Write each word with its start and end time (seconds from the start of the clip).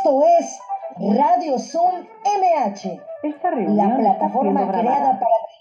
Esto 0.00 0.22
es 0.24 0.58
Radio 1.14 1.58
Zoom 1.58 2.06
MH, 2.24 3.02
la 3.68 3.96
plataforma 3.98 4.66
creada 4.66 5.20
para 5.20 5.20
ti, 5.20 5.54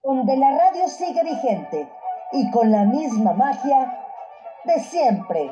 donde 0.00 0.36
la 0.36 0.56
radio 0.56 0.86
sigue 0.86 1.24
vigente 1.24 1.88
y 2.30 2.52
con 2.52 2.70
la 2.70 2.84
misma 2.84 3.32
magia 3.32 4.00
de 4.62 4.78
siempre. 4.78 5.50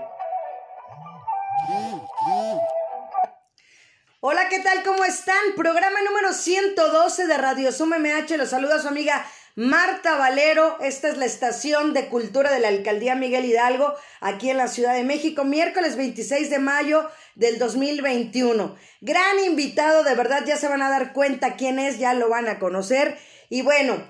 Hola, 4.20 4.42
¿qué 4.48 4.60
tal? 4.60 4.84
¿Cómo 4.84 5.02
están? 5.02 5.42
Programa 5.56 5.98
número 6.08 6.32
112 6.32 7.26
de 7.26 7.38
Radio 7.38 7.72
Zoom 7.72 7.90
MH. 7.98 8.36
Los 8.36 8.50
saluda 8.50 8.78
su 8.78 8.86
amiga 8.86 9.24
Marta 9.54 10.16
Valero, 10.16 10.78
esta 10.80 11.10
es 11.10 11.18
la 11.18 11.26
estación 11.26 11.92
de 11.92 12.08
cultura 12.08 12.50
de 12.50 12.58
la 12.58 12.68
Alcaldía 12.68 13.14
Miguel 13.14 13.44
Hidalgo, 13.44 13.92
aquí 14.22 14.48
en 14.48 14.56
la 14.56 14.66
Ciudad 14.66 14.94
de 14.94 15.04
México, 15.04 15.44
miércoles 15.44 15.96
26 15.96 16.48
de 16.48 16.58
mayo 16.58 17.06
del 17.34 17.58
2021. 17.58 18.74
Gran 19.02 19.38
invitado, 19.44 20.04
de 20.04 20.14
verdad 20.14 20.44
ya 20.46 20.56
se 20.56 20.68
van 20.68 20.80
a 20.80 20.88
dar 20.88 21.12
cuenta 21.12 21.56
quién 21.56 21.78
es, 21.78 21.98
ya 21.98 22.14
lo 22.14 22.30
van 22.30 22.48
a 22.48 22.58
conocer. 22.58 23.18
Y 23.50 23.60
bueno, 23.60 24.02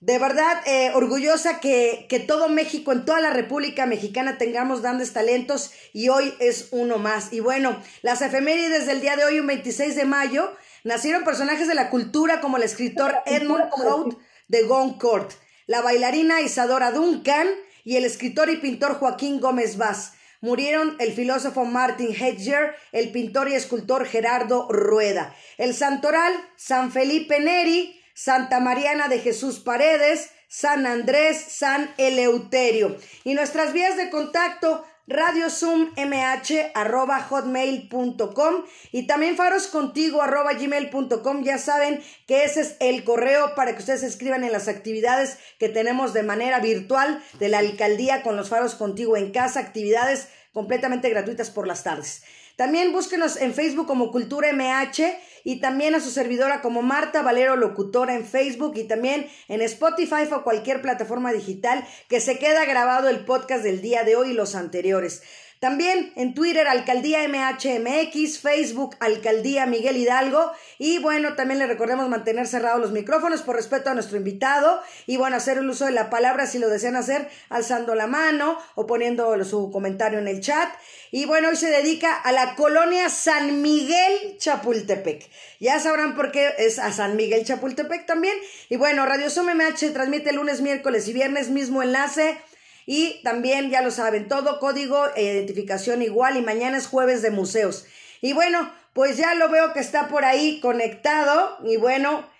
de 0.00 0.18
verdad, 0.18 0.62
eh, 0.64 0.92
orgullosa 0.94 1.60
que, 1.60 2.06
que, 2.08 2.18
todo 2.18 2.48
México, 2.48 2.90
en 2.92 3.04
toda 3.04 3.20
la 3.20 3.34
República 3.34 3.84
Mexicana, 3.84 4.38
tengamos 4.38 4.80
grandes 4.80 5.12
talentos 5.12 5.72
y 5.92 6.08
hoy 6.08 6.32
es 6.38 6.68
uno 6.70 6.96
más. 6.96 7.34
Y 7.34 7.40
bueno, 7.40 7.82
las 8.00 8.22
efemérides 8.22 8.86
del 8.86 9.02
día 9.02 9.16
de 9.16 9.26
hoy, 9.26 9.40
un 9.40 9.46
26 9.46 9.94
de 9.94 10.06
mayo, 10.06 10.56
nacieron 10.84 11.22
personajes 11.22 11.68
de 11.68 11.74
la 11.74 11.90
cultura 11.90 12.40
como 12.40 12.56
el 12.56 12.62
escritor 12.62 13.14
Edmund 13.26 13.64
Hout 13.72 14.18
de 14.48 14.62
Goncourt, 14.62 15.32
la 15.66 15.82
bailarina 15.82 16.40
Isadora 16.40 16.92
Duncan 16.92 17.48
y 17.84 17.96
el 17.96 18.04
escritor 18.04 18.50
y 18.50 18.56
pintor 18.56 18.94
Joaquín 18.94 19.40
Gómez 19.40 19.76
Vaz. 19.76 20.14
Murieron 20.40 20.96
el 21.00 21.12
filósofo 21.12 21.64
Martin 21.64 22.14
Hedger, 22.14 22.74
el 22.92 23.10
pintor 23.10 23.48
y 23.48 23.54
escultor 23.54 24.06
Gerardo 24.06 24.68
Rueda. 24.70 25.34
El 25.56 25.74
santoral, 25.74 26.32
San 26.56 26.92
Felipe 26.92 27.40
Neri, 27.40 28.00
Santa 28.14 28.60
Mariana 28.60 29.08
de 29.08 29.18
Jesús 29.18 29.60
Paredes, 29.60 30.30
San 30.48 30.86
Andrés, 30.86 31.38
San 31.48 31.92
Eleuterio. 31.96 32.96
Y 33.24 33.34
nuestras 33.34 33.72
vías 33.72 33.96
de 33.96 34.10
contacto, 34.10 34.84
radiozoom.mh 35.06 36.70
arroba 36.74 37.20
hotmail.com 37.20 38.54
y 38.92 39.06
también 39.06 39.36
faroscontigo 39.36 40.22
arroba 40.22 40.54
gmail.com. 40.54 41.42
Ya 41.42 41.58
saben 41.58 42.02
que 42.26 42.44
ese 42.44 42.60
es 42.62 42.76
el 42.80 43.04
correo 43.04 43.54
para 43.54 43.72
que 43.72 43.80
ustedes 43.80 44.02
escriban 44.02 44.44
en 44.44 44.52
las 44.52 44.68
actividades 44.68 45.38
que 45.58 45.68
tenemos 45.68 46.12
de 46.12 46.22
manera 46.22 46.60
virtual 46.60 47.22
de 47.38 47.48
la 47.48 47.58
alcaldía 47.58 48.22
con 48.22 48.36
los 48.36 48.48
faros 48.48 48.74
contigo 48.74 49.16
en 49.16 49.32
casa, 49.32 49.60
actividades 49.60 50.28
completamente 50.52 51.10
gratuitas 51.10 51.50
por 51.50 51.66
las 51.66 51.84
tardes. 51.84 52.22
También 52.56 52.92
búsquenos 52.92 53.36
en 53.36 53.52
Facebook 53.52 53.86
como 53.86 54.10
Cultura 54.10 54.50
MH 54.50 55.18
y 55.46 55.60
también 55.60 55.94
a 55.94 56.00
su 56.00 56.10
servidora 56.10 56.60
como 56.60 56.82
Marta 56.82 57.22
Valero 57.22 57.54
Locutora 57.54 58.16
en 58.16 58.26
Facebook 58.26 58.72
y 58.74 58.88
también 58.88 59.28
en 59.46 59.62
Spotify 59.62 60.24
o 60.32 60.42
cualquier 60.42 60.82
plataforma 60.82 61.32
digital 61.32 61.86
que 62.08 62.20
se 62.20 62.40
queda 62.40 62.64
grabado 62.64 63.08
el 63.08 63.24
podcast 63.24 63.62
del 63.62 63.80
día 63.80 64.02
de 64.02 64.16
hoy 64.16 64.30
y 64.30 64.34
los 64.34 64.56
anteriores. 64.56 65.22
También 65.60 66.12
en 66.16 66.34
Twitter, 66.34 66.68
Alcaldía 66.68 67.26
MHMX, 67.26 68.40
Facebook, 68.40 68.94
Alcaldía 69.00 69.64
Miguel 69.64 69.96
Hidalgo. 69.96 70.52
Y 70.78 70.98
bueno, 70.98 71.34
también 71.34 71.58
le 71.58 71.66
recordemos 71.66 72.08
mantener 72.08 72.46
cerrados 72.46 72.80
los 72.80 72.92
micrófonos 72.92 73.40
por 73.42 73.56
respeto 73.56 73.88
a 73.88 73.94
nuestro 73.94 74.18
invitado. 74.18 74.82
Y 75.06 75.16
bueno, 75.16 75.36
hacer 75.36 75.58
el 75.58 75.68
uso 75.68 75.86
de 75.86 75.92
la 75.92 76.10
palabra 76.10 76.46
si 76.46 76.58
lo 76.58 76.68
desean 76.68 76.96
hacer, 76.96 77.28
alzando 77.48 77.94
la 77.94 78.06
mano 78.06 78.58
o 78.74 78.86
poniendo 78.86 79.42
su 79.44 79.70
comentario 79.70 80.18
en 80.18 80.28
el 80.28 80.40
chat. 80.40 80.68
Y 81.10 81.24
bueno, 81.24 81.48
hoy 81.48 81.56
se 81.56 81.70
dedica 81.70 82.14
a 82.14 82.32
la 82.32 82.54
colonia 82.54 83.08
San 83.08 83.62
Miguel 83.62 84.36
Chapultepec. 84.38 85.30
Ya 85.58 85.80
sabrán 85.80 86.14
por 86.14 86.32
qué 86.32 86.52
es 86.58 86.78
a 86.78 86.92
San 86.92 87.16
Miguel 87.16 87.44
Chapultepec 87.44 88.04
también. 88.04 88.36
Y 88.68 88.76
bueno, 88.76 89.06
Radio 89.06 89.30
Zoom 89.30 89.46
MH 89.54 89.92
transmite 89.94 90.32
lunes, 90.32 90.60
miércoles 90.60 91.08
y 91.08 91.14
viernes, 91.14 91.48
mismo 91.48 91.82
enlace 91.82 92.38
y 92.86 93.20
también, 93.24 93.70
ya 93.70 93.82
lo 93.82 93.90
saben, 93.90 94.28
todo 94.28 94.60
código 94.60 95.08
e 95.16 95.24
identificación 95.24 96.02
igual 96.02 96.36
y 96.36 96.42
mañana 96.42 96.78
es 96.78 96.86
jueves 96.86 97.20
de 97.20 97.32
museos. 97.32 97.84
Y 98.20 98.32
bueno, 98.32 98.72
pues 98.92 99.16
ya 99.16 99.34
lo 99.34 99.48
veo 99.48 99.72
que 99.72 99.80
está 99.80 100.06
por 100.06 100.24
ahí 100.24 100.60
conectado. 100.60 101.58
Y 101.64 101.78
bueno, 101.78 102.30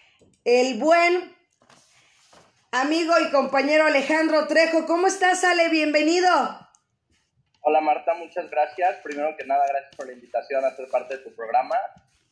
el 0.44 0.78
buen 0.78 1.34
amigo 2.70 3.12
y 3.18 3.30
compañero 3.32 3.86
Alejandro 3.86 4.46
Trejo, 4.46 4.86
¿cómo 4.86 5.08
estás, 5.08 5.42
Ale? 5.42 5.68
Bienvenido. 5.68 6.30
Hola 7.62 7.80
Marta, 7.80 8.14
muchas 8.14 8.48
gracias. 8.48 8.98
Primero 9.02 9.36
que 9.36 9.44
nada, 9.44 9.64
gracias 9.68 9.96
por 9.96 10.06
la 10.06 10.12
invitación 10.12 10.64
a 10.64 10.76
ser 10.76 10.88
parte 10.88 11.16
de 11.16 11.24
tu 11.24 11.34
programa. 11.34 11.74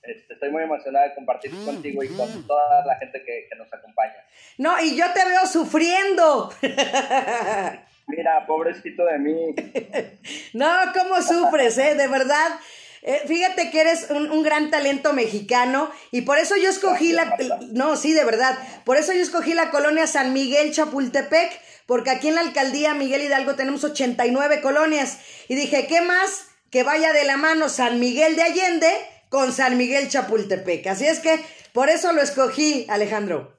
Este, 0.03 0.35
estoy 0.35 0.51
muy 0.51 0.63
emocionada 0.63 1.09
de 1.09 1.15
compartir 1.17 1.53
mm, 1.53 1.65
contigo 1.65 2.05
y 2.05 2.09
con 2.15 2.29
mm. 2.29 2.47
toda 2.47 2.87
la 2.87 2.95
gente 2.97 3.25
que, 3.25 3.49
que 3.51 3.57
nos 3.57 3.73
acompaña. 3.75 4.25
No, 4.59 4.81
y 4.81 4.95
yo 4.95 5.07
te 5.13 5.25
veo 5.25 5.45
sufriendo. 5.49 6.53
Mira, 8.07 8.47
pobrecito 8.47 9.05
de 9.05 9.19
mí. 9.19 9.55
no, 10.55 10.69
¿cómo 10.93 11.23
sufres, 11.23 11.79
eh? 11.79 11.95
De 11.95 12.07
verdad. 12.09 12.59
Eh, 13.07 13.23
fíjate 13.27 13.71
que 13.71 13.83
eres 13.83 14.11
un, 14.11 14.43
gran 14.43 14.71
talento 14.71 15.13
mexicano 15.13 15.91
y 16.11 16.23
por 16.23 16.39
eso 16.39 16.57
yo 16.57 16.71
escogí 16.71 17.13
la... 17.13 17.37
No, 17.73 17.97
sí, 17.97 18.15
de 18.15 18.25
verdad. 18.25 18.57
Por 18.85 18.97
eso 18.97 19.13
yo 19.13 19.21
escogí 19.21 19.53
la 19.53 19.71
colonia 19.71 20.07
San 20.07 20.33
Miguel 20.33 20.73
Chapultepec, 20.73 21.61
porque 21.87 22.11
aquí 22.11 22.29
en 22.29 22.37
la 22.37 22.41
alcaldía 22.41 22.95
Miguel 22.95 23.23
Hidalgo 23.23 23.57
tenemos 23.57 23.85
89 23.85 24.63
colonias. 24.63 25.21
Y 25.49 25.55
dije, 25.55 25.87
¿qué 25.87 26.01
más? 26.01 26.49
Que 26.71 26.83
vaya 26.83 27.13
de 27.13 27.25
la 27.25 27.37
mano 27.37 27.69
San 27.69 28.01
Miguel 28.01 28.37
de 28.37 28.43
Allende 28.43 28.89
con 29.29 29.53
San 29.53 29.77
Miguel 29.77 30.09
Chapultepec. 30.09 30.87
Así 30.87 31.07
es 31.07 31.21
que 31.21 31.41
por 31.75 31.91
eso 31.91 32.13
lo 32.13 32.23
escogí, 32.23 32.87
Alejandro. 32.89 33.55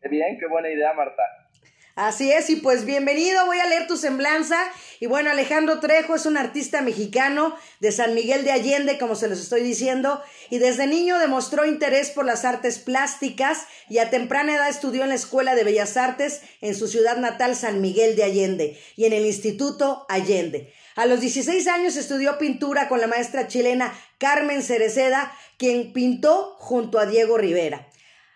Qué 0.00 0.08
bien, 0.08 0.38
qué 0.38 0.46
buena 0.46 0.70
idea, 0.70 0.94
Marta. 0.94 1.22
Así 2.00 2.32
es, 2.32 2.48
y 2.48 2.56
pues 2.56 2.86
bienvenido, 2.86 3.44
voy 3.44 3.58
a 3.58 3.66
leer 3.66 3.86
tu 3.86 3.98
semblanza. 3.98 4.58
Y 5.00 5.06
bueno, 5.06 5.30
Alejandro 5.30 5.80
Trejo 5.80 6.14
es 6.14 6.24
un 6.24 6.38
artista 6.38 6.80
mexicano 6.80 7.54
de 7.80 7.92
San 7.92 8.14
Miguel 8.14 8.42
de 8.42 8.52
Allende, 8.52 8.98
como 8.98 9.14
se 9.14 9.28
los 9.28 9.38
estoy 9.38 9.62
diciendo, 9.62 10.22
y 10.48 10.60
desde 10.60 10.86
niño 10.86 11.18
demostró 11.18 11.66
interés 11.66 12.08
por 12.08 12.24
las 12.24 12.46
artes 12.46 12.78
plásticas 12.78 13.66
y 13.90 13.98
a 13.98 14.08
temprana 14.08 14.54
edad 14.54 14.70
estudió 14.70 15.02
en 15.02 15.10
la 15.10 15.14
Escuela 15.14 15.54
de 15.54 15.62
Bellas 15.62 15.98
Artes 15.98 16.40
en 16.62 16.74
su 16.74 16.88
ciudad 16.88 17.18
natal 17.18 17.54
San 17.54 17.82
Miguel 17.82 18.16
de 18.16 18.24
Allende 18.24 18.80
y 18.96 19.04
en 19.04 19.12
el 19.12 19.26
Instituto 19.26 20.06
Allende. 20.08 20.72
A 20.96 21.04
los 21.04 21.20
16 21.20 21.68
años 21.68 21.96
estudió 21.96 22.38
pintura 22.38 22.88
con 22.88 23.02
la 23.02 23.08
maestra 23.08 23.46
chilena 23.46 23.92
Carmen 24.16 24.62
Cereceda, 24.62 25.36
quien 25.58 25.92
pintó 25.92 26.56
junto 26.60 26.98
a 26.98 27.04
Diego 27.04 27.36
Rivera. 27.36 27.89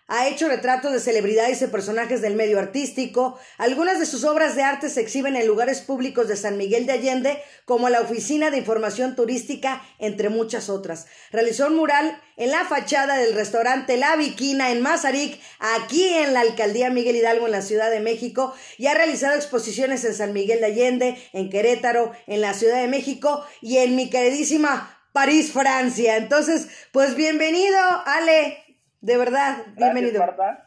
Ha 0.06 0.28
hecho 0.28 0.48
retratos 0.48 0.92
de 0.92 1.00
celebridades 1.00 1.62
y 1.62 1.66
personajes 1.66 2.20
del 2.20 2.34
medio 2.34 2.58
artístico. 2.58 3.38
Algunas 3.56 3.98
de 3.98 4.04
sus 4.04 4.24
obras 4.24 4.54
de 4.54 4.62
arte 4.62 4.90
se 4.90 5.00
exhiben 5.00 5.34
en 5.34 5.46
lugares 5.46 5.80
públicos 5.80 6.28
de 6.28 6.36
San 6.36 6.58
Miguel 6.58 6.84
de 6.84 6.92
Allende, 6.92 7.42
como 7.64 7.88
la 7.88 8.02
Oficina 8.02 8.50
de 8.50 8.58
Información 8.58 9.16
Turística, 9.16 9.82
entre 9.98 10.28
muchas 10.28 10.68
otras. 10.68 11.06
Realizó 11.32 11.68
un 11.68 11.76
mural 11.76 12.20
en 12.36 12.50
la 12.50 12.66
fachada 12.66 13.16
del 13.16 13.32
restaurante 13.32 13.96
La 13.96 14.14
Viquina 14.16 14.72
en 14.72 14.82
Mazarik, 14.82 15.40
aquí 15.58 16.06
en 16.06 16.34
la 16.34 16.40
alcaldía 16.40 16.90
Miguel 16.90 17.16
Hidalgo, 17.16 17.46
en 17.46 17.52
la 17.52 17.62
Ciudad 17.62 17.90
de 17.90 18.00
México, 18.00 18.54
y 18.76 18.88
ha 18.88 18.94
realizado 18.94 19.36
exposiciones 19.36 20.04
en 20.04 20.14
San 20.14 20.34
Miguel 20.34 20.60
de 20.60 20.66
Allende, 20.66 21.16
en 21.32 21.48
Querétaro, 21.48 22.12
en 22.26 22.42
la 22.42 22.52
Ciudad 22.52 22.82
de 22.82 22.88
México 22.88 23.42
y 23.62 23.78
en 23.78 23.96
mi 23.96 24.10
queridísima 24.10 25.00
París, 25.12 25.52
Francia. 25.52 26.16
Entonces, 26.16 26.68
pues 26.92 27.14
bienvenido, 27.14 27.78
Ale. 28.04 28.63
De 29.04 29.18
verdad, 29.18 29.66
bienvenido. 29.76 30.14
Gracias, 30.14 30.38
Marta. 30.38 30.64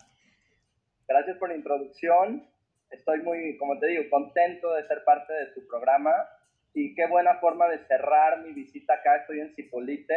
Gracias 1.08 1.38
por 1.38 1.50
la 1.50 1.56
introducción. 1.56 2.48
Estoy 2.92 3.24
muy, 3.24 3.58
como 3.58 3.80
te 3.80 3.88
digo, 3.88 4.03
contento 4.12 4.75
de 4.75 4.88
ser 4.88 5.03
parte 5.03 5.34
de 5.34 5.48
tu 5.56 5.68
programa 5.68 6.14
y 6.72 6.94
qué 6.94 7.08
buena 7.08 7.40
forma 7.40 7.68
de 7.68 7.80
cerrar 7.88 8.44
mi 8.44 8.53
visita 8.53 8.94
acá. 8.94 9.16
Estoy 9.16 9.40
en 9.40 9.56
Cipolite, 9.56 10.13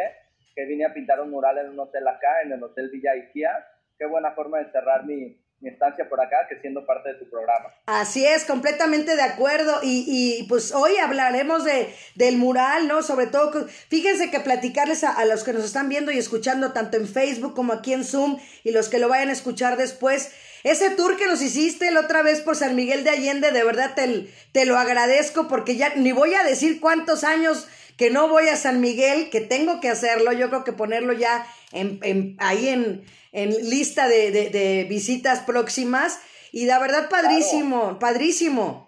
que 0.55 0.67
vine 0.67 0.84
a 0.84 0.93
pintar 0.93 1.19
un 1.22 1.31
mural 1.31 1.56
en 1.56 1.70
un 1.70 1.81
hotel 1.81 2.06
acá, 2.08 2.43
en 2.44 2.52
el 2.52 2.62
Hotel 2.62 2.90
Villa 2.90 3.12
Ikea. 3.12 3.67
Qué 3.99 4.05
buena 4.05 4.32
forma 4.32 4.58
de 4.58 4.70
cerrar 4.70 5.06
mi, 5.06 5.40
mi 5.60 5.68
estancia 5.68 6.08
por 6.08 6.20
acá 6.20 6.36
que 6.48 6.58
siendo 6.60 6.86
parte 6.86 7.10
de 7.10 7.14
tu 7.16 7.28
programa. 7.28 7.74
Así 7.86 8.24
es, 8.24 8.44
completamente 8.44 9.14
de 9.14 9.22
acuerdo. 9.22 9.80
Y, 9.82 10.04
y 10.08 10.44
pues 10.44 10.72
hoy 10.72 10.96
hablaremos 10.96 11.64
de, 11.64 11.94
del 12.14 12.38
mural, 12.38 12.88
¿no? 12.88 13.02
Sobre 13.02 13.26
todo, 13.26 13.66
fíjense 13.88 14.30
que 14.30 14.40
platicarles 14.40 15.04
a, 15.04 15.22
los 15.26 15.44
que 15.44 15.52
nos 15.52 15.64
están 15.64 15.90
viendo 15.90 16.12
y 16.12 16.18
escuchando 16.18 16.72
tanto 16.72 16.96
en 16.96 17.06
Facebook 17.06 17.54
como 17.54 17.74
aquí 17.74 17.92
en 17.92 18.04
Zoom 18.04 18.38
y 18.64 18.72
los 18.72 18.88
que 18.88 18.98
lo 18.98 19.08
vayan 19.08 19.28
a 19.28 19.32
escuchar 19.32 19.76
después. 19.76 20.32
Ese 20.64 20.90
tour 20.90 21.16
que 21.16 21.26
nos 21.26 21.42
hiciste 21.42 21.90
la 21.90 22.00
otra 22.00 22.22
vez 22.22 22.40
por 22.40 22.56
San 22.56 22.74
Miguel 22.74 23.04
de 23.04 23.10
Allende, 23.10 23.50
de 23.50 23.64
verdad 23.64 23.94
te, 23.94 24.28
te 24.52 24.64
lo 24.64 24.78
agradezco 24.78 25.46
porque 25.46 25.76
ya 25.76 25.94
ni 25.94 26.12
voy 26.12 26.34
a 26.34 26.42
decir 26.42 26.80
cuántos 26.80 27.24
años 27.24 27.68
que 28.00 28.08
no 28.08 28.28
voy 28.28 28.48
a 28.48 28.56
San 28.56 28.80
Miguel, 28.80 29.28
que 29.28 29.42
tengo 29.42 29.78
que 29.80 29.90
hacerlo, 29.90 30.32
yo 30.32 30.48
creo 30.48 30.64
que 30.64 30.72
ponerlo 30.72 31.12
ya 31.12 31.46
en, 31.72 32.00
en 32.02 32.37
ahí 32.38 32.69
en, 32.69 33.05
en 33.32 33.50
lista 33.70 34.08
de, 34.08 34.31
de, 34.31 34.87
visitas 34.88 35.40
próximas. 35.40 36.20
Y 36.52 36.67
la 36.67 36.78
verdad, 36.78 37.08
padrísimo, 37.08 37.99
padrísimo. 37.99 38.84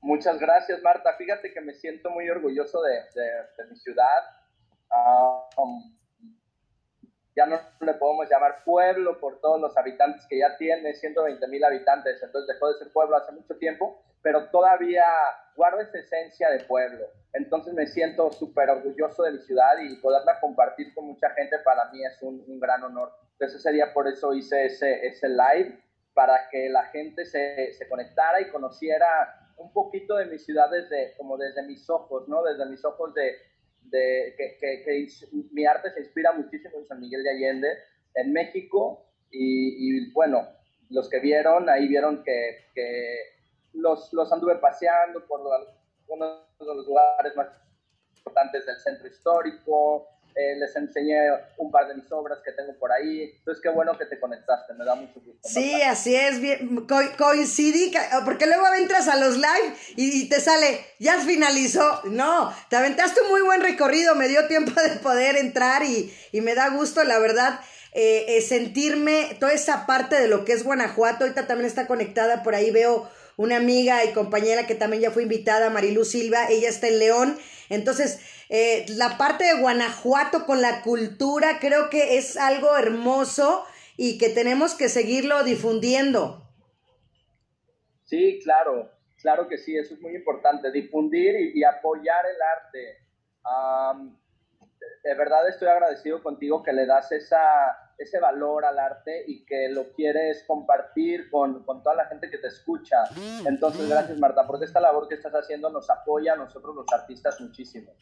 Muchas 0.00 0.38
gracias, 0.38 0.82
Marta. 0.82 1.14
Fíjate 1.16 1.52
que 1.52 1.60
me 1.60 1.74
siento 1.74 2.10
muy 2.10 2.28
orgulloso 2.28 2.80
de, 2.82 2.92
de, 3.14 3.70
mi 3.70 3.76
ciudad. 3.76 4.22
um, 5.56 5.98
ya 7.38 7.46
no 7.46 7.60
le 7.80 7.94
podemos 7.94 8.28
llamar 8.28 8.64
pueblo 8.64 9.20
por 9.20 9.40
todos 9.40 9.60
los 9.60 9.76
habitantes 9.76 10.26
que 10.28 10.40
ya 10.40 10.56
tiene, 10.56 10.92
120 10.92 11.46
mil 11.46 11.64
habitantes, 11.64 12.20
entonces 12.20 12.52
dejó 12.52 12.72
de 12.72 12.78
ser 12.80 12.92
pueblo 12.92 13.16
hace 13.16 13.30
mucho 13.30 13.56
tiempo, 13.58 14.02
pero 14.22 14.50
todavía 14.50 15.04
guarda 15.56 15.82
esa 15.82 15.98
esencia 15.98 16.50
de 16.50 16.64
pueblo. 16.64 17.06
Entonces 17.32 17.74
me 17.74 17.86
siento 17.86 18.32
súper 18.32 18.70
orgulloso 18.70 19.22
de 19.24 19.32
mi 19.32 19.38
ciudad 19.40 19.78
y 19.82 19.96
poderla 19.96 20.40
compartir 20.40 20.94
con 20.94 21.06
mucha 21.06 21.30
gente 21.30 21.58
para 21.60 21.90
mí 21.90 22.04
es 22.04 22.22
un, 22.22 22.58
gran 22.58 22.82
honor. 22.82 23.12
Entonces 23.32 23.62
sería 23.62 23.92
por 23.92 24.08
eso 24.08 24.34
hice 24.34 24.66
ese, 24.66 25.06
ese 25.06 25.28
live, 25.28 25.78
para 26.14 26.48
que 26.50 26.68
la 26.68 26.84
gente 26.86 27.24
se, 27.24 27.72
se 27.72 27.88
conectara 27.88 28.40
y 28.40 28.50
conociera 28.50 29.52
un 29.56 29.72
poquito 29.72 30.16
de 30.16 30.26
mi 30.26 30.38
ciudad 30.38 30.70
desde, 30.70 31.14
como 31.16 31.36
desde 31.36 31.62
mis 31.62 31.88
ojos, 31.90 32.26
¿no? 32.28 32.42
Desde 32.42 32.66
mis 32.66 32.84
ojos 32.84 33.14
de, 33.14 33.36
de 33.82 34.34
que, 34.36 34.56
que, 34.58 35.06
mi 35.52 35.66
arte 35.66 35.90
se 35.90 36.00
inspira 36.00 36.32
muchísimo 36.32 36.78
en 36.78 36.86
San 36.86 37.00
Miguel 37.00 37.22
de 37.22 37.30
Allende, 37.30 37.68
en 38.14 38.32
México, 38.32 39.04
y, 39.30 40.10
bueno, 40.12 40.48
los 40.88 41.08
que 41.10 41.20
vieron, 41.20 41.68
ahí 41.68 41.86
vieron 41.86 42.22
que, 42.24 42.66
que 42.74 43.37
los, 43.72 44.12
los 44.12 44.32
anduve 44.32 44.56
paseando 44.56 45.24
por 45.26 45.40
uno 46.08 46.42
de 46.58 46.74
los 46.74 46.86
lugares 46.86 47.36
más 47.36 47.48
importantes 48.16 48.66
del 48.66 48.78
centro 48.80 49.08
histórico, 49.08 50.08
eh, 50.38 50.54
les 50.56 50.76
enseñé 50.76 51.16
un 51.56 51.68
par 51.72 51.88
de 51.88 51.94
mis 51.94 52.12
obras 52.12 52.38
que 52.44 52.52
tengo 52.52 52.72
por 52.78 52.92
ahí. 52.92 53.32
Entonces, 53.38 53.60
qué 53.60 53.70
bueno 53.70 53.98
que 53.98 54.06
te 54.06 54.20
conectaste, 54.20 54.72
me 54.74 54.84
da 54.84 54.94
mucho 54.94 55.14
gusto. 55.14 55.40
Sí, 55.42 55.82
así 55.82 56.14
es, 56.14 56.40
bien, 56.40 56.86
coincidí, 56.86 57.92
porque 58.24 58.46
luego 58.46 58.72
entras 58.74 59.08
a 59.08 59.16
los 59.16 59.36
live 59.36 59.74
y, 59.96 60.28
te 60.28 60.38
sale, 60.40 60.80
ya 61.00 61.18
finalizó. 61.18 62.02
No, 62.04 62.54
te 62.70 62.76
aventaste 62.76 63.20
un 63.22 63.30
muy 63.30 63.40
buen 63.40 63.62
recorrido, 63.62 64.14
me 64.14 64.28
dio 64.28 64.46
tiempo 64.46 64.80
de 64.80 64.90
poder 65.00 65.36
entrar 65.36 65.82
y, 65.82 66.12
me 66.40 66.54
da 66.54 66.68
gusto, 66.68 67.02
la 67.02 67.18
verdad. 67.18 67.58
Eh, 67.94 68.36
eh, 68.36 68.42
sentirme 68.42 69.36
toda 69.40 69.52
esa 69.52 69.86
parte 69.86 70.20
de 70.20 70.28
lo 70.28 70.44
que 70.44 70.52
es 70.52 70.62
Guanajuato, 70.62 71.24
ahorita 71.24 71.48
también 71.48 71.66
está 71.66 71.88
conectada, 71.88 72.44
por 72.44 72.54
ahí 72.54 72.70
veo 72.70 73.10
una 73.38 73.56
amiga 73.56 74.04
y 74.04 74.12
compañera 74.12 74.66
que 74.66 74.74
también 74.74 75.00
ya 75.00 75.12
fue 75.12 75.22
invitada, 75.22 75.70
Marilu 75.70 76.04
Silva, 76.04 76.50
ella 76.50 76.68
está 76.68 76.88
en 76.88 76.98
León, 76.98 77.38
entonces 77.70 78.20
eh, 78.50 78.84
la 78.96 79.16
parte 79.16 79.44
de 79.44 79.60
Guanajuato 79.60 80.44
con 80.44 80.60
la 80.60 80.82
cultura 80.82 81.58
creo 81.60 81.88
que 81.88 82.18
es 82.18 82.36
algo 82.36 82.76
hermoso 82.76 83.64
y 83.96 84.18
que 84.18 84.28
tenemos 84.28 84.74
que 84.74 84.88
seguirlo 84.88 85.44
difundiendo. 85.44 86.50
Sí, 88.04 88.40
claro, 88.42 88.90
claro 89.22 89.46
que 89.48 89.56
sí, 89.56 89.76
eso 89.76 89.94
es 89.94 90.00
muy 90.00 90.16
importante, 90.16 90.72
difundir 90.72 91.36
y, 91.54 91.62
apoyar 91.62 92.24
el 92.26 92.42
arte. 92.42 92.98
de 95.04 95.14
verdad 95.14 95.48
estoy 95.48 95.68
agradecido 95.68 96.24
contigo 96.24 96.64
que 96.64 96.72
le 96.72 96.86
das 96.86 97.12
esa 97.12 97.38
ese 97.98 98.20
valor 98.20 98.64
al 98.64 98.78
arte 98.78 99.24
y 99.26 99.44
que 99.44 99.68
lo 99.70 99.92
quieres 99.92 100.44
compartir 100.46 101.28
con, 101.30 101.64
toda 101.64 101.96
la 101.96 102.06
gente 102.06 102.30
que 102.30 102.38
te 102.38 102.46
escucha. 102.46 102.96
Entonces, 103.44 103.88
gracias 103.88 104.16
Marta, 104.18 104.46
porque 104.46 104.66
esta 104.66 104.80
labor 104.80 105.08
que 105.08 105.16
estás 105.16 105.32
haciendo 105.32 105.68
nos 105.70 105.90
apoya 105.90 106.34
a 106.34 106.36
nosotros 106.36 106.76
los 106.76 106.86
artistas 106.92 107.40
muchísimo. 107.40 107.92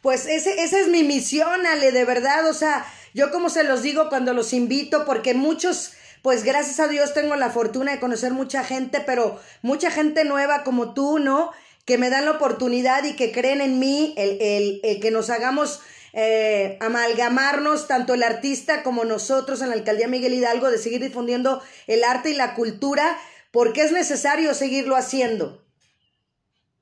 Pues 0.00 0.26
ese, 0.26 0.62
esa 0.62 0.78
es 0.78 0.88
mi 0.88 1.02
misión, 1.02 1.66
Ale, 1.66 1.90
de 1.90 2.04
verdad. 2.04 2.48
O 2.48 2.54
sea, 2.54 2.84
yo 3.14 3.32
como 3.32 3.50
se 3.50 3.64
los 3.64 3.82
digo 3.82 4.08
cuando 4.08 4.32
los 4.32 4.52
invito, 4.52 5.04
porque 5.04 5.34
muchos, 5.34 5.92
pues 6.22 6.44
gracias 6.44 6.78
a 6.78 6.86
Dios 6.86 7.12
tengo 7.12 7.34
la 7.34 7.50
fortuna 7.50 7.92
de 7.92 8.00
conocer 8.00 8.32
mucha 8.32 8.62
gente, 8.62 9.02
pero 9.04 9.40
mucha 9.60 9.90
gente 9.90 10.24
nueva 10.24 10.62
como 10.62 10.94
tú, 10.94 11.18
¿no? 11.18 11.50
Que 11.84 11.98
me 11.98 12.10
dan 12.10 12.26
la 12.26 12.32
oportunidad 12.32 13.02
y 13.02 13.16
que 13.16 13.32
creen 13.32 13.60
en 13.60 13.80
mí, 13.80 14.14
el, 14.16 14.40
el, 14.40 14.80
el 14.84 15.00
que 15.00 15.10
nos 15.10 15.30
hagamos 15.30 15.80
eh, 16.12 16.78
amalgamarnos, 16.80 17.88
tanto 17.88 18.14
el 18.14 18.22
artista 18.22 18.82
como 18.82 19.04
nosotros 19.04 19.62
en 19.62 19.70
la 19.70 19.74
alcaldía 19.74 20.08
Miguel 20.08 20.34
Hidalgo, 20.34 20.70
de 20.70 20.78
seguir 20.78 21.00
difundiendo 21.00 21.62
el 21.86 22.04
arte 22.04 22.30
y 22.30 22.34
la 22.34 22.54
cultura, 22.54 23.16
porque 23.50 23.82
es 23.82 23.92
necesario 23.92 24.54
seguirlo 24.54 24.96
haciendo. 24.96 25.62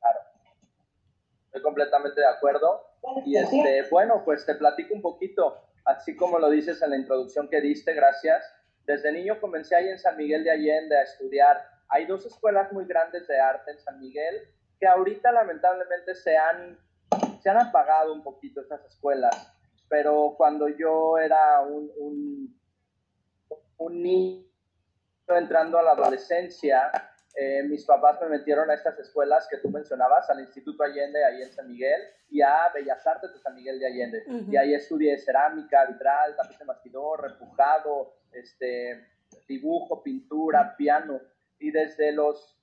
Claro, 0.01 0.21
estoy 1.47 1.63
completamente 1.63 2.21
de 2.21 2.29
acuerdo. 2.29 2.87
Y 3.25 3.37
este, 3.37 3.85
bueno, 3.91 4.23
pues 4.25 4.45
te 4.45 4.55
platico 4.55 4.95
un 4.95 5.03
poquito, 5.03 5.57
así 5.85 6.17
como 6.17 6.39
lo 6.39 6.51
dices 6.51 6.83
en 6.83 6.91
la 6.91 6.97
introducción 6.97 7.49
que 7.49 7.61
diste, 7.61 7.95
gracias. 7.95 8.45
Desde 8.85 9.13
niño 9.13 9.41
comencé 9.41 9.77
ahí 9.77 9.89
en 9.89 9.99
San 9.99 10.17
Miguel 10.17 10.45
de 10.45 10.51
Allende 10.51 10.97
a 10.97 11.03
estudiar. 11.03 11.65
Hay 11.89 12.07
dos 12.07 12.27
escuelas 12.27 12.73
muy 12.73 12.85
grandes 12.87 13.27
de 13.27 13.39
arte 13.41 13.71
en 13.71 13.79
San 13.79 14.01
Miguel 14.01 14.49
que 14.81 14.87
ahorita 14.87 15.31
lamentablemente 15.31 16.15
se 16.15 16.37
han 16.37 16.79
se 17.41 17.51
han 17.51 17.59
apagado 17.59 18.13
un 18.13 18.23
poquito 18.23 18.61
esas 18.61 18.85
escuelas, 18.85 19.53
pero 19.89 20.35
cuando 20.37 20.69
yo 20.69 21.19
era 21.19 21.61
un, 21.63 21.91
un, 23.79 24.03
niño 24.03 24.45
entrando 25.29 25.79
a 25.79 25.83
la 25.83 25.93
adolescencia, 25.93 26.91
eh, 27.35 27.63
mis 27.65 27.85
papás 27.85 28.21
me 28.21 28.29
metieron 28.29 28.71
a 28.71 28.75
estas 28.75 28.99
escuelas 28.99 29.49
que 29.49 29.59
tú 29.59 29.71
mencionabas, 29.71 30.29
al 30.31 30.41
Instituto 30.41 30.83
Allende, 30.83 31.25
ahí 31.25 31.43
en 31.43 31.53
San 31.53 31.69
Miguel, 31.69 32.01
y 32.29 32.41
a 32.41 32.71
Bellas 32.73 33.05
Artes 33.07 33.33
de 33.33 33.41
San 33.41 33.55
Miguel 33.55 33.79
de 33.79 33.87
Allende. 33.87 34.25
Y 34.49 34.57
ahí 34.57 34.75
estudié 34.75 35.19
cerámica, 35.19 35.87
vitral, 35.87 36.37
tapiz 36.37 36.59
de 36.59 36.65
bastidor, 36.65 37.23
repujado, 37.23 38.15
este, 38.33 39.09
dibujo, 39.49 40.03
pintura, 40.03 40.77
piano. 40.77 41.21
Y 41.59 41.71
desde 41.71 42.13
los, 42.13 42.57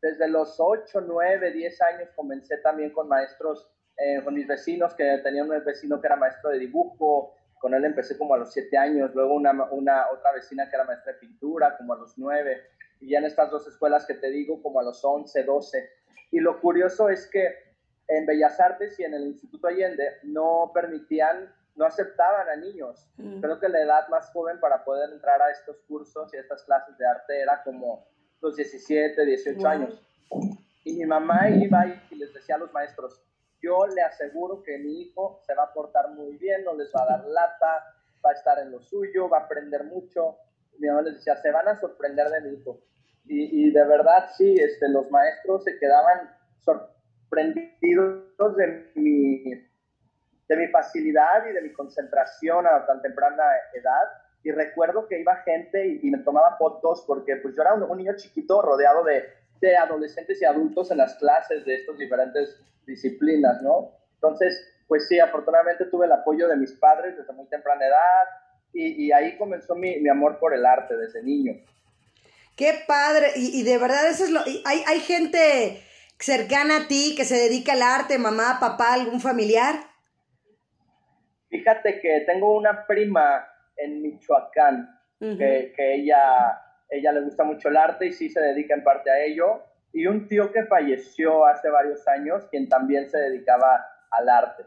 desde 0.00 0.28
los 0.28 0.58
8, 0.58 1.02
9, 1.02 1.52
10 1.52 1.82
años 1.82 2.08
comencé 2.14 2.58
también 2.58 2.92
con 2.92 3.08
maestros 3.08 3.71
eh, 4.04 4.20
con 4.24 4.34
mis 4.34 4.48
vecinos, 4.48 4.94
que 4.94 5.18
tenía 5.22 5.44
un 5.44 5.50
vecino 5.64 6.00
que 6.00 6.06
era 6.08 6.16
maestro 6.16 6.50
de 6.50 6.58
dibujo, 6.58 7.34
con 7.60 7.72
él 7.74 7.84
empecé 7.84 8.18
como 8.18 8.34
a 8.34 8.38
los 8.38 8.52
siete 8.52 8.76
años, 8.76 9.14
luego 9.14 9.34
una, 9.34 9.52
una, 9.70 10.10
otra 10.10 10.32
vecina 10.32 10.68
que 10.68 10.74
era 10.74 10.84
maestra 10.84 11.12
de 11.12 11.20
pintura, 11.20 11.76
como 11.76 11.92
a 11.92 11.98
los 11.98 12.18
nueve, 12.18 12.62
y 13.00 13.10
ya 13.10 13.20
en 13.20 13.26
estas 13.26 13.50
dos 13.52 13.66
escuelas 13.68 14.04
que 14.04 14.14
te 14.14 14.30
digo, 14.30 14.60
como 14.60 14.80
a 14.80 14.82
los 14.82 15.04
once, 15.04 15.44
doce. 15.44 15.88
Y 16.32 16.40
lo 16.40 16.60
curioso 16.60 17.08
es 17.08 17.28
que 17.28 17.54
en 18.08 18.26
Bellas 18.26 18.58
Artes 18.58 18.98
y 18.98 19.04
en 19.04 19.14
el 19.14 19.22
Instituto 19.22 19.68
Allende 19.68 20.18
no 20.24 20.72
permitían, 20.74 21.54
no 21.76 21.84
aceptaban 21.84 22.48
a 22.48 22.56
niños. 22.56 23.08
Mm. 23.16 23.40
Creo 23.40 23.60
que 23.60 23.68
la 23.68 23.82
edad 23.82 24.08
más 24.08 24.30
joven 24.32 24.58
para 24.58 24.84
poder 24.84 25.12
entrar 25.12 25.40
a 25.40 25.50
estos 25.52 25.80
cursos 25.86 26.34
y 26.34 26.38
a 26.38 26.40
estas 26.40 26.64
clases 26.64 26.98
de 26.98 27.06
arte 27.06 27.40
era 27.40 27.62
como 27.62 28.04
los 28.40 28.56
17, 28.56 29.24
18 29.24 29.68
años. 29.68 30.02
Y 30.84 30.96
mi 30.96 31.06
mamá 31.06 31.48
iba 31.48 31.86
y 32.10 32.16
les 32.16 32.34
decía 32.34 32.56
a 32.56 32.58
los 32.58 32.72
maestros, 32.72 33.22
yo 33.62 33.86
le 33.86 34.02
aseguro 34.02 34.62
que 34.62 34.78
mi 34.78 35.02
hijo 35.02 35.40
se 35.46 35.54
va 35.54 35.64
a 35.64 35.72
portar 35.72 36.10
muy 36.10 36.36
bien, 36.36 36.64
no 36.64 36.74
les 36.74 36.92
va 36.94 37.02
a 37.02 37.16
dar 37.16 37.24
lata, 37.26 37.84
va 38.24 38.30
a 38.30 38.34
estar 38.34 38.58
en 38.58 38.72
lo 38.72 38.80
suyo, 38.80 39.28
va 39.28 39.38
a 39.38 39.44
aprender 39.44 39.84
mucho. 39.84 40.36
Mi 40.78 40.88
mamá 40.88 41.02
les 41.02 41.14
decía, 41.14 41.36
se 41.36 41.50
van 41.50 41.68
a 41.68 41.78
sorprender 41.80 42.28
de 42.28 42.40
mi 42.40 42.58
hijo. 42.58 42.80
Y, 43.24 43.70
de 43.70 43.84
verdad, 43.84 44.30
sí, 44.36 44.56
este, 44.58 44.88
los 44.88 45.08
maestros 45.10 45.62
se 45.62 45.78
quedaban 45.78 46.36
sorprendidos 46.60 48.56
de 48.56 48.90
mi, 48.96 49.44
de 50.48 50.56
mi 50.56 50.66
facilidad 50.68 51.46
y 51.48 51.52
de 51.52 51.62
mi 51.62 51.72
concentración 51.72 52.66
a 52.66 52.84
tan 52.84 53.00
temprana 53.00 53.44
edad. 53.74 54.22
Y 54.42 54.50
recuerdo 54.50 55.06
que 55.06 55.20
iba 55.20 55.36
gente 55.36 55.86
y, 56.02 56.10
me 56.10 56.18
tomaba 56.18 56.56
fotos 56.56 57.04
porque 57.06 57.36
pues 57.36 57.54
yo 57.54 57.62
era 57.62 57.74
un, 57.74 57.96
niño 57.96 58.16
chiquito 58.16 58.60
rodeado 58.60 59.04
de, 59.04 59.22
de 59.62 59.76
adolescentes 59.76 60.42
y 60.42 60.44
adultos 60.44 60.90
en 60.90 60.98
las 60.98 61.14
clases 61.14 61.64
de 61.64 61.76
estos 61.76 61.96
diferentes 61.96 62.60
disciplinas, 62.84 63.62
¿no? 63.62 63.92
Entonces, 64.14 64.60
pues 64.88 65.08
sí, 65.08 65.18
afortunadamente 65.18 65.86
tuve 65.86 66.06
el 66.06 66.12
apoyo 66.12 66.48
de 66.48 66.56
mis 66.56 66.72
padres 66.72 67.16
desde 67.16 67.32
muy 67.32 67.46
temprana 67.46 67.86
edad 67.86 68.42
y, 68.74 69.12
ahí 69.12 69.36
comenzó 69.36 69.74
mi, 69.74 70.08
amor 70.08 70.38
por 70.38 70.54
el 70.54 70.66
arte 70.66 70.96
desde 70.96 71.22
niño. 71.22 71.54
Qué 72.56 72.74
padre, 72.86 73.28
y, 73.36 73.62
de 73.62 73.78
verdad 73.78 74.08
eso 74.08 74.24
es 74.24 74.30
lo... 74.30 74.40
Hay, 74.40 74.82
hay 74.86 75.00
gente 75.00 75.82
cercana 76.18 76.84
a 76.84 76.88
ti 76.88 77.14
que 77.16 77.24
se 77.24 77.36
dedica 77.36 77.74
al 77.74 77.82
arte, 77.82 78.18
mamá, 78.18 78.58
papá, 78.60 78.94
algún 78.94 79.20
familiar. 79.20 79.74
Fíjate 81.50 82.00
que 82.00 82.20
tengo 82.26 82.56
una 82.56 82.86
prima 82.86 83.46
en 83.76 84.02
Michoacán, 84.02 84.88
que, 85.20 85.72
que, 85.76 85.94
ella, 85.94 86.61
ella 86.92 87.10
le 87.12 87.22
gusta 87.22 87.42
mucho 87.42 87.68
el 87.68 87.76
arte 87.76 88.06
y 88.06 88.12
sí 88.12 88.28
se 88.28 88.40
dedica 88.40 88.74
en 88.74 88.84
parte 88.84 89.10
a 89.10 89.24
ello 89.24 89.62
y 89.92 90.06
un 90.06 90.28
tío 90.28 90.52
que 90.52 90.64
falleció 90.64 91.46
hace 91.46 91.68
varios 91.70 92.06
años, 92.06 92.44
quien 92.50 92.68
también 92.68 93.10
se 93.10 93.18
dedicaba 93.18 93.84
al 94.10 94.28
arte. 94.28 94.64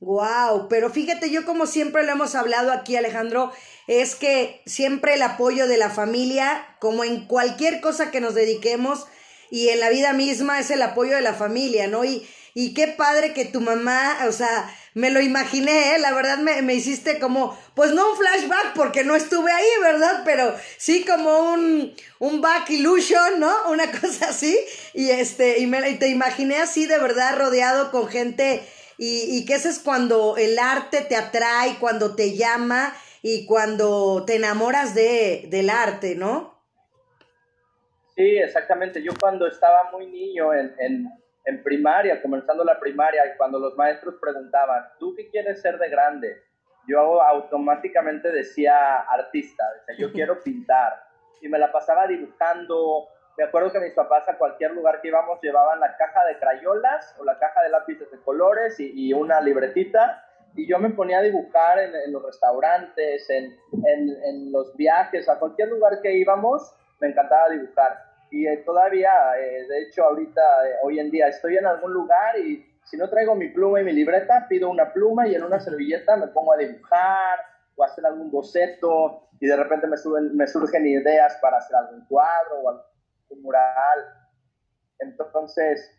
Wow, 0.00 0.68
pero 0.68 0.88
fíjate, 0.88 1.30
yo 1.30 1.44
como 1.44 1.66
siempre 1.66 2.04
lo 2.04 2.12
hemos 2.12 2.34
hablado 2.34 2.72
aquí, 2.72 2.96
Alejandro, 2.96 3.52
es 3.86 4.14
que 4.14 4.62
siempre 4.64 5.14
el 5.14 5.22
apoyo 5.22 5.66
de 5.66 5.76
la 5.76 5.90
familia, 5.90 6.64
como 6.78 7.04
en 7.04 7.26
cualquier 7.26 7.82
cosa 7.82 8.10
que 8.10 8.20
nos 8.20 8.34
dediquemos 8.34 9.06
y 9.50 9.68
en 9.68 9.80
la 9.80 9.90
vida 9.90 10.14
misma, 10.14 10.58
es 10.58 10.70
el 10.70 10.80
apoyo 10.80 11.14
de 11.14 11.20
la 11.20 11.34
familia, 11.34 11.86
¿no? 11.86 12.04
Y, 12.04 12.26
y 12.54 12.72
qué 12.72 12.88
padre 12.88 13.34
que 13.34 13.44
tu 13.44 13.60
mamá, 13.60 14.16
o 14.26 14.32
sea, 14.32 14.70
me 14.94 15.10
lo 15.10 15.20
imaginé, 15.20 15.94
¿eh? 15.94 15.98
la 15.98 16.12
verdad 16.12 16.38
me, 16.38 16.62
me, 16.62 16.74
hiciste 16.74 17.18
como, 17.18 17.56
pues 17.74 17.92
no 17.92 18.10
un 18.10 18.16
flashback 18.16 18.74
porque 18.74 19.04
no 19.04 19.14
estuve 19.14 19.52
ahí, 19.52 19.68
¿verdad? 19.82 20.22
Pero 20.24 20.54
sí 20.78 21.04
como 21.04 21.52
un, 21.52 21.94
un 22.18 22.40
back 22.40 22.70
illusion, 22.70 23.38
¿no? 23.38 23.52
Una 23.70 23.90
cosa 23.90 24.30
así. 24.30 24.58
Y 24.94 25.10
este, 25.10 25.58
y, 25.58 25.66
me, 25.66 25.80
te 25.94 26.08
imaginé 26.08 26.56
así 26.58 26.86
de 26.86 26.98
verdad 26.98 27.38
rodeado 27.38 27.90
con 27.90 28.08
gente 28.08 28.62
y, 28.98 29.36
y 29.36 29.46
que 29.46 29.54
ese 29.54 29.68
es 29.68 29.78
cuando 29.78 30.36
el 30.36 30.58
arte 30.58 31.02
te 31.02 31.16
atrae, 31.16 31.76
cuando 31.78 32.14
te 32.14 32.36
llama 32.36 32.94
y 33.22 33.46
cuando 33.46 34.24
te 34.26 34.36
enamoras 34.36 34.94
de, 34.94 35.46
del 35.48 35.70
arte, 35.70 36.14
¿no? 36.14 36.58
Sí, 38.16 38.36
exactamente. 38.36 39.02
Yo 39.02 39.12
cuando 39.18 39.46
estaba 39.46 39.90
muy 39.92 40.06
niño 40.06 40.52
en, 40.52 40.74
en, 40.78 41.08
primaria, 41.64 42.20
comenzando 42.22 42.64
la 42.64 42.78
primaria, 42.78 43.26
y 43.26 43.36
cuando 43.36 43.58
los 43.58 43.76
maestros 43.76 44.16
preguntaban, 44.20 44.84
¿tú 44.98 45.14
qué 45.16 45.28
quieres 45.30 45.60
ser 45.60 45.78
de 45.78 45.88
grande? 45.88 46.42
Yo 46.86 47.22
automáticamente 47.22 48.30
decía 48.30 49.00
artista, 49.00 49.64
decía, 49.86 50.06
yo 50.06 50.12
quiero 50.14 50.40
pintar. 50.42 51.02
Y 51.40 51.48
me 51.48 51.58
la 51.58 51.72
pasaba 51.72 52.06
dibujando. 52.06 53.08
Me 53.38 53.44
acuerdo 53.44 53.72
que 53.72 53.80
mis 53.80 53.94
papás 53.94 54.28
a 54.28 54.36
cualquier 54.36 54.72
lugar 54.72 55.00
que 55.00 55.08
íbamos 55.08 55.40
llevaban 55.40 55.80
la 55.80 55.96
caja 55.96 56.24
de 56.26 56.38
crayolas 56.38 57.16
o 57.18 57.24
la 57.24 57.38
caja 57.38 57.62
de 57.62 57.70
lápices 57.70 58.10
de 58.10 58.20
colores 58.20 58.78
y, 58.78 59.08
y 59.08 59.12
una 59.14 59.40
libretita 59.40 60.26
y 60.54 60.66
yo 60.66 60.78
me 60.78 60.90
ponía 60.90 61.18
a 61.18 61.22
dibujar 61.22 61.78
en, 61.78 62.12
los 62.12 62.22
restaurantes, 62.24 63.28
en, 63.30 63.56
en, 63.72 64.52
los 64.52 64.74
viajes, 64.76 65.28
a 65.28 65.38
cualquier 65.38 65.68
lugar 65.68 66.00
que 66.02 66.12
íbamos, 66.12 66.74
me 67.00 67.08
encantaba 67.08 67.50
dibujar. 67.50 68.09
Y 68.30 68.46
eh, 68.46 68.58
todavía, 68.58 69.10
eh, 69.38 69.66
de 69.68 69.82
hecho, 69.82 70.04
ahorita, 70.04 70.40
eh, 70.40 70.74
hoy 70.82 71.00
en 71.00 71.10
día, 71.10 71.28
estoy 71.28 71.56
en 71.56 71.66
algún 71.66 71.92
lugar 71.92 72.38
y 72.38 72.64
si 72.84 72.96
no 72.96 73.10
traigo 73.10 73.34
mi 73.34 73.48
pluma 73.48 73.80
y 73.80 73.84
mi 73.84 73.92
libreta, 73.92 74.46
pido 74.48 74.70
una 74.70 74.92
pluma 74.92 75.26
y 75.26 75.34
en 75.34 75.42
una 75.42 75.60
servilleta 75.60 76.16
me 76.16 76.28
pongo 76.28 76.52
a 76.52 76.56
dibujar 76.56 77.38
o 77.76 77.82
a 77.82 77.86
hacer 77.86 78.06
algún 78.06 78.30
boceto 78.30 79.28
y 79.40 79.46
de 79.46 79.56
repente 79.56 79.86
me, 79.86 79.96
suben, 79.96 80.36
me 80.36 80.46
surgen 80.46 80.86
ideas 80.86 81.38
para 81.42 81.58
hacer 81.58 81.76
algún 81.76 82.06
cuadro 82.06 82.60
o 82.62 82.68
algún 82.68 83.42
mural. 83.42 83.98
Entonces, 84.98 85.90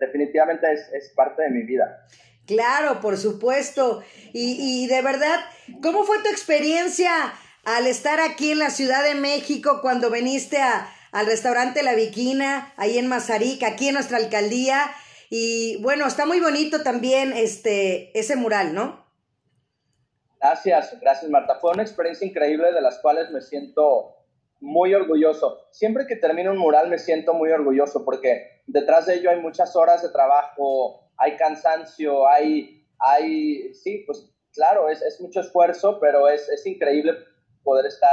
definitivamente 0.00 0.72
es, 0.72 0.92
es 0.92 1.12
parte 1.14 1.42
de 1.42 1.50
mi 1.50 1.62
vida. 1.62 2.06
Claro, 2.46 3.00
por 3.00 3.16
supuesto. 3.16 4.02
Y, 4.32 4.84
y 4.84 4.88
de 4.88 5.00
verdad, 5.00 5.38
¿cómo 5.82 6.04
fue 6.04 6.18
tu 6.22 6.28
experiencia 6.28 7.12
al 7.64 7.86
estar 7.86 8.20
aquí 8.20 8.52
en 8.52 8.58
la 8.58 8.70
Ciudad 8.70 9.04
de 9.04 9.14
México 9.14 9.78
cuando 9.80 10.10
viniste 10.10 10.58
a, 10.58 10.88
al 11.12 11.26
restaurante 11.26 11.82
La 11.82 11.94
Viquina, 11.94 12.72
ahí 12.76 12.98
en 12.98 13.06
Mazarik, 13.06 13.62
aquí 13.62 13.88
en 13.88 13.94
nuestra 13.94 14.16
alcaldía? 14.16 14.90
Y 15.30 15.80
bueno, 15.82 16.06
está 16.06 16.26
muy 16.26 16.40
bonito 16.40 16.82
también 16.82 17.32
este, 17.32 18.18
ese 18.18 18.36
mural, 18.36 18.74
¿no? 18.74 19.06
Gracias, 20.40 20.98
gracias 21.00 21.30
Marta. 21.30 21.60
Fue 21.60 21.70
una 21.70 21.82
experiencia 21.82 22.26
increíble 22.26 22.72
de 22.72 22.80
las 22.80 22.98
cuales 22.98 23.30
me 23.30 23.40
siento 23.40 24.16
muy 24.60 24.94
orgulloso. 24.94 25.68
Siempre 25.70 26.06
que 26.06 26.16
termino 26.16 26.50
un 26.50 26.58
mural 26.58 26.88
me 26.88 26.98
siento 26.98 27.34
muy 27.34 27.50
orgulloso 27.50 28.04
porque 28.04 28.62
detrás 28.66 29.06
de 29.06 29.14
ello 29.14 29.30
hay 29.30 29.40
muchas 29.40 29.76
horas 29.76 30.02
de 30.02 30.08
trabajo, 30.10 31.10
hay 31.16 31.36
cansancio, 31.36 32.26
hay, 32.28 32.84
hay 32.98 33.72
sí, 33.74 34.04
pues 34.06 34.32
claro, 34.52 34.88
es, 34.88 35.02
es 35.02 35.20
mucho 35.20 35.40
esfuerzo, 35.40 35.98
pero 36.00 36.28
es, 36.28 36.48
es, 36.48 36.66
increíble 36.66 37.14
poder 37.62 37.86
estar 37.86 38.08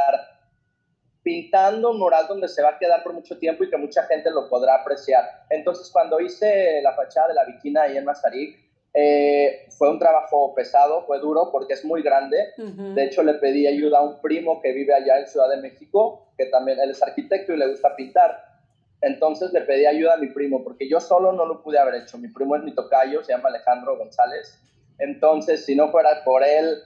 pintando 1.23 1.91
un 1.91 1.99
mural 1.99 2.27
donde 2.27 2.47
se 2.47 2.61
va 2.61 2.69
a 2.69 2.77
quedar 2.77 3.03
por 3.03 3.13
mucho 3.13 3.37
tiempo 3.37 3.63
y 3.63 3.69
que 3.69 3.77
mucha 3.77 4.03
gente 4.03 4.31
lo 4.31 4.49
podrá 4.49 4.75
apreciar. 4.75 5.23
Entonces, 5.49 5.89
cuando 5.91 6.19
hice 6.19 6.81
la 6.81 6.93
fachada 6.93 7.29
de 7.29 7.33
la 7.33 7.45
Bikina 7.45 7.83
ahí 7.83 7.97
en 7.97 8.05
Mazarik, 8.05 8.57
eh, 8.93 9.67
fue 9.77 9.89
un 9.89 9.99
trabajo 9.99 10.55
pesado, 10.55 11.05
fue 11.05 11.19
duro 11.19 11.49
porque 11.51 11.73
es 11.73 11.85
muy 11.85 12.01
grande. 12.01 12.53
De 12.57 13.03
hecho, 13.03 13.21
le 13.23 13.35
pedí 13.35 13.67
ayuda 13.67 13.99
a 13.99 14.01
un 14.01 14.21
primo 14.21 14.61
que 14.61 14.71
vive 14.71 14.93
allá 14.93 15.19
en 15.19 15.27
Ciudad 15.27 15.49
de 15.49 15.57
México, 15.57 16.31
que 16.37 16.45
también 16.47 16.79
él 16.79 16.91
es 16.91 17.03
arquitecto 17.03 17.53
y 17.53 17.57
le 17.57 17.67
gusta 17.67 17.95
pintar. 17.95 18.49
Entonces 19.01 19.53
le 19.53 19.61
pedí 19.61 19.85
ayuda 19.85 20.15
a 20.15 20.17
mi 20.17 20.27
primo, 20.27 20.63
porque 20.63 20.89
yo 20.89 20.99
solo 20.99 21.31
no 21.31 21.45
lo 21.45 21.61
pude 21.61 21.79
haber 21.79 21.95
hecho. 21.95 22.17
Mi 22.17 22.27
primo 22.27 22.55
es 22.55 22.63
mi 22.63 22.73
tocayo, 22.73 23.23
se 23.23 23.31
llama 23.31 23.49
Alejandro 23.49 23.97
González. 23.97 24.59
Entonces, 24.97 25.65
si 25.65 25.75
no 25.75 25.89
fuera 25.91 26.23
por 26.25 26.43
él, 26.43 26.79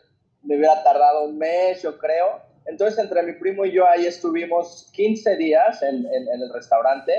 me 0.44 0.58
hubiera 0.58 0.84
tardado 0.84 1.24
un 1.24 1.38
mes, 1.38 1.82
yo 1.82 1.98
creo. 1.98 2.42
Entonces, 2.66 3.00
entre 3.00 3.24
mi 3.24 3.34
primo 3.34 3.66
y 3.66 3.72
yo 3.72 3.88
ahí 3.88 4.06
estuvimos 4.06 4.90
15 4.94 5.36
días 5.38 5.82
en, 5.84 6.06
el 6.06 6.54
restaurante. 6.54 7.14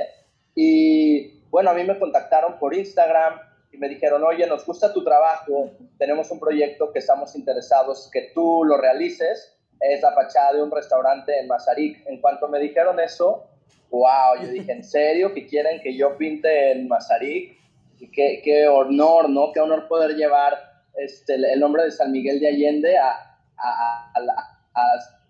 Y 0.54 1.40
bueno, 1.50 1.70
a 1.70 1.74
mí 1.74 1.84
me 1.84 1.98
contactaron 1.98 2.58
por 2.58 2.74
Instagram 2.74 3.40
y 3.72 3.76
me 3.76 3.88
dijeron, 3.88 4.22
oye, 4.24 4.46
nos 4.46 4.64
gusta 4.64 4.92
tu 4.92 5.02
trabajo, 5.02 5.70
tenemos 5.98 6.30
un 6.30 6.38
proyecto 6.38 6.92
que 6.92 7.00
estamos 7.00 7.34
interesados 7.34 8.08
que 8.12 8.30
tú 8.34 8.64
lo 8.64 8.76
realices. 8.76 9.56
Es 9.80 10.00
la 10.00 10.12
fachada 10.12 10.54
de 10.54 10.62
un 10.62 10.70
restaurante 10.70 11.38
en 11.38 11.48
Mazarik. 11.48 12.06
En 12.06 12.20
cuanto 12.20 12.48
me 12.48 12.58
dijeron 12.58 12.98
eso, 13.00 13.46
wow, 13.90 14.40
yo 14.40 14.48
dije, 14.48 14.72
¿en 14.72 14.84
serio 14.84 15.34
que 15.34 15.46
quieren 15.46 15.80
que 15.82 15.96
yo 15.96 16.16
pinte 16.16 16.72
en 16.72 16.88
Mazarik? 16.88 17.64
qué, 18.12 18.40
qué 18.42 18.68
honor, 18.68 19.28
¿no? 19.30 19.52
Qué 19.52 19.60
honor 19.60 19.88
poder 19.88 20.16
llevar 20.16 20.54
este, 20.96 21.34
el 21.34 21.60
nombre 21.60 21.84
de 21.84 21.90
San 21.90 22.12
Miguel 22.12 22.40
de 22.40 22.48
Allende 22.48 22.96
a, 22.98 23.10
a, 23.56 24.12
a, 24.14 24.58
a, 24.74 24.82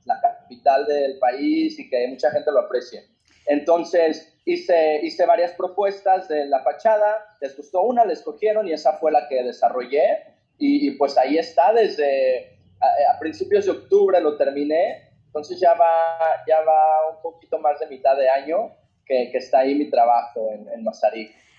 la, 0.04 0.20
capital 0.20 0.86
del 0.86 1.18
país 1.18 1.78
y 1.78 1.88
que 1.88 2.06
mucha 2.08 2.30
gente 2.30 2.50
lo 2.52 2.60
aprecie. 2.60 3.04
Entonces 3.46 4.38
hice, 4.44 5.00
hice 5.02 5.26
varias 5.26 5.52
propuestas 5.52 6.28
de 6.28 6.46
la 6.46 6.62
fachada, 6.62 7.36
les 7.40 7.56
gustó 7.56 7.82
una, 7.82 8.04
les 8.04 8.22
cogieron 8.22 8.66
y 8.68 8.72
esa 8.72 8.94
fue 8.94 9.12
la 9.12 9.28
que 9.28 9.42
desarrollé 9.42 10.34
y, 10.58 10.92
pues 10.92 11.18
ahí 11.18 11.36
está 11.36 11.72
desde 11.72 12.58
a, 12.80 13.18
principios 13.18 13.64
de 13.64 13.72
octubre 13.72 14.20
lo 14.20 14.36
terminé 14.36 15.14
entonces 15.34 15.58
ya 15.58 15.74
va, 15.74 16.44
ya 16.46 16.60
va 16.60 17.10
un 17.12 17.20
poquito 17.20 17.58
más 17.58 17.80
de 17.80 17.88
mitad 17.88 18.16
de 18.16 18.30
año 18.30 18.70
que, 19.04 19.30
que 19.32 19.38
está 19.38 19.58
ahí 19.58 19.74
mi 19.74 19.90
trabajo 19.90 20.48
en, 20.52 20.68
en. 20.68 20.84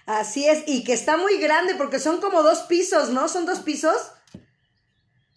Así 0.05 0.47
es, 0.47 0.63
y 0.65 0.85
que 0.85 0.93
está 0.93 1.17
muy 1.17 1.37
grande 1.41 1.75
porque 1.75 1.99
son 1.99 2.21
como 2.21 2.41
dos 2.41 2.61
pisos, 2.63 3.09
¿no? 3.09 3.27
¿Son 3.27 3.45
dos 3.45 3.59
pisos? 3.59 4.13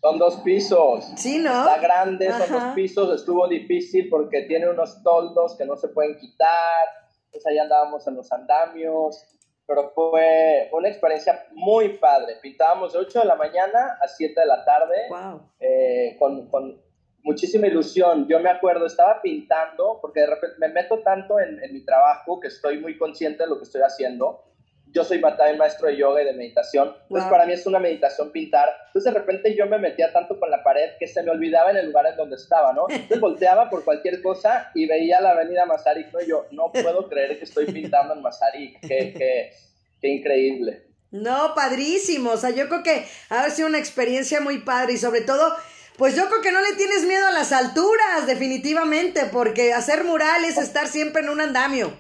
Son 0.00 0.18
dos 0.18 0.36
pisos. 0.42 1.04
Sí, 1.16 1.38
¿no? 1.38 1.50
Está 1.50 1.78
grande, 1.78 2.30
son 2.30 2.52
dos 2.52 2.74
pisos. 2.74 3.14
Estuvo 3.14 3.48
difícil 3.48 4.08
porque 4.08 4.42
tiene 4.42 4.68
unos 4.68 5.02
toldos 5.02 5.56
que 5.56 5.64
no 5.64 5.76
se 5.76 5.88
pueden 5.88 6.16
quitar. 6.18 6.86
Pues 7.30 7.44
ahí 7.46 7.58
andábamos 7.58 8.06
en 8.06 8.14
los 8.14 8.30
andamios. 8.30 9.24
Pero 9.66 9.90
fue, 9.94 10.70
una 10.72 10.88
experiencia 10.88 11.46
muy 11.52 11.98
padre. 11.98 12.36
Pintábamos 12.40 12.92
de 12.92 13.00
8 13.00 13.20
de 13.20 13.24
la 13.26 13.34
mañana 13.34 13.98
a 14.00 14.08
7 14.08 14.40
de 14.40 14.46
la 14.46 14.64
tarde. 14.64 14.94
Wow. 15.10 15.40
Eh, 15.60 16.16
con, 16.18 16.48
con 16.48 16.80
muchísima 17.28 17.66
ilusión. 17.66 18.26
Yo 18.26 18.40
me 18.40 18.50
acuerdo, 18.50 18.86
estaba 18.86 19.20
pintando, 19.20 19.98
porque 20.00 20.20
de 20.20 20.26
repente 20.26 20.56
me 20.58 20.68
meto 20.68 21.00
tanto 21.00 21.38
en, 21.38 21.60
mi 21.72 21.84
trabajo 21.84 22.40
que 22.40 22.48
estoy 22.48 22.78
muy 22.80 22.96
consciente 22.96 23.42
de 23.42 23.50
lo 23.50 23.58
que 23.58 23.64
estoy 23.64 23.82
haciendo. 23.82 24.44
Yo 24.92 25.04
soy 25.04 25.20
también 25.20 25.58
maestro 25.58 25.88
de 25.88 25.96
yoga 25.96 26.22
y 26.22 26.24
de 26.24 26.32
meditación. 26.32 26.94
Entonces, 27.02 27.30
para 27.30 27.46
mí 27.46 27.52
es 27.52 27.66
una 27.66 27.78
meditación 27.78 28.30
pintar. 28.30 28.68
Entonces, 28.86 29.12
de 29.12 29.18
repente 29.18 29.54
yo 29.56 29.66
me 29.66 29.78
metía 29.78 30.12
tanto 30.12 30.38
con 30.38 30.50
la 30.50 30.62
pared 30.62 30.90
que 30.98 31.06
se 31.06 31.22
me 31.22 31.30
olvidaba 31.30 31.70
en 31.70 31.76
el 31.76 31.86
lugar 31.86 32.06
en 32.06 32.16
donde 32.16 32.36
estaba, 32.36 32.72
¿no? 32.72 32.86
Entonces, 32.88 33.20
volteaba 33.20 33.68
por 33.68 33.84
cualquier 33.84 34.22
cosa 34.22 34.70
y 34.74 34.86
veía 34.86 35.20
la 35.20 35.30
avenida 35.30 35.66
Mazarik, 35.66 36.12
¿no? 36.12 36.20
Y 36.20 36.28
yo, 36.28 36.46
no 36.52 36.72
puedo 36.72 37.08
creer 37.08 37.38
que 37.38 37.44
estoy 37.44 37.66
pintando 37.66 38.14
en 38.14 38.22
Mazarik. 38.22 38.80
Qué, 38.80 39.14
qué, 39.16 39.52
qué 40.00 40.08
increíble. 40.08 40.84
No, 41.10 41.54
padrísimo. 41.54 42.30
O 42.30 42.36
sea, 42.36 42.50
yo 42.50 42.68
creo 42.68 42.82
que 42.82 43.04
ha 43.30 43.48
sido 43.50 43.68
una 43.68 43.78
experiencia 43.78 44.40
muy 44.40 44.58
padre 44.58 44.94
y 44.94 44.98
sobre 44.98 45.22
todo 45.22 45.54
pues 45.98 46.14
yo 46.14 46.28
creo 46.28 46.40
que 46.40 46.52
no 46.52 46.60
le 46.60 46.76
tienes 46.76 47.04
miedo 47.06 47.26
a 47.26 47.32
las 47.32 47.50
alturas, 47.50 48.24
definitivamente, 48.24 49.24
porque 49.32 49.72
hacer 49.72 50.04
murales 50.04 50.56
es 50.56 50.62
estar 50.62 50.86
siempre 50.86 51.22
en 51.22 51.28
un 51.28 51.40
andamio. 51.40 51.92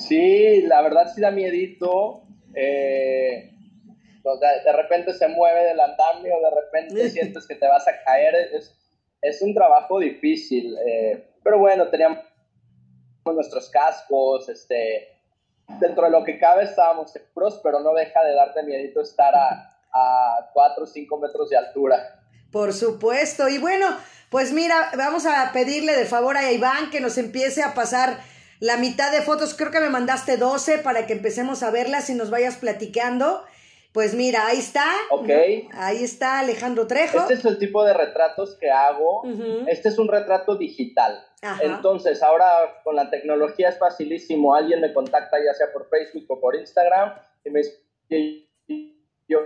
Sí, 0.00 0.62
la 0.62 0.82
verdad 0.82 1.12
sí 1.14 1.20
da 1.20 1.30
miedito. 1.30 2.22
Eh, 2.54 3.52
de, 4.64 4.72
repente 4.72 5.12
se 5.12 5.28
mueve 5.28 5.64
del 5.64 5.80
andamio, 5.80 6.34
de 6.40 6.60
repente 6.62 7.10
sientes 7.10 7.46
que 7.46 7.54
te 7.54 7.66
vas 7.66 7.86
a 7.86 8.02
caer. 8.04 8.34
Es, 9.22 9.42
un 9.42 9.54
trabajo 9.54 9.98
difícil. 9.98 10.76
Eh, 10.86 11.24
pero 11.42 11.58
bueno, 11.58 11.88
teníamos 11.88 12.24
nuestros 13.26 13.68
cascos, 13.70 14.48
este, 14.48 15.20
dentro 15.78 16.04
de 16.04 16.10
lo 16.10 16.24
que 16.24 16.38
cabe 16.38 16.64
estábamos 16.64 17.12
seguros, 17.12 17.60
pero 17.62 17.80
no 17.80 17.94
deja 17.94 18.24
de 18.24 18.34
darte 18.34 18.62
miedito 18.62 19.02
estar 19.02 19.34
a, 19.34 19.78
a 19.92 20.50
4 20.52 20.84
o 20.84 20.86
5 20.86 21.18
metros 21.18 21.50
de 21.50 21.56
altura. 21.56 22.22
Por 22.50 22.72
supuesto. 22.72 23.48
Y 23.48 23.58
bueno, 23.58 23.86
pues 24.30 24.52
mira, 24.52 24.90
vamos 24.96 25.26
a 25.26 25.50
pedirle 25.52 25.94
de 25.94 26.06
favor 26.06 26.36
a 26.36 26.50
Iván 26.50 26.90
que 26.90 27.00
nos 27.00 27.18
empiece 27.18 27.62
a 27.62 27.74
pasar 27.74 28.18
la 28.60 28.76
mitad 28.76 29.10
de 29.10 29.22
fotos. 29.22 29.54
Creo 29.54 29.70
que 29.70 29.80
me 29.80 29.90
mandaste 29.90 30.36
12 30.36 30.78
para 30.78 31.06
que 31.06 31.14
empecemos 31.14 31.62
a 31.62 31.70
verlas 31.70 32.08
y 32.10 32.14
nos 32.14 32.30
vayas 32.30 32.56
platicando. 32.56 33.42
Pues 33.92 34.14
mira, 34.14 34.46
ahí 34.46 34.58
está. 34.58 34.84
Ok. 35.10 35.28
Ahí 35.72 36.04
está 36.04 36.38
Alejandro 36.38 36.86
Trejo. 36.86 37.18
Este 37.18 37.34
es 37.34 37.44
el 37.44 37.58
tipo 37.58 37.84
de 37.84 37.92
retratos 37.92 38.56
que 38.60 38.70
hago. 38.70 39.22
Este 39.66 39.88
es 39.88 39.98
un 39.98 40.06
retrato 40.06 40.54
digital. 40.54 41.26
Entonces, 41.60 42.22
ahora 42.22 42.46
con 42.84 42.94
la 42.94 43.10
tecnología 43.10 43.70
es 43.70 43.78
facilísimo. 43.78 44.54
Alguien 44.54 44.80
me 44.80 44.92
contacta 44.92 45.38
ya 45.44 45.54
sea 45.54 45.72
por 45.72 45.88
Facebook 45.88 46.26
o 46.28 46.40
por 46.40 46.54
Instagram 46.54 47.14
y 47.44 47.50
me 47.50 47.60
dice, 47.60 48.46
yo 49.26 49.38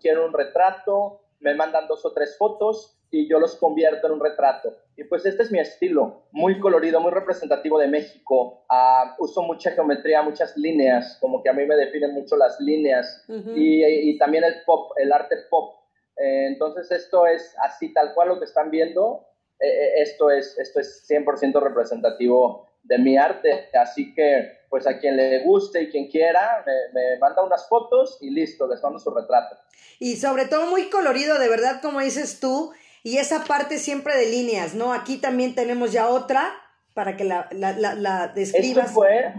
quiero 0.00 0.26
un 0.26 0.34
retrato 0.34 1.24
me 1.44 1.54
mandan 1.54 1.86
dos 1.86 2.04
o 2.04 2.12
tres 2.12 2.36
fotos 2.36 2.93
y 3.10 3.28
yo 3.28 3.38
los 3.38 3.56
convierto 3.56 4.06
en 4.06 4.14
un 4.14 4.20
retrato. 4.20 4.76
Y 4.96 5.04
pues 5.04 5.24
este 5.26 5.42
es 5.42 5.52
mi 5.52 5.58
estilo, 5.58 6.24
muy 6.32 6.58
colorido, 6.60 7.00
muy 7.00 7.12
representativo 7.12 7.78
de 7.78 7.88
México. 7.88 8.64
Ah, 8.68 9.14
uso 9.18 9.42
mucha 9.42 9.70
geometría, 9.70 10.22
muchas 10.22 10.56
líneas, 10.56 11.18
como 11.20 11.42
que 11.42 11.48
a 11.48 11.52
mí 11.52 11.64
me 11.64 11.76
definen 11.76 12.12
mucho 12.12 12.36
las 12.36 12.60
líneas. 12.60 13.24
y, 13.28 13.84
y, 13.84 14.18
también 14.18 14.44
el 14.44 14.62
pop, 14.64 14.92
el 14.96 15.12
arte 15.12 15.36
pop. 15.50 15.76
Eh, 16.16 16.46
entonces 16.46 16.90
esto 16.90 17.26
es 17.26 17.54
así 17.60 17.92
tal 17.92 18.14
cual 18.14 18.28
lo 18.28 18.38
que 18.38 18.44
están 18.44 18.70
viendo. 18.70 19.26
Eh, 19.60 19.68
eh, 19.68 19.92
esto, 20.02 20.30
es, 20.30 20.58
esto 20.58 20.80
es 20.80 21.06
100% 21.08 21.60
representativo 21.60 22.68
de 22.82 22.98
mi 22.98 23.16
arte. 23.16 23.68
Así 23.74 24.14
que 24.14 24.64
pues 24.68 24.86
a 24.88 24.98
quien 24.98 25.16
le 25.16 25.44
guste 25.44 25.82
y 25.82 25.90
quien 25.90 26.08
quiera, 26.08 26.64
me, 26.66 27.00
me 27.00 27.18
manda 27.18 27.44
unas 27.44 27.68
fotos 27.68 28.18
y 28.20 28.30
listo, 28.30 28.66
les 28.66 28.82
mando 28.82 28.98
su 28.98 29.10
retrato. 29.10 29.56
Y 30.00 30.16
sobre 30.16 30.46
todo 30.46 30.66
muy 30.66 30.90
colorido, 30.90 31.38
de 31.38 31.48
verdad, 31.48 31.80
como 31.80 32.00
dices 32.00 32.40
tú 32.40 32.72
y 33.04 33.18
esa 33.18 33.44
parte 33.44 33.76
siempre 33.76 34.16
de 34.16 34.30
líneas, 34.30 34.74
¿no? 34.74 34.94
Aquí 34.94 35.18
también 35.18 35.54
tenemos 35.54 35.92
ya 35.92 36.08
otra 36.08 36.54
para 36.94 37.18
que 37.18 37.24
la, 37.24 37.48
la, 37.52 37.72
la, 37.94 38.28
describas. 38.28 38.86
Esto 38.86 38.94
fue... 38.94 39.34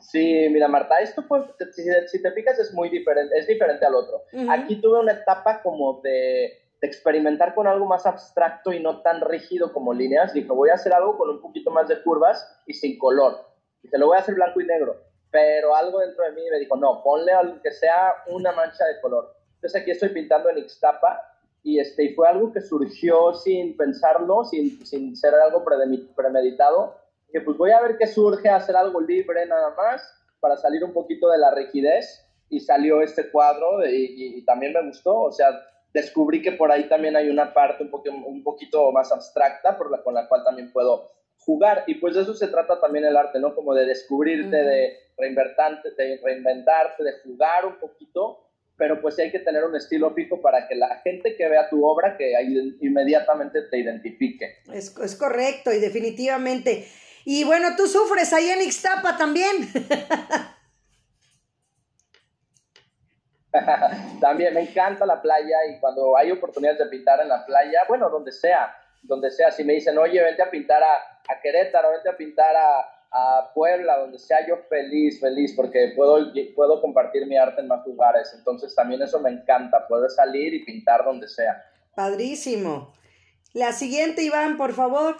Sí, 0.00 0.46
mira 0.50 0.68
Marta, 0.68 1.00
esto 1.00 1.22
fue, 1.24 1.44
si, 2.06 2.22
te 2.22 2.30
fijas 2.30 2.58
es 2.60 2.72
muy 2.72 2.88
diferente, 2.88 3.36
es 3.36 3.48
diferente 3.48 3.84
al 3.84 3.96
otro. 3.96 4.22
Aquí 4.48 4.80
tuve 4.80 5.00
una 5.00 5.12
etapa 5.12 5.60
como 5.60 6.00
de, 6.02 6.70
de, 6.80 6.86
experimentar 6.86 7.54
con 7.54 7.66
algo 7.66 7.84
más 7.84 8.06
abstracto 8.06 8.72
y 8.72 8.80
no 8.80 9.02
tan 9.02 9.20
rígido 9.20 9.72
como 9.72 9.92
líneas. 9.92 10.32
Dije, 10.32 10.48
voy 10.48 10.70
a 10.70 10.74
hacer 10.74 10.94
algo 10.94 11.18
con 11.18 11.28
un 11.28 11.42
poquito 11.42 11.72
más 11.72 11.88
de 11.88 12.00
curvas 12.02 12.62
y 12.64 12.74
sin 12.74 12.96
color. 12.96 13.44
Dije, 13.82 13.98
lo 13.98 14.06
voy 14.06 14.16
a 14.16 14.20
hacer 14.20 14.36
blanco 14.36 14.60
y 14.60 14.66
negro. 14.66 14.96
Pero 15.30 15.74
algo 15.74 15.98
dentro 15.98 16.24
de 16.24 16.30
mí 16.30 16.42
me 16.48 16.60
dijo, 16.60 16.76
no, 16.76 17.02
ponle 17.02 17.32
algo 17.32 17.60
que 17.60 17.72
sea 17.72 18.14
una 18.28 18.52
mancha 18.52 18.86
de 18.86 19.00
color. 19.00 19.34
Entonces 19.56 19.82
aquí 19.82 19.90
estoy 19.90 20.10
pintando 20.10 20.48
en 20.48 20.58
Ixtapa 20.58 21.37
y, 21.68 21.78
este, 21.78 22.04
y 22.04 22.14
fue 22.14 22.26
algo 22.26 22.50
que 22.50 22.62
surgió 22.62 23.34
sin 23.34 23.76
pensarlo, 23.76 24.42
sin, 24.44 24.86
sin 24.86 25.14
ser 25.14 25.34
algo 25.34 25.62
premeditado. 26.16 26.96
que 27.30 27.42
pues 27.42 27.58
voy 27.58 27.72
a 27.72 27.80
ver 27.82 27.98
qué 27.98 28.06
surge, 28.06 28.48
hacer 28.48 28.74
algo 28.74 29.02
libre 29.02 29.44
nada 29.44 29.74
más 29.76 30.02
para 30.40 30.56
salir 30.56 30.82
un 30.82 30.94
poquito 30.94 31.28
de 31.28 31.36
la 31.36 31.50
rigidez 31.50 32.24
y 32.48 32.60
salió 32.60 33.02
este 33.02 33.30
cuadro 33.30 33.86
y, 33.86 34.42
también 34.46 34.72
me 34.72 34.86
gustó, 34.86 35.14
o 35.14 35.30
sea, 35.32 35.48
descubrí 35.92 36.40
que 36.40 36.52
por 36.52 36.72
ahí 36.72 36.88
también 36.88 37.16
hay 37.16 37.28
una 37.28 37.52
parte 37.52 37.82
un, 37.82 37.90
poquito, 37.90 38.16
un 38.16 38.42
poquito 38.42 38.90
más 38.90 39.12
abstracta 39.12 39.76
por 39.76 39.90
la, 39.90 40.02
con 40.02 40.14
la 40.14 40.26
cual 40.26 40.44
también 40.44 40.72
puedo 40.72 41.10
jugar 41.36 41.84
y 41.86 41.96
pues 41.96 42.14
de 42.14 42.22
eso 42.22 42.32
se 42.32 42.48
trata 42.48 42.80
también 42.80 43.04
el 43.04 43.16
arte, 43.16 43.40
¿no? 43.40 43.54
Como 43.54 43.74
de 43.74 43.84
descubrirte, 43.84 44.56
de, 44.56 44.96
reinventarte, 45.18 45.90
de 45.90 46.18
reinventarte, 46.24 47.04
de 47.04 47.20
jugar 47.22 47.66
un 47.66 47.78
poquito 47.78 48.47
pero 48.78 49.02
pues 49.02 49.16
sí 49.16 49.22
hay 49.22 49.32
que 49.32 49.40
tener 49.40 49.64
un 49.64 49.74
estilo 49.74 50.14
fijo 50.14 50.40
para 50.40 50.68
que 50.68 50.76
la 50.76 51.00
gente 51.00 51.36
que 51.36 51.48
vea 51.48 51.68
tu 51.68 51.84
obra 51.84 52.16
que 52.16 52.32
inmediatamente 52.80 53.62
te 53.62 53.78
identifique. 53.78 54.58
Es, 54.72 54.96
es 54.96 55.16
correcto 55.16 55.72
y 55.72 55.80
definitivamente. 55.80 56.86
Y 57.24 57.42
bueno, 57.42 57.74
tú 57.76 57.88
sufres 57.88 58.32
ahí 58.32 58.48
en 58.48 58.62
Ixtapa 58.62 59.16
también. 59.18 59.68
también 64.20 64.54
me 64.54 64.60
encanta 64.60 65.04
la 65.04 65.20
playa 65.20 65.56
y 65.68 65.80
cuando 65.80 66.16
hay 66.16 66.30
oportunidades 66.30 66.78
de 66.78 66.86
pintar 66.86 67.20
en 67.20 67.28
la 67.28 67.44
playa, 67.44 67.80
bueno, 67.88 68.08
donde 68.08 68.30
sea, 68.30 68.72
donde 69.02 69.32
sea, 69.32 69.50
si 69.50 69.64
me 69.64 69.72
dicen, 69.72 69.98
oye, 69.98 70.22
vente 70.22 70.42
a 70.42 70.50
pintar 70.50 70.82
a, 70.84 70.94
a 71.28 71.40
Querétaro, 71.42 71.90
vente 71.90 72.08
a 72.08 72.16
pintar 72.16 72.54
a, 72.54 72.97
a 73.10 73.50
Puebla, 73.54 73.98
donde 73.98 74.18
sea 74.18 74.46
yo 74.46 74.56
feliz, 74.68 75.20
feliz, 75.20 75.54
porque 75.56 75.92
puedo, 75.96 76.32
puedo 76.54 76.80
compartir 76.80 77.26
mi 77.26 77.36
arte 77.36 77.60
en 77.60 77.68
más 77.68 77.86
lugares. 77.86 78.34
Entonces 78.36 78.74
también 78.74 79.02
eso 79.02 79.20
me 79.20 79.30
encanta, 79.30 79.86
poder 79.86 80.10
salir 80.10 80.54
y 80.54 80.64
pintar 80.64 81.04
donde 81.04 81.28
sea. 81.28 81.64
Padrísimo. 81.94 82.92
La 83.54 83.72
siguiente, 83.72 84.22
Iván, 84.22 84.56
por 84.56 84.72
favor. 84.72 85.16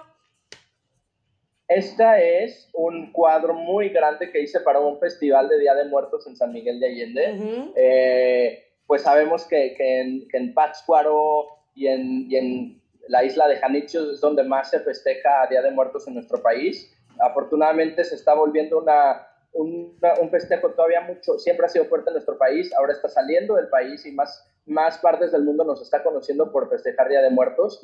Esta 1.66 2.20
es 2.20 2.70
un 2.72 3.12
cuadro 3.12 3.52
muy 3.54 3.90
grande 3.90 4.30
que 4.30 4.40
hice 4.40 4.60
para 4.60 4.80
un 4.80 4.98
festival 4.98 5.48
de 5.48 5.58
Día 5.58 5.74
de 5.74 5.84
Muertos 5.84 6.26
en 6.26 6.36
San 6.36 6.52
Miguel 6.52 6.80
de 6.80 6.86
Allende. 6.86 7.72
Eh, 7.76 8.64
pues 8.86 9.02
sabemos 9.02 9.44
que, 9.46 9.76
en, 9.78 10.28
que 10.28 10.52
Pátzcuaro 10.54 11.46
y 11.74 11.88
en, 11.88 12.30
y 12.30 12.36
en 12.36 12.82
la 13.08 13.24
isla 13.24 13.48
de 13.48 13.56
Janitzio 13.56 14.12
es 14.12 14.20
donde 14.20 14.44
más 14.44 14.70
se 14.70 14.80
festeja 14.80 15.46
Día 15.50 15.60
de 15.60 15.70
Muertos 15.70 16.06
en 16.08 16.14
nuestro 16.14 16.42
país 16.42 16.94
afortunadamente 17.20 18.04
se 18.04 18.14
está 18.14 18.34
volviendo 18.34 18.78
una, 18.78 19.26
un 19.52 20.30
festejo 20.30 20.70
todavía 20.70 21.00
mucho, 21.00 21.38
siempre 21.38 21.66
ha 21.66 21.68
sido 21.68 21.86
fuerte 21.86 22.10
en 22.10 22.14
nuestro 22.14 22.38
país, 22.38 22.72
ahora 22.74 22.92
está 22.92 23.08
saliendo 23.08 23.54
del 23.56 23.68
país 23.68 24.04
y 24.06 24.12
más, 24.12 24.48
más 24.66 24.98
partes 24.98 25.32
del 25.32 25.44
mundo 25.44 25.64
nos 25.64 25.82
está 25.82 26.02
conociendo 26.02 26.52
por 26.52 26.68
festejar 26.68 27.08
Día 27.08 27.22
de 27.22 27.30
Muertos. 27.30 27.80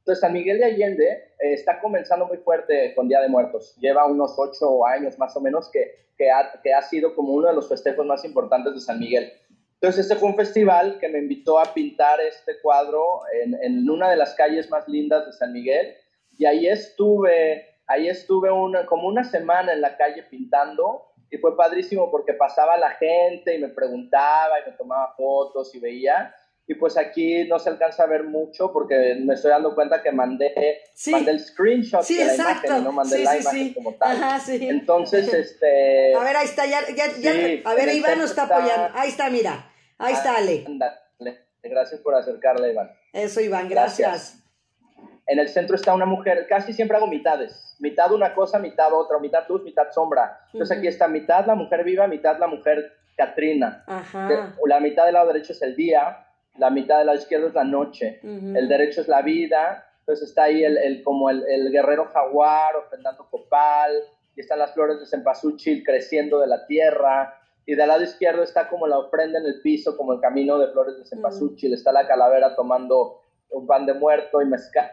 Entonces, 0.00 0.20
San 0.20 0.32
Miguel 0.32 0.58
de 0.58 0.64
Allende 0.64 1.08
eh, 1.08 1.52
está 1.52 1.78
comenzando 1.80 2.26
muy 2.26 2.38
fuerte 2.38 2.94
con 2.94 3.06
Día 3.08 3.20
de 3.20 3.28
Muertos. 3.28 3.76
Lleva 3.80 4.06
unos 4.06 4.34
ocho 4.38 4.86
años 4.86 5.18
más 5.18 5.36
o 5.36 5.40
menos 5.40 5.70
que, 5.70 6.06
que, 6.16 6.30
ha, 6.30 6.60
que 6.62 6.72
ha 6.72 6.82
sido 6.82 7.14
como 7.14 7.34
uno 7.34 7.48
de 7.48 7.54
los 7.54 7.68
festejos 7.68 8.06
más 8.06 8.24
importantes 8.24 8.74
de 8.74 8.80
San 8.80 8.98
Miguel. 8.98 9.30
Entonces, 9.74 10.06
este 10.06 10.16
fue 10.16 10.30
un 10.30 10.36
festival 10.36 10.98
que 10.98 11.08
me 11.08 11.18
invitó 11.18 11.58
a 11.58 11.74
pintar 11.74 12.20
este 12.20 12.60
cuadro 12.60 13.20
en, 13.42 13.54
en 13.62 13.88
una 13.88 14.10
de 14.10 14.16
las 14.16 14.34
calles 14.34 14.70
más 14.70 14.88
lindas 14.88 15.26
de 15.26 15.32
San 15.32 15.52
Miguel 15.52 15.94
y 16.40 16.46
ahí 16.46 16.66
estuve, 16.66 17.76
ahí 17.86 18.08
estuve 18.08 18.50
una, 18.50 18.86
como 18.86 19.06
una 19.06 19.22
semana 19.22 19.74
en 19.74 19.82
la 19.82 19.98
calle 19.98 20.22
pintando 20.22 21.12
y 21.30 21.36
fue 21.36 21.54
padrísimo 21.54 22.10
porque 22.10 22.32
pasaba 22.32 22.78
la 22.78 22.92
gente 22.92 23.54
y 23.54 23.58
me 23.58 23.68
preguntaba 23.68 24.58
y 24.58 24.70
me 24.70 24.74
tomaba 24.74 25.12
fotos 25.18 25.74
y 25.74 25.80
veía. 25.80 26.34
Y 26.66 26.76
pues 26.76 26.96
aquí 26.96 27.44
no 27.44 27.58
se 27.58 27.68
alcanza 27.68 28.04
a 28.04 28.06
ver 28.06 28.24
mucho 28.24 28.72
porque 28.72 29.18
me 29.20 29.34
estoy 29.34 29.50
dando 29.50 29.74
cuenta 29.74 30.02
que 30.02 30.12
mandé, 30.12 30.80
mandé 31.10 31.30
el 31.30 31.40
screenshot 31.40 32.08
de 32.08 32.24
la 32.24 32.34
imagen 32.34 32.78
y 32.78 32.84
no 32.84 32.92
mandé 32.92 33.22
la 33.22 33.36
imagen 33.36 33.74
como 33.74 33.94
tal. 33.96 34.40
Entonces, 34.48 35.34
este... 35.34 36.14
A 36.14 36.24
ver, 36.24 36.36
ahí 36.36 36.46
está, 36.46 36.64
ya, 36.64 36.80
ya, 36.88 37.04
ya 37.18 37.32
a 37.70 37.74
ver, 37.74 37.94
Iván 37.94 38.18
nos 38.18 38.30
está, 38.30 38.44
apoyando. 38.44 38.98
Ahí 38.98 39.10
está, 39.10 39.28
mira. 39.28 39.70
Ahí 39.98 40.14
está, 40.14 40.36
Ale. 40.36 40.64
Gracias 41.62 42.00
por 42.00 42.14
acercarle, 42.14 42.72
Iván. 42.72 42.90
Eso, 43.12 43.42
Iván, 43.42 43.68
gracias. 43.68 44.39
En 45.30 45.38
el 45.38 45.48
centro 45.48 45.76
está 45.76 45.94
una 45.94 46.06
mujer, 46.06 46.44
casi 46.48 46.72
siempre 46.72 46.96
hago 46.96 47.06
mitades, 47.06 47.76
mitad 47.78 48.10
una 48.10 48.34
cosa, 48.34 48.58
mitad 48.58 48.92
otra, 48.92 49.20
mitad 49.20 49.48
luz, 49.48 49.62
mitad 49.62 49.88
sombra. 49.92 50.40
Entonces 50.52 50.76
aquí 50.76 50.88
está 50.88 51.06
mitad 51.06 51.46
la 51.46 51.54
mujer 51.54 51.84
viva, 51.84 52.08
mitad 52.08 52.36
la 52.40 52.48
mujer 52.48 52.94
Katrina. 53.16 53.84
La 54.66 54.80
mitad 54.80 55.04
del 55.04 55.14
lado 55.14 55.32
derecho 55.32 55.52
es 55.52 55.62
el 55.62 55.76
día, 55.76 56.26
la 56.58 56.68
mitad 56.70 56.98
del 56.98 57.06
lado 57.06 57.18
izquierdo 57.18 57.46
es 57.46 57.54
la 57.54 57.62
noche, 57.62 58.18
el 58.24 58.68
derecho 58.68 59.02
es 59.02 59.06
la 59.06 59.22
vida, 59.22 59.86
entonces 60.00 60.30
está 60.30 60.44
ahí 60.44 60.64
el, 60.64 61.00
como 61.04 61.30
el, 61.30 61.70
guerrero 61.70 62.06
jaguar 62.06 62.74
ofrendando 62.74 63.28
copal, 63.30 63.92
y 64.34 64.40
están 64.40 64.58
las 64.58 64.74
flores 64.74 64.98
de 64.98 65.06
cempasúchil 65.06 65.84
creciendo 65.84 66.40
de 66.40 66.48
la 66.48 66.66
tierra, 66.66 67.40
y 67.66 67.76
del 67.76 67.86
lado 67.86 68.02
izquierdo 68.02 68.42
está 68.42 68.68
como 68.68 68.88
la 68.88 68.98
ofrenda 68.98 69.38
en 69.38 69.46
el 69.46 69.60
piso, 69.60 69.96
como 69.96 70.12
el 70.12 70.20
camino 70.20 70.58
de 70.58 70.72
flores 70.72 70.98
de 70.98 71.04
cempasúchil, 71.04 71.72
está 71.72 71.92
la 71.92 72.08
calavera 72.08 72.56
tomando 72.56 73.20
un 73.50 73.66
pan 73.66 73.86
de 73.86 73.94
muerto 73.94 74.40
y 74.42 74.46
mezcal. 74.46 74.90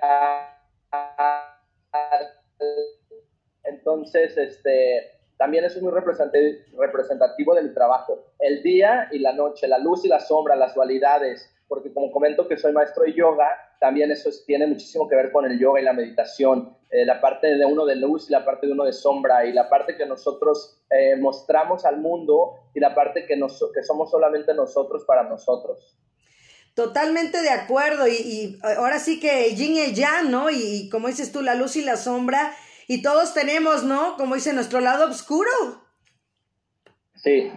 Entonces, 3.64 4.38
este, 4.38 5.18
también 5.38 5.66
es 5.66 5.82
muy 5.82 5.92
representativo 5.92 7.56
de 7.56 7.64
mi 7.64 7.74
trabajo. 7.74 8.26
El 8.40 8.64
día 8.64 9.08
y 9.12 9.20
la 9.20 9.34
noche, 9.34 9.68
la 9.68 9.78
luz 9.78 10.04
y 10.06 10.08
la 10.08 10.20
sombra, 10.20 10.56
las 10.56 10.74
dualidades, 10.74 11.54
porque 11.68 11.94
como 11.94 12.12
comento 12.12 12.48
que 12.48 12.58
soy 12.58 12.74
maestro 12.74 13.04
de 13.04 13.14
yoga, 13.14 13.48
también 13.80 14.12
eso 14.12 14.30
tiene 14.46 14.66
muchísimo 14.68 15.08
que 15.08 15.16
ver 15.16 15.32
con 15.32 15.46
el 15.46 15.60
yoga 15.60 15.80
y 15.80 15.84
la 15.84 15.94
meditación, 15.94 16.76
eh, 16.90 17.06
la 17.06 17.22
parte 17.22 17.56
de 17.56 17.66
uno 17.66 17.86
de 17.86 17.98
luz 17.98 18.30
y 18.30 18.32
la 18.32 18.44
parte 18.44 18.66
de 18.66 18.74
uno 18.74 18.86
de 18.86 18.94
sombra, 18.94 19.46
y 19.46 19.54
la 19.54 19.70
parte 19.70 19.96
que 19.96 20.06
nosotros 20.06 20.82
eh, 20.90 21.16
mostramos 21.18 21.86
al 21.86 21.98
mundo 21.98 22.56
y 22.74 22.80
la 22.80 22.96
parte 22.96 23.26
que, 23.26 23.36
nos, 23.36 23.64
que 23.74 23.84
somos 23.84 24.10
solamente 24.10 24.54
nosotros 24.54 25.04
para 25.06 25.24
nosotros. 25.24 25.98
Totalmente 26.78 27.42
de 27.42 27.50
acuerdo. 27.50 28.08
Y, 28.08 28.60
ahora 28.62 29.00
sí 29.00 29.20
que 29.20 29.56
yin 29.56 29.74
y 29.74 29.96
yang, 29.96 30.30
¿no? 30.30 30.52
Y, 30.52 30.90
como 30.90 31.08
dices 31.08 31.32
tú, 31.32 31.42
la 31.42 31.56
luz 31.56 31.76
y 31.76 31.84
la 31.84 31.98
sombra. 31.98 32.54
Y 32.88 33.02
todos 33.02 33.34
tenemos, 33.34 33.84
¿no? 33.84 34.16
Como 34.16 34.36
dice, 34.36 34.54
nuestro 34.54 34.80
lado 34.80 35.10
oscuro. 35.10 35.50
Sí, 37.16 37.52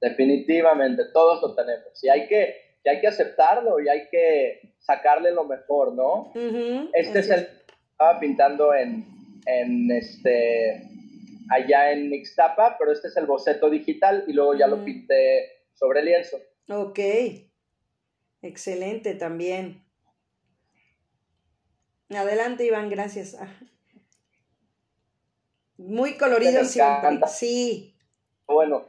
definitivamente, 0.00 1.04
todos 1.12 1.40
lo 1.42 1.54
tenemos. 1.54 2.02
Y 2.02 2.08
hay 2.08 2.26
que, 2.26 2.56
hay 2.84 3.00
que 3.00 3.06
aceptarlo 3.06 3.78
y 3.78 3.88
hay 3.88 4.08
que 4.10 4.74
sacarle 4.80 5.30
lo 5.30 5.44
mejor, 5.44 5.92
¿no? 5.94 6.32
este 6.92 7.20
es 7.20 7.30
el 7.30 7.48
estaba 7.92 8.18
pintando 8.18 8.74
en, 8.74 9.06
en 9.46 9.90
este 9.92 10.90
allá 11.50 11.92
en 11.92 12.12
Ixtapa, 12.12 12.76
pero 12.80 12.90
este 12.90 13.06
es 13.06 13.16
el 13.16 13.26
boceto 13.26 13.70
digital 13.70 14.24
y 14.26 14.32
luego 14.32 14.54
ya 14.54 14.66
lo 14.66 14.84
pinté 14.84 15.68
sobre 15.74 16.02
lienzo. 16.02 16.38
Ok. 16.68 16.98
Excelente 18.44 19.14
también. 19.14 19.82
Adelante, 22.10 22.66
Iván, 22.66 22.90
gracias. 22.90 23.34
Ah. 23.40 23.48
Muy 25.78 26.16
colorido 26.16 26.64
siempre. 26.64 27.18
Sí. 27.26 27.96
Bueno. 28.46 28.86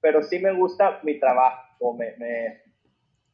pero 0.00 0.22
sí 0.22 0.38
me 0.38 0.52
gusta 0.52 1.00
mi 1.02 1.18
trabajo. 1.18 1.94
Me, 1.94 2.14
me, 2.18 2.62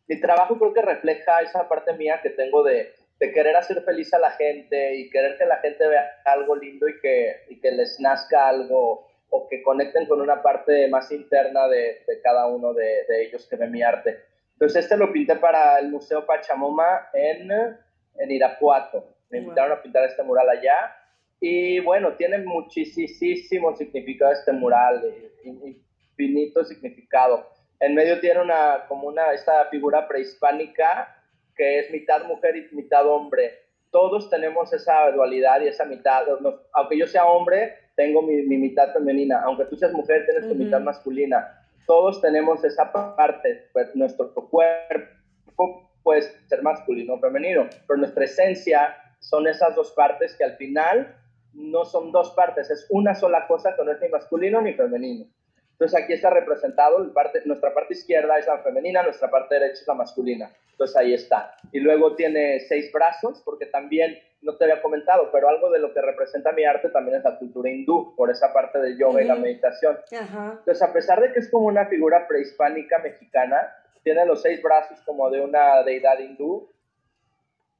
mi 0.06 0.20
trabajo 0.20 0.58
creo 0.58 0.72
que 0.72 0.82
refleja 0.82 1.40
esa 1.40 1.68
parte 1.68 1.94
mía 1.94 2.20
que 2.22 2.30
tengo 2.30 2.62
de, 2.62 2.94
de, 3.18 3.32
querer 3.32 3.56
hacer 3.56 3.82
feliz 3.82 4.12
a 4.14 4.18
la 4.18 4.30
gente 4.32 4.94
y 4.96 5.10
querer 5.10 5.36
que 5.36 5.46
la 5.46 5.58
gente 5.58 5.86
vea 5.86 6.22
algo 6.24 6.54
lindo 6.54 6.88
y 6.88 7.00
que, 7.00 7.44
y 7.48 7.60
que 7.60 7.72
les 7.72 7.98
nazca 8.00 8.48
algo 8.48 9.07
o 9.30 9.48
que 9.48 9.62
conecten 9.62 10.06
con 10.06 10.20
una 10.20 10.42
parte 10.42 10.88
más 10.88 11.10
interna 11.12 11.68
de, 11.68 12.02
de 12.06 12.20
cada 12.22 12.46
uno 12.46 12.72
de, 12.72 13.04
de, 13.08 13.24
ellos 13.24 13.46
que 13.48 13.56
ve 13.56 13.68
mi 13.68 13.82
arte. 13.82 14.18
Entonces 14.52 14.84
este 14.84 14.96
lo 14.96 15.12
pinté 15.12 15.36
para 15.36 15.78
el 15.78 15.88
Museo 15.88 16.26
Pachamoma 16.26 17.10
en, 17.12 17.50
en 17.50 18.30
Irapuato. 18.30 19.16
Me 19.30 19.38
invitaron 19.38 19.72
a 19.72 19.82
pintar 19.82 20.04
este 20.04 20.22
mural 20.22 20.48
allá 20.48 20.96
y 21.40 21.78
bueno, 21.80 22.14
tiene 22.14 22.38
muchísimo 22.38 23.76
significado 23.76 24.32
este 24.32 24.52
mural, 24.52 25.02
infinito 25.44 26.64
significado. 26.64 27.46
En 27.80 27.94
medio 27.94 28.18
tiene 28.20 28.40
una, 28.40 28.86
como 28.88 29.06
una, 29.06 29.32
esta 29.32 29.66
figura 29.66 30.08
prehispánica 30.08 31.14
que 31.54 31.80
es 31.80 31.90
mitad 31.90 32.24
mujer 32.24 32.56
y 32.56 32.74
mitad 32.74 33.06
hombre. 33.06 33.52
Todos 33.90 34.28
tenemos 34.30 34.72
esa 34.72 35.10
dualidad 35.12 35.60
y 35.60 35.68
esa 35.68 35.84
mitad. 35.84 36.24
aunque 36.72 36.98
yo 36.98 37.06
sea 37.06 37.26
hombre, 37.26 37.76
tengo 37.98 38.22
mi, 38.22 38.44
mitad 38.44 38.92
femenina. 38.92 39.42
Aunque 39.42 39.64
tú 39.64 39.76
seas 39.76 39.92
mujer, 39.92 40.24
tienes 40.24 40.48
tu 40.48 40.54
mitad 40.54 40.80
masculina. 40.80 41.66
Todos 41.84 42.20
tenemos 42.20 42.62
esa 42.64 42.92
parte. 42.92 43.68
Pues, 43.72 43.94
nuestro 43.96 44.32
cuerpo 44.32 45.90
puede 46.04 46.22
ser 46.22 46.62
masculino 46.62 47.14
o 47.14 47.18
femenino, 47.18 47.68
pero 47.88 47.98
nuestra 47.98 48.24
esencia 48.24 48.94
son 49.18 49.48
esas 49.48 49.74
dos 49.74 49.90
partes 49.90 50.36
que 50.36 50.44
al 50.44 50.56
final 50.56 51.12
no 51.52 51.84
son 51.84 52.12
dos 52.12 52.30
partes, 52.30 52.70
es 52.70 52.86
una 52.90 53.16
sola 53.16 53.48
cosa 53.48 53.74
que 53.74 53.84
no 53.84 53.90
es 53.90 54.00
ni 54.00 54.08
masculino 54.08 54.60
ni 54.60 54.74
femenino. 54.74 55.26
Entonces 55.72 56.00
aquí 56.00 56.12
está 56.12 56.30
representado, 56.30 57.02
el 57.02 57.10
parte, 57.10 57.42
nuestra 57.46 57.74
parte 57.74 57.94
izquierda 57.94 58.38
es 58.38 58.46
la 58.46 58.58
femenina, 58.58 59.02
nuestra 59.02 59.28
parte 59.28 59.56
derecha 59.56 59.80
es 59.80 59.88
la 59.88 59.94
masculina. 59.94 60.50
Entonces 60.78 60.96
ahí 60.96 61.12
está. 61.12 61.56
Y 61.72 61.80
luego 61.80 62.14
tiene 62.14 62.60
seis 62.60 62.92
brazos, 62.92 63.42
porque 63.44 63.66
también, 63.66 64.16
no 64.42 64.56
te 64.56 64.62
había 64.62 64.80
comentado, 64.80 65.28
pero 65.32 65.48
algo 65.48 65.70
de 65.70 65.80
lo 65.80 65.92
que 65.92 66.00
representa 66.00 66.52
mi 66.52 66.64
arte 66.64 66.88
también 66.90 67.16
es 67.16 67.24
la 67.24 67.36
cultura 67.36 67.68
hindú, 67.68 68.14
por 68.14 68.30
esa 68.30 68.52
parte 68.52 68.78
del 68.78 68.96
yoga 68.96 69.20
y 69.20 69.26
la 69.26 69.34
meditación. 69.34 69.98
Entonces 70.12 70.80
a 70.80 70.92
pesar 70.92 71.20
de 71.20 71.32
que 71.32 71.40
es 71.40 71.50
como 71.50 71.66
una 71.66 71.86
figura 71.86 72.28
prehispánica 72.28 73.00
mexicana, 73.00 73.74
tiene 74.04 74.24
los 74.24 74.40
seis 74.40 74.62
brazos 74.62 75.00
como 75.04 75.28
de 75.30 75.40
una 75.40 75.82
deidad 75.82 76.20
hindú, 76.20 76.70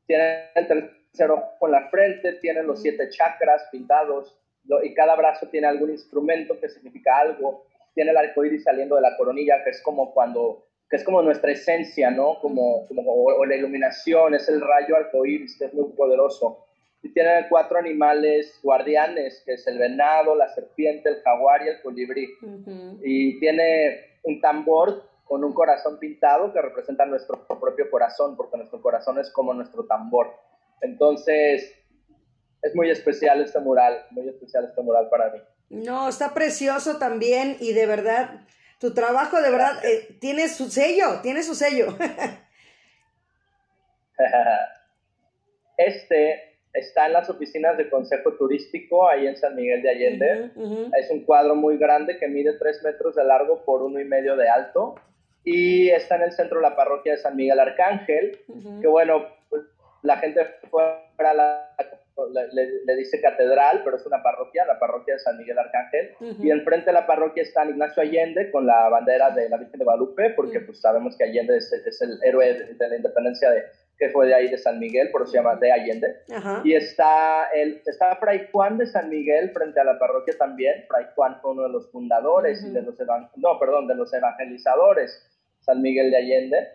tiene 0.09 0.51
el 0.57 0.91
con 1.61 1.71
la 1.71 1.89
frente, 1.91 2.33
tiene 2.35 2.65
los 2.65 2.83
siete 2.83 3.09
chakras 3.11 3.69
pintados 3.71 4.37
y 4.83 4.93
cada 4.95 5.15
brazo 5.15 5.49
tiene 5.49 5.69
algún 5.69 5.91
instrumento 5.91 6.59
que 6.61 6.69
significa 6.69 7.17
algo. 7.19 7.65
Tiene 7.95 8.11
el 8.11 8.17
arco 8.17 8.45
iris 8.45 8.65
saliendo 8.65 8.97
de 8.97 9.03
la 9.03 9.17
coronilla, 9.17 9.65
que 9.65 9.71
es 9.71 9.83
como 9.83 10.13
cuando 10.13 10.68
que 10.89 10.97
es 10.97 11.05
como 11.05 11.23
nuestra 11.23 11.53
esencia, 11.53 12.11
¿no? 12.11 12.39
Como, 12.41 12.87
como 12.87 13.03
o, 13.03 13.45
la 13.45 13.57
iluminación, 13.57 14.35
es 14.35 14.49
el 14.49 14.61
rayo 14.61 14.97
arcoíris, 14.97 15.59
que 15.59 15.67
es 15.67 15.75
muy 15.75 15.91
poderoso. 15.93 16.65
Y 17.03 17.13
tiene 17.13 17.47
cuatro 17.49 17.79
animales 17.79 18.59
guardianes, 18.63 19.43
que 19.45 19.53
es 19.55 19.67
el 19.67 19.79
venado, 19.79 20.35
la 20.35 20.49
serpiente, 20.49 21.09
el 21.11 21.23
jaguar 21.23 21.63
y 21.65 21.69
el 21.69 21.83
colibrí. 21.83 22.29
Y 23.03 23.39
tiene 23.39 24.19
un 24.25 24.41
tambor 24.41 25.05
con 25.25 25.45
un 25.45 25.53
corazón 25.53 25.99
pintado 25.99 26.53
que 26.53 26.61
representa 26.61 27.05
nuestro 27.05 27.47
propio 27.47 27.91
corazón, 27.91 28.37
porque 28.37 28.57
nuestro 28.57 28.81
corazón 28.81 29.19
es 29.19 29.31
como 29.31 29.53
nuestro 29.53 29.85
tambor. 29.85 30.33
Entonces, 30.81 31.75
es 32.63 32.75
muy 32.75 32.91
especial 32.91 33.41
este 33.43 33.61
mural, 33.61 34.07
muy 34.11 34.29
especial 34.29 34.65
este 34.65 34.83
mural 34.83 35.09
para 35.09 35.31
mí. 35.31 35.39
No, 35.71 36.09
está 36.09 36.33
precioso 36.33 36.99
también 36.99 37.57
y 37.61 37.75
de 37.75 37.87
verdad, 37.87 38.41
tu 38.79 38.95
trabajo 38.95 39.41
de 39.41 39.51
verdad 39.51 39.85
eh, 39.85 40.17
tiene 40.21 40.49
su 40.49 40.71
sello, 40.71 41.21
tiene 41.23 41.43
su 41.43 41.55
sello. 41.55 41.97
este 45.77 46.49
está 46.73 47.07
en 47.07 47.13
las 47.15 47.31
oficinas 47.31 47.77
de 47.77 47.89
Consejo 47.91 48.35
Turístico 48.35 49.09
ahí 49.09 49.27
en 49.27 49.37
San 49.37 49.57
Miguel 49.57 49.83
de 49.83 49.91
Allende. 49.91 50.51
Es 50.99 51.11
un 51.11 51.25
cuadro 51.25 51.55
muy 51.55 51.77
grande 51.77 52.19
que 52.19 52.29
mide 52.29 52.53
tres 52.55 52.83
metros 52.83 53.17
de 53.17 53.25
largo 53.25 53.65
por 53.65 53.83
uno 53.83 54.01
y 54.01 54.05
medio 54.05 54.37
de 54.37 54.49
alto 54.49 54.95
y 55.45 55.89
está 55.91 56.17
en 56.17 56.23
el 56.23 56.33
centro 56.33 56.59
de 56.59 56.69
la 56.69 56.77
parroquia 56.77 57.13
de 57.13 57.19
San 57.19 57.37
Miguel 57.37 57.59
Arcángel, 57.59 58.41
que 58.81 58.87
bueno, 58.87 59.27
la 60.03 60.19
gente 60.19 60.45
fuera 60.71 61.35
la, 61.35 61.75
le, 62.27 62.97
dice 62.97 63.21
catedral, 63.21 63.83
pero 63.85 63.97
es 63.97 64.07
una 64.07 64.23
parroquia, 64.23 64.67
la 64.67 64.79
parroquia 64.79 65.15
de 65.15 65.21
San 65.21 65.37
Miguel 65.39 65.59
Arcángel, 65.59 66.15
y 66.41 66.51
enfrente 66.51 66.87
de 66.87 66.93
la 66.93 67.07
parroquia 67.07 67.43
está 67.43 67.65
Ignacio 67.65 68.03
Allende 68.03 68.51
con 68.51 68.67
la 68.67 68.89
bandera 68.89 69.31
de 69.31 69.49
la 69.49 69.57
Virgen 69.57 69.79
de 69.79 69.85
Guadalupe, 69.85 70.31
porque 70.31 70.61
pues 70.61 70.81
sabemos 70.81 71.17
que 71.17 71.25
Allende 71.25 71.57
es, 71.57 71.73
el 72.01 72.19
héroe 72.23 72.75
de, 72.77 72.89
la 72.89 72.97
independencia 72.97 73.51
de, 73.51 73.65
que 73.99 74.11
fue 74.11 74.27
de 74.27 74.35
ahí 74.35 74.49
de 74.49 74.59
San 74.59 74.79
Miguel, 74.79 75.11
por 75.11 75.23
eso 75.23 75.33
se 75.33 75.39
llama 75.39 75.57
de 75.57 75.73
Allende. 75.73 76.17
Y 76.65 76.75
está, 76.75 77.49
el, 77.55 77.83
está 77.85 78.17
Fray 78.17 78.49
Juan 78.53 78.79
de 78.79 78.87
San 78.87 79.09
Miguel 79.09 79.51
frente 79.51 79.81
a 79.81 79.85
la 79.85 79.99
parroquia 79.99 80.35
también. 80.39 80.85
Fray 80.89 81.07
Juan 81.15 81.39
fue 81.41 81.53
uno 81.53 81.65
de 81.65 81.71
los 81.71 81.91
fundadores 81.91 82.65
y 82.65 82.71
de 82.71 82.83
los, 82.83 82.97
no, 83.37 83.59
perdón, 83.59 83.87
de 83.87 83.95
los 83.95 84.13
evangelizadores, 84.13 85.29
San 85.61 85.83
Miguel 85.83 86.11
de 86.11 86.17
Allende. 86.17 86.69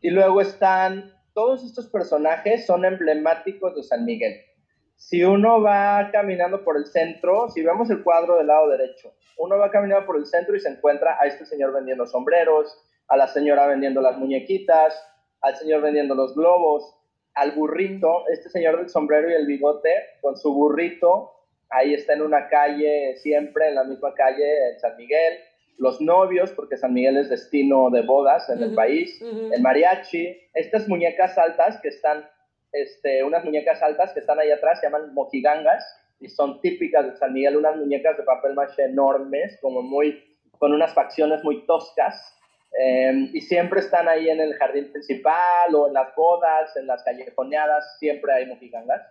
Y 0.00 0.10
luego 0.10 0.40
están 0.40 1.12
todos 1.34 1.64
estos 1.64 1.86
personajes 1.88 2.66
son 2.66 2.84
emblemáticos 2.84 3.74
de 3.74 3.82
San 3.82 4.04
Miguel. 4.04 4.40
Si 5.00 5.24
uno 5.24 5.62
va 5.62 6.10
caminando 6.12 6.62
por 6.62 6.76
el 6.76 6.84
centro, 6.84 7.48
si 7.48 7.62
vemos 7.62 7.88
el 7.88 8.02
cuadro 8.02 8.36
del 8.36 8.48
lado 8.48 8.68
derecho, 8.68 9.14
uno 9.38 9.56
va 9.56 9.70
caminando 9.70 10.04
por 10.04 10.18
el 10.18 10.26
centro 10.26 10.54
y 10.54 10.60
se 10.60 10.68
encuentra 10.68 11.16
a 11.18 11.26
este 11.26 11.46
señor 11.46 11.72
vendiendo 11.72 12.06
sombreros, 12.06 12.78
a 13.08 13.16
la 13.16 13.26
señora 13.26 13.66
vendiendo 13.66 14.02
las 14.02 14.18
muñequitas, 14.18 14.94
al 15.40 15.56
señor 15.56 15.80
vendiendo 15.80 16.14
los 16.14 16.34
globos, 16.34 16.94
al 17.34 17.52
burrito, 17.52 18.28
este 18.28 18.50
señor 18.50 18.76
del 18.76 18.90
sombrero 18.90 19.30
y 19.30 19.32
el 19.32 19.46
bigote 19.46 19.90
con 20.20 20.36
su 20.36 20.52
burrito, 20.52 21.32
ahí 21.70 21.94
está 21.94 22.12
en 22.12 22.20
una 22.20 22.50
calle, 22.50 23.16
siempre 23.16 23.68
en 23.68 23.76
la 23.76 23.84
misma 23.84 24.12
calle, 24.12 24.72
en 24.72 24.80
San 24.80 24.98
Miguel 24.98 25.38
los 25.78 25.98
novios, 26.02 26.50
porque 26.50 26.76
San 26.76 26.92
Miguel 26.92 27.16
es 27.16 27.30
destino 27.30 27.88
de 27.88 28.02
bodas 28.02 28.50
en 28.50 28.62
el 28.62 28.74
país, 28.74 29.18
el 29.22 29.62
mariachi, 29.62 30.36
estas 30.52 30.86
muñecas 30.88 31.38
altas 31.38 31.80
que 31.80 31.88
están, 31.88 32.28
este, 32.72 33.24
unas 33.24 33.44
muñecas 33.44 33.82
altas 33.82 34.12
que 34.12 34.20
están 34.20 34.38
ahí 34.38 34.50
atrás 34.50 34.80
se 34.80 34.86
llaman 34.86 35.12
mojigangas 35.14 35.84
y 36.20 36.28
son 36.28 36.60
típicas 36.60 37.06
de 37.06 37.16
San 37.16 37.32
Miguel, 37.32 37.56
unas 37.56 37.76
muñecas 37.76 38.16
de 38.16 38.22
papel 38.22 38.54
maché 38.54 38.84
enormes, 38.84 39.58
como 39.60 39.82
muy, 39.82 40.22
con 40.58 40.72
unas 40.72 40.92
facciones 40.92 41.42
muy 41.42 41.64
toscas, 41.66 42.36
em, 42.78 43.30
y 43.32 43.40
siempre 43.40 43.80
están 43.80 44.06
ahí 44.08 44.28
en 44.28 44.40
el 44.40 44.54
jardín 44.54 44.92
principal 44.92 45.74
o 45.74 45.88
en 45.88 45.94
las 45.94 46.14
bodas, 46.14 46.76
en 46.76 46.86
las 46.86 47.02
callejoneadas, 47.02 47.98
siempre 47.98 48.32
hay 48.32 48.46
mojigangas. 48.46 49.02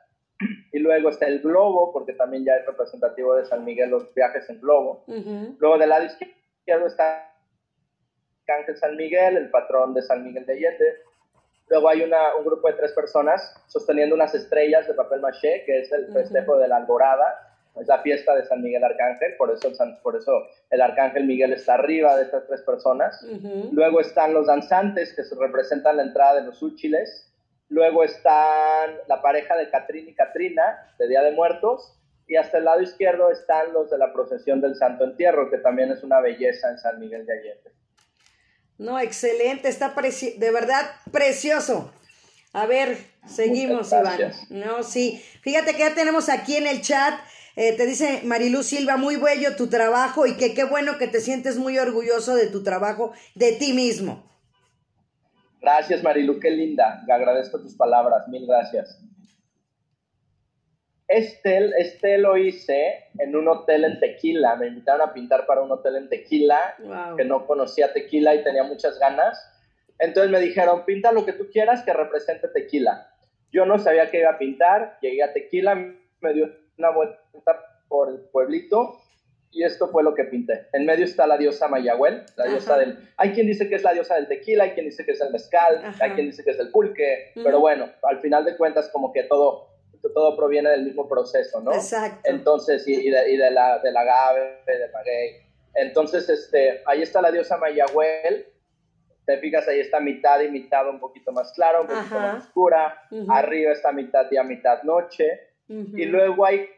Y 0.71 0.79
luego 0.79 1.09
está 1.09 1.25
el 1.25 1.41
globo, 1.41 1.91
porque 1.91 2.13
también 2.13 2.45
ya 2.45 2.55
es 2.55 2.65
representativo 2.65 3.35
de 3.35 3.45
San 3.45 3.65
Miguel 3.65 3.89
los 3.89 4.13
viajes 4.13 4.49
en 4.49 4.61
globo. 4.61 5.03
Luego 5.57 5.77
del 5.77 5.89
lado 5.89 6.05
izquierdo 6.05 6.87
está 6.87 7.29
Ángel 8.47 8.77
San 8.77 8.95
Miguel, 8.95 9.35
el 9.35 9.49
patrón 9.49 9.93
de 9.93 10.01
San 10.01 10.23
Miguel 10.23 10.45
de 10.45 10.53
Allende. 10.53 10.95
Luego 11.69 11.89
hay 11.89 12.01
una, 12.01 12.35
un 12.35 12.45
grupo 12.45 12.67
de 12.67 12.75
tres 12.75 12.91
personas 12.93 13.55
sosteniendo 13.67 14.15
unas 14.15 14.33
estrellas 14.33 14.87
de 14.87 14.93
papel 14.93 15.19
maché, 15.21 15.63
que 15.65 15.81
es 15.81 15.91
el 15.91 16.11
festejo 16.11 16.57
de 16.57 16.67
la 16.67 16.77
Alborada, 16.77 17.45
es 17.79 17.87
la 17.87 17.99
fiesta 17.99 18.35
de 18.35 18.45
San 18.45 18.61
Miguel 18.61 18.83
Arcángel, 18.83 19.35
por 19.37 19.51
eso, 19.51 19.71
por 20.01 20.15
eso 20.15 20.31
el 20.69 20.81
Arcángel 20.81 21.25
Miguel 21.25 21.53
está 21.53 21.75
arriba 21.75 22.15
de 22.17 22.23
estas 22.23 22.45
tres 22.47 22.61
personas. 22.63 23.25
Luego 23.71 24.01
están 24.01 24.33
los 24.33 24.47
danzantes, 24.47 25.13
que 25.13 25.21
representan 25.39 25.97
la 25.97 26.03
entrada 26.03 26.41
de 26.41 26.47
los 26.47 26.61
úchiles. 26.61 27.31
Luego 27.69 28.03
están 28.03 28.97
la 29.07 29.21
pareja 29.21 29.55
de 29.55 29.69
Catrín 29.69 30.09
y 30.09 30.15
Catrina, 30.15 30.93
de 30.97 31.07
Día 31.07 31.21
de 31.21 31.31
Muertos 31.31 31.95
y 32.29 32.35
hasta 32.35 32.59
el 32.59 32.65
lado 32.65 32.81
izquierdo 32.81 33.31
están 33.31 33.73
los 33.73 33.89
de 33.89 33.97
la 33.97 34.13
procesión 34.13 34.61
del 34.61 34.75
Santo 34.75 35.03
Entierro, 35.03 35.49
que 35.49 35.57
también 35.57 35.91
es 35.91 36.03
una 36.03 36.21
belleza 36.21 36.69
en 36.69 36.77
San 36.77 36.99
Miguel 36.99 37.25
de 37.25 37.33
Allende. 37.33 37.71
No, 38.79 38.97
excelente, 38.97 39.67
está 39.67 39.93
de 39.93 40.51
verdad 40.51 40.89
precioso. 41.11 41.91
A 42.53 42.65
ver, 42.65 42.97
seguimos, 43.27 43.91
Iván. 43.91 44.31
No, 44.49 44.83
sí. 44.83 45.21
Fíjate 45.41 45.73
que 45.73 45.79
ya 45.79 45.93
tenemos 45.93 46.29
aquí 46.29 46.55
en 46.55 46.65
el 46.65 46.81
chat, 46.81 47.19
eh, 47.57 47.73
te 47.73 47.85
dice 47.85 48.21
Marilú 48.23 48.63
Silva, 48.63 48.95
muy 48.95 49.17
bello 49.17 49.57
tu 49.57 49.67
trabajo 49.67 50.25
y 50.25 50.37
que 50.37 50.53
qué 50.53 50.63
bueno 50.63 50.97
que 50.97 51.07
te 51.07 51.19
sientes 51.19 51.57
muy 51.57 51.77
orgulloso 51.77 52.35
de 52.35 52.47
tu 52.47 52.63
trabajo, 52.63 53.11
de 53.35 53.51
ti 53.51 53.73
mismo. 53.73 54.23
Gracias, 55.61 56.01
Marilu, 56.01 56.39
qué 56.39 56.49
linda. 56.49 57.03
agradezco 57.11 57.59
tus 57.59 57.75
palabras, 57.75 58.29
mil 58.29 58.47
gracias. 58.47 58.97
Este, 61.09 61.71
este 61.77 62.19
lo 62.19 62.37
hice 62.37 63.09
en 63.17 63.35
un 63.35 63.47
hotel 63.47 63.83
en 63.83 63.99
Tequila. 63.99 64.55
Me 64.55 64.67
invitaron 64.67 65.09
a 65.09 65.11
pintar 65.11 65.45
para 65.45 65.61
un 65.61 65.71
hotel 65.71 65.95
en 65.95 66.07
Tequila, 66.07 66.75
que 67.17 67.25
no 67.25 67.45
conocía 67.47 67.91
Tequila 67.91 68.35
y 68.35 68.43
tenía 68.43 68.63
muchas 68.63 68.99
ganas. 68.99 69.43
Entonces 69.97 70.31
me 70.31 70.39
dijeron, 70.39 70.85
pinta 70.85 71.11
lo 71.11 71.25
que 71.25 71.33
tú 71.33 71.49
quieras 71.51 71.83
que 71.83 71.93
represente 71.93 72.47
Tequila. 72.47 73.11
Yo 73.51 73.65
no 73.65 73.79
sabía 73.79 74.11
qué 74.11 74.19
iba 74.19 74.29
a 74.29 74.37
pintar, 74.37 74.97
llegué 75.01 75.23
a 75.23 75.33
Tequila, 75.33 75.75
me 75.75 76.33
dio 76.33 76.55
una 76.77 76.91
vuelta 76.91 77.19
por 77.87 78.09
el 78.09 78.19
pueblito 78.31 79.01
y 79.51 79.63
esto 79.63 79.87
fue 79.87 80.03
lo 80.03 80.13
que 80.13 80.25
pinté. 80.25 80.67
En 80.73 80.85
medio 80.85 81.05
está 81.05 81.25
la 81.25 81.37
diosa 81.37 81.67
Mayahuel, 81.67 82.23
la 82.35 82.45
diosa 82.45 82.77
del... 82.77 83.09
Hay 83.17 83.31
quien 83.31 83.47
dice 83.47 83.67
que 83.67 83.75
es 83.75 83.83
la 83.83 83.93
diosa 83.93 84.15
del 84.15 84.27
tequila, 84.27 84.65
hay 84.65 84.71
quien 84.71 84.85
dice 84.85 85.05
que 85.05 85.13
es 85.13 85.21
el 85.21 85.31
mezcal, 85.31 85.81
hay 85.99 86.11
quien 86.11 86.27
dice 86.27 86.43
que 86.43 86.51
es 86.51 86.59
el 86.59 86.69
pulque, 86.69 87.31
pero 87.33 87.59
bueno, 87.59 87.89
al 88.03 88.19
final 88.19 88.45
de 88.45 88.55
cuentas 88.55 88.89
como 88.89 89.11
que 89.11 89.23
todo, 89.23 89.69
todo 90.01 90.35
proviene 90.35 90.69
del 90.69 90.83
mismo 90.83 91.07
proceso, 91.07 91.61
¿no? 91.61 91.73
Exacto. 91.73 92.21
Entonces, 92.23 92.87
y, 92.87 93.09
de, 93.09 93.31
y 93.31 93.37
de, 93.37 93.51
la, 93.51 93.79
del 93.79 93.95
agave, 93.95 94.61
del 94.65 94.91
maguey. 94.91 95.41
Entonces, 95.75 96.29
este, 96.29 96.81
ahí 96.85 97.01
está 97.01 97.21
la 97.21 97.31
diosa 97.31 97.57
Mayahuel, 97.57 98.47
te 99.25 99.37
fijas, 99.37 99.67
ahí 99.67 99.79
está 99.79 99.99
mitad 99.99 100.41
y 100.41 100.49
mitad 100.49 100.89
un 100.89 100.99
poquito 100.99 101.31
más 101.31 101.51
claro, 101.53 101.81
un 101.81 101.87
poquito 101.87 102.15
más 102.15 102.43
oscura, 102.45 103.03
arriba 103.29 103.71
está 103.71 103.91
mitad 103.91 104.27
día, 104.29 104.43
mitad 104.43 104.81
noche, 104.83 105.49
y 105.69 106.05
luego 106.05 106.45
hay, 106.45 106.57
eh, 106.61 106.69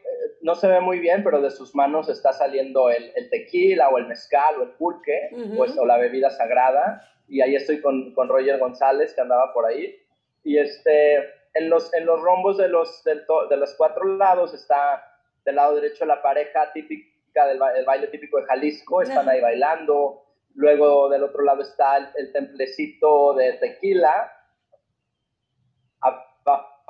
no 0.42 0.54
se 0.54 0.68
ve 0.68 0.80
muy 0.80 0.98
bien, 0.98 1.24
pero 1.24 1.40
de 1.40 1.50
sus 1.50 1.74
manos 1.74 2.10
está 2.10 2.34
saliendo 2.34 2.90
el, 2.90 3.10
el 3.16 3.30
tequila 3.30 3.88
o 3.88 3.96
el 3.96 4.06
mezcal 4.06 4.56
o 4.58 4.64
el 4.64 4.70
pulque, 4.72 5.30
pues, 5.56 5.78
o 5.78 5.86
la 5.86 5.96
bebida 5.96 6.28
sagrada. 6.28 7.08
Y 7.26 7.40
ahí 7.40 7.56
estoy 7.56 7.80
con, 7.80 8.12
con, 8.12 8.28
Roger 8.28 8.58
González, 8.58 9.14
que 9.14 9.22
andaba 9.22 9.54
por 9.54 9.64
ahí. 9.64 9.96
Y 10.44 10.58
este, 10.58 11.20
en, 11.54 11.70
los, 11.70 11.92
en 11.94 12.06
los 12.06 12.20
rombos 12.20 12.56
de 12.58 12.68
los, 12.68 13.02
de 13.04 13.56
los 13.56 13.74
cuatro 13.74 14.04
lados 14.04 14.54
está 14.54 15.08
del 15.44 15.56
lado 15.56 15.74
derecho 15.74 16.04
la 16.04 16.22
pareja 16.22 16.72
típica 16.72 17.46
del 17.46 17.58
baile 17.58 18.08
típico 18.08 18.38
de 18.38 18.44
Jalisco, 18.44 19.02
están 19.02 19.28
ahí 19.28 19.40
bailando. 19.40 20.22
Luego 20.54 21.08
del 21.08 21.22
otro 21.22 21.42
lado 21.42 21.62
está 21.62 21.96
el, 21.96 22.08
el 22.14 22.32
templecito 22.32 23.34
de 23.34 23.54
tequila 23.54 24.30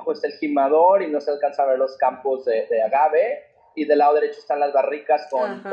pues 0.03 0.23
el 0.23 0.33
gimador 0.33 1.01
y 1.01 1.07
no 1.07 1.21
se 1.21 1.31
alcanza 1.31 1.63
a 1.63 1.67
ver 1.67 1.77
los 1.77 1.97
campos 1.97 2.45
de, 2.45 2.81
agave. 2.83 3.49
Y 3.75 3.85
del 3.85 3.97
lado 3.99 4.13
derecho 4.13 4.39
están 4.39 4.59
las 4.59 4.71
barricas 4.71 5.27
con, 5.31 5.63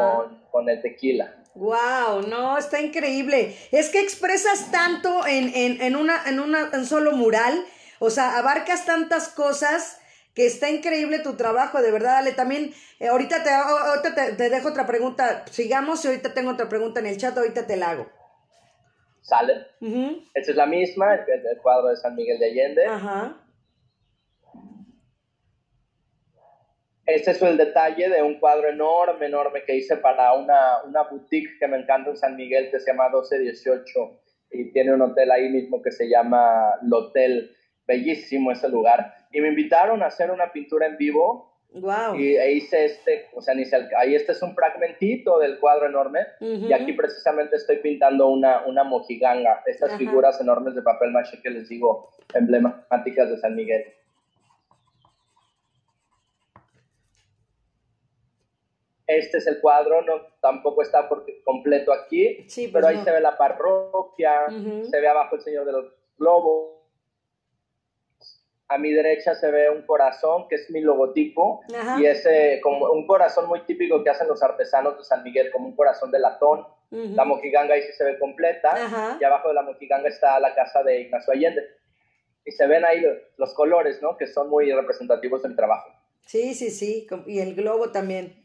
con, 0.51 0.71
el 0.71 0.81
tequila. 0.81 1.35
Wow, 1.55 2.23
no, 2.27 2.57
está 2.57 2.81
increíble. 2.81 3.55
Es 3.73 3.91
que 3.91 4.01
expresas 4.01 4.71
tanto 4.73 5.27
en, 5.27 5.53
en, 5.55 5.83
en 5.83 5.97
una, 5.97 6.23
en 6.27 6.41
una, 6.41 6.71
en 6.73 6.87
solo 6.87 7.13
mural. 7.13 7.63
O 8.01 8.09
sea, 8.09 8.39
abarcas 8.39 8.87
tantas 8.87 9.29
cosas 9.29 10.01
que 10.35 10.47
está 10.47 10.71
increíble 10.71 11.19
tu 11.19 11.37
trabajo, 11.37 11.83
de 11.83 11.93
verdad, 11.93 12.17
Ale. 12.17 12.33
También, 12.33 12.73
eh, 12.99 13.09
ahorita, 13.09 13.43
te, 13.43 13.51
ahorita 13.51 14.37
te, 14.37 14.49
dejo 14.49 14.69
otra 14.69 14.87
pregunta. 14.87 15.45
Sigamos 15.51 16.03
y 16.05 16.09
ahorita 16.09 16.33
tengo 16.33 16.51
otra 16.51 16.69
pregunta 16.69 17.01
en 17.01 17.07
el 17.07 17.19
chat, 17.19 17.37
ahorita 17.37 17.67
te 17.67 17.77
la 17.77 17.91
hago. 17.91 18.11
Sale. 19.21 19.67
Esta 20.33 20.51
es 20.51 20.57
la 20.57 20.65
misma, 20.65 21.15
el, 21.15 21.21
el, 21.21 21.59
cuadro 21.63 21.89
de 21.89 21.97
San 21.97 22.15
Miguel 22.15 22.39
de 22.39 22.47
Allende. 22.47 22.87
Ajá. 22.87 23.37
Este 27.05 27.33
es 27.33 27.43
el 27.43 27.59
detalle 27.59 28.09
de 28.09 28.23
un 28.23 28.41
cuadro 28.41 28.69
enorme, 28.69 29.27
enorme 29.27 29.65
que 29.67 29.77
hice 29.77 29.99
para 29.99 30.33
una, 30.33 30.83
una 30.85 31.03
boutique 31.03 31.59
que 31.59 31.69
me 31.69 31.77
encanta 31.77 32.09
en 32.09 32.17
San 32.17 32.35
Miguel 32.35 32.71
que 32.71 32.81
se 32.81 32.93
llama 32.93 33.11
1218 33.11 34.21
y 34.53 34.73
tiene 34.73 34.95
un 34.95 35.03
hotel 35.03 35.31
ahí 35.31 35.51
mismo 35.51 35.83
que 35.83 35.91
se 35.91 36.09
llama 36.09 36.79
L'Hotel. 36.83 37.55
Bellísimo 37.91 38.53
ese 38.53 38.69
lugar. 38.69 39.27
Y 39.33 39.41
me 39.41 39.49
invitaron 39.49 40.01
a 40.05 40.07
hacer 40.07 40.31
una 40.31 40.53
pintura 40.53 40.87
en 40.87 40.97
vivo. 40.97 41.51
Wow. 41.73 42.15
Y 42.15 42.39
hice 42.39 42.85
este, 42.85 43.27
o 43.35 43.43
sea, 43.43 43.55
ahí 43.99 44.15
este 44.15 44.31
es 44.31 44.43
un 44.43 44.55
fragmentito 44.55 45.41
del 45.41 45.59
cuadro 45.59 45.87
enorme. 45.87 46.21
Y 46.41 46.73
aquí 46.73 46.93
precisamente 46.93 47.57
estoy 47.57 47.79
pintando 47.79 48.29
una, 48.29 48.65
una 48.67 48.85
mojiganga, 48.85 49.65
esas 49.67 49.97
figuras 49.97 50.41
enormes 50.41 50.77
de 50.77 50.83
papel 50.83 51.11
maché 51.11 51.41
que 51.43 51.51
les 51.51 51.69
digo, 51.69 52.11
emblemáticas 52.33 53.29
de 53.29 53.39
San 53.39 53.57
Miguel. 53.57 53.85
Este 59.09 59.39
es 59.39 59.47
el 59.49 59.61
cuadro, 59.61 60.03
no, 60.03 60.13
tampoco 60.41 60.83
está 60.83 61.09
porque, 61.09 61.43
completo 61.43 61.93
aquí, 61.93 62.45
sí, 62.49 62.69
pero 62.69 62.87
ahí 62.87 62.99
se 63.03 63.11
ve 63.11 63.21
la 63.21 63.37
parroquia, 63.37 64.47
se 64.89 65.01
ve 65.01 65.09
abajo 65.09 65.35
el 65.35 65.43
Señor 65.43 65.65
de 65.67 65.73
los 65.73 65.87
Globos. 66.17 66.80
A 68.71 68.79
mi 68.79 68.93
derecha 68.93 69.35
se 69.35 69.51
ve 69.51 69.69
un 69.69 69.83
corazón, 69.83 70.47
que 70.49 70.55
es 70.55 70.71
mi 70.71 70.81
logotipo, 70.81 71.61
y 71.99 72.07
ese 72.07 72.61
como 72.63 72.89
un 72.93 73.05
corazón 73.05 73.49
muy 73.49 73.61
típico 73.63 74.03
que 74.05 74.11
hacen 74.11 74.29
los 74.29 74.41
artesanos 74.45 74.97
de 74.97 75.05
San 75.05 75.25
Miguel, 75.25 75.51
como 75.51 75.67
un 75.67 75.75
corazón 75.75 76.13
de 76.13 76.21
latón. 76.21 76.65
La 76.91 77.25
mojiganga 77.25 77.75
ahí 77.75 77.83
sí 77.83 77.93
se 77.93 78.05
ve 78.05 78.19
completa, 78.19 79.17
y 79.21 79.25
abajo 79.25 79.49
de 79.49 79.55
la 79.55 79.63
mojiganga 79.63 80.09
está 80.09 80.39
la 80.39 80.55
casa 80.55 80.85
de 80.85 81.01
Ignacio 81.01 81.33
Allende. 81.33 81.63
Y 82.45 82.53
se 82.53 82.67
ven 82.69 82.85
ahí 82.85 83.03
los 83.37 83.55
colores, 83.55 84.01
¿no? 84.01 84.17
Que 84.17 84.29
son 84.29 84.49
muy 84.49 84.73
representativos 84.73 85.43
del 85.43 85.57
trabajo. 85.57 85.91
Sí, 86.27 86.55
sí, 86.55 86.71
sí, 86.71 87.09
y 87.27 87.41
el 87.41 87.57
globo 87.57 87.91
también. 87.91 88.43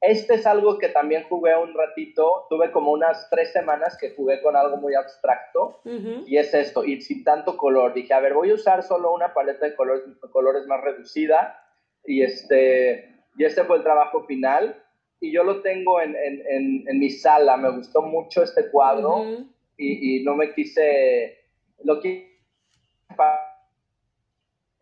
Este 0.00 0.34
es 0.34 0.46
algo 0.46 0.78
que 0.78 0.88
también 0.88 1.24
jugué 1.24 1.54
un 1.56 1.74
ratito, 1.74 2.46
tuve 2.48 2.72
como 2.72 2.92
unas 2.92 3.28
tres 3.28 3.52
semanas 3.52 3.98
que 4.00 4.14
jugué 4.14 4.40
con 4.40 4.56
algo 4.56 4.78
muy 4.78 4.94
abstracto 4.94 5.82
y 6.26 6.38
es 6.38 6.54
esto, 6.54 6.84
y 6.84 7.02
sin 7.02 7.22
tanto 7.22 7.58
color. 7.58 7.92
Dije, 7.92 8.14
a 8.14 8.20
ver, 8.20 8.32
voy 8.32 8.50
a 8.50 8.54
usar 8.54 8.82
solo 8.82 9.12
una 9.12 9.34
paleta 9.34 9.66
de 9.66 9.76
colores, 9.76 10.04
colores 10.32 10.66
más 10.66 10.80
reducida 10.80 11.62
y 12.06 12.22
este, 12.22 13.14
y 13.36 13.44
este 13.44 13.64
fue 13.64 13.76
el 13.76 13.82
trabajo 13.82 14.24
final 14.24 14.82
y 15.20 15.32
yo 15.32 15.44
lo 15.44 15.60
tengo 15.60 16.00
en, 16.00 16.16
en, 16.16 16.88
en, 16.88 16.98
mi 16.98 17.10
sala, 17.10 17.58
me 17.58 17.70
gustó 17.70 18.00
mucho 18.00 18.42
este 18.42 18.70
cuadro 18.70 19.22
y, 19.76 20.20
y, 20.20 20.24
no 20.24 20.34
me 20.34 20.54
quise, 20.54 21.44
lo 21.84 22.00
quise 22.00 22.26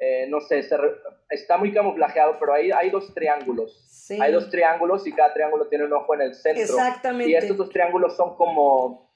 eh, 0.01 0.27
no 0.29 0.41
sé, 0.41 0.65
está 1.29 1.57
muy 1.57 1.73
camuflajeado, 1.73 2.37
pero 2.39 2.53
ahí 2.53 2.71
hay 2.71 2.91
dos 2.91 3.13
triángulos. 3.15 3.85
Hay 4.21 4.33
dos 4.33 4.49
triángulos 4.49 5.07
y 5.07 5.13
cada 5.13 5.35
triángulo 5.35 5.69
tiene 5.69 5.85
un 5.85 5.93
ojo 5.93 6.15
en 6.15 6.23
el 6.23 6.35
centro. 6.35 6.63
Exactamente. 6.63 7.31
Y 7.31 7.35
estos 7.35 7.57
dos 7.57 7.69
triángulos 7.69 8.17
son 8.17 8.37
como, 8.37 9.13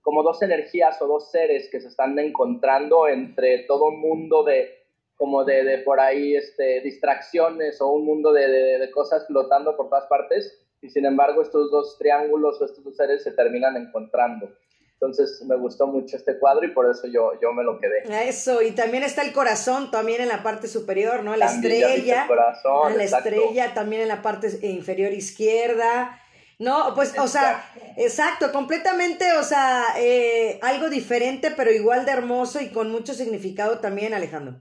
como 0.00 0.22
dos 0.22 0.40
energías 0.42 1.00
o 1.02 1.06
dos 1.06 1.30
seres 1.30 1.68
que 1.70 1.80
se 1.80 1.88
están 1.88 2.18
encontrando 2.18 3.08
entre 3.08 3.64
todo 3.64 3.88
un 3.88 4.00
mundo 4.00 4.44
de 4.44 4.78
como 5.16 5.44
de, 5.44 5.62
de 5.62 5.78
por 5.78 6.00
ahí 6.00 6.34
este, 6.34 6.80
distracciones 6.80 7.80
o 7.80 7.92
un 7.92 8.04
mundo 8.04 8.32
de, 8.32 8.48
de, 8.78 8.90
cosas 8.90 9.24
flotando 9.28 9.76
por 9.76 9.88
todas 9.88 10.06
partes 10.06 10.66
y 10.80 10.90
sin 10.90 11.06
embargo 11.06 11.42
estos 11.42 11.70
dos 11.70 11.96
triángulos 11.96 12.60
o 12.60 12.64
estos 12.64 12.82
dos 12.82 12.96
seres 12.96 13.22
se 13.22 13.30
terminan 13.30 13.76
encontrando. 13.76 14.48
Entonces 15.02 15.44
me 15.46 15.56
gustó 15.56 15.88
mucho 15.88 16.16
este 16.16 16.38
cuadro 16.38 16.64
y 16.64 16.70
por 16.70 16.88
eso 16.88 17.08
yo, 17.08 17.32
yo 17.42 17.52
me 17.52 17.64
lo 17.64 17.80
quedé. 17.80 18.28
Eso, 18.28 18.62
y 18.62 18.70
también 18.70 19.02
está 19.02 19.22
el 19.22 19.32
corazón 19.32 19.90
también 19.90 20.20
en 20.20 20.28
la 20.28 20.44
parte 20.44 20.68
superior, 20.68 21.24
¿no? 21.24 21.34
La 21.34 21.46
estrella. 21.46 22.22
El 22.22 22.28
corazón, 22.28 22.96
la 22.96 23.02
estrella 23.02 23.74
también 23.74 24.02
en 24.02 24.08
la 24.08 24.22
parte 24.22 24.48
inferior 24.64 25.12
izquierda. 25.12 26.20
No, 26.60 26.94
pues, 26.94 27.18
o 27.18 27.26
sea, 27.26 27.68
exacto, 27.96 28.52
completamente, 28.52 29.32
o 29.32 29.42
sea, 29.42 29.86
eh, 29.98 30.60
algo 30.62 30.88
diferente, 30.88 31.50
pero 31.50 31.72
igual 31.72 32.04
de 32.04 32.12
hermoso 32.12 32.60
y 32.60 32.68
con 32.70 32.92
mucho 32.92 33.12
significado 33.12 33.80
también, 33.80 34.14
Alejandro. 34.14 34.60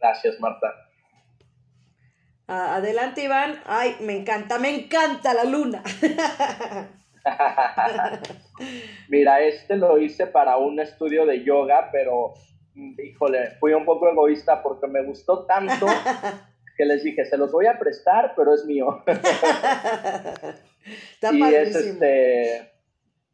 Gracias, 0.00 0.40
Marta. 0.40 0.72
adelante, 2.46 3.24
Iván. 3.24 3.60
Ay, 3.66 3.94
me 4.00 4.16
encanta, 4.16 4.58
me 4.58 4.74
encanta 4.74 5.34
la 5.34 5.44
luna. 5.44 5.82
Mira, 9.08 9.40
este 9.40 9.76
lo 9.76 9.98
hice 9.98 10.26
para 10.26 10.56
un 10.56 10.80
estudio 10.80 11.26
de 11.26 11.44
yoga, 11.44 11.90
pero 11.92 12.34
mm, 12.74 13.00
híjole, 13.00 13.50
fui 13.60 13.72
un 13.72 13.84
poco 13.84 14.08
egoísta 14.08 14.62
porque 14.62 14.86
me 14.86 15.04
gustó 15.04 15.46
tanto 15.46 15.86
que 16.76 16.84
les 16.84 17.02
dije, 17.02 17.24
se 17.24 17.36
los 17.36 17.52
voy 17.52 17.66
a 17.66 17.78
prestar, 17.78 18.34
pero 18.36 18.54
es 18.54 18.64
mío. 18.64 19.02
y 21.32 21.42
es 21.42 21.74
este, 21.74 22.72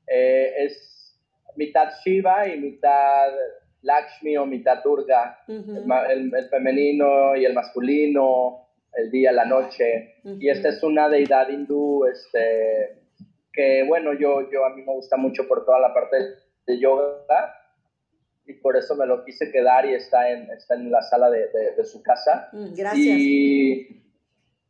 eh, 0.07 0.55
es 0.59 1.18
mitad 1.57 1.90
Shiva 2.05 2.49
y 2.49 2.59
mitad 2.59 3.29
Lakshmi 3.83 4.37
o 4.38 4.47
mitad 4.47 4.83
Durga, 4.83 5.40
el, 5.47 6.33
femenino 6.51 7.37
y 7.37 7.44
el 7.44 7.53
masculino, 7.53 8.68
el 8.94 9.11
día, 9.11 9.31
la 9.31 9.44
noche. 9.44 10.14
Y 10.25 10.49
esta 10.49 10.70
es 10.70 10.83
una 10.83 11.09
deidad 11.09 11.51
hindú, 11.51 12.07
este, 12.07 13.04
que 13.55 13.85
bueno, 13.87 14.12
yo, 14.12 14.51
yo 14.51 14.64
a 14.64 14.71
mí 14.71 14.83
me 14.83 14.93
gusta 14.93 15.17
mucho 15.17 15.47
por 15.47 15.64
toda 15.64 15.79
la 15.79 15.95
parte 15.95 16.17
de 16.67 16.79
yoga 16.79 17.55
y 18.47 18.55
por 18.55 18.77
eso 18.77 18.95
me 18.97 19.07
lo 19.07 19.25
quise 19.25 19.51
quedar 19.51 19.87
y 19.87 19.95
está 19.95 20.31
en, 20.31 20.51
está 20.51 20.75
en 20.75 20.90
la 20.90 21.03
sala 21.03 21.31
de, 21.31 21.49
de, 21.77 21.85
su 21.85 22.03
casa. 22.03 22.49
Mm, 22.53 22.75
gracias. 22.75 23.17
Y, 23.19 24.03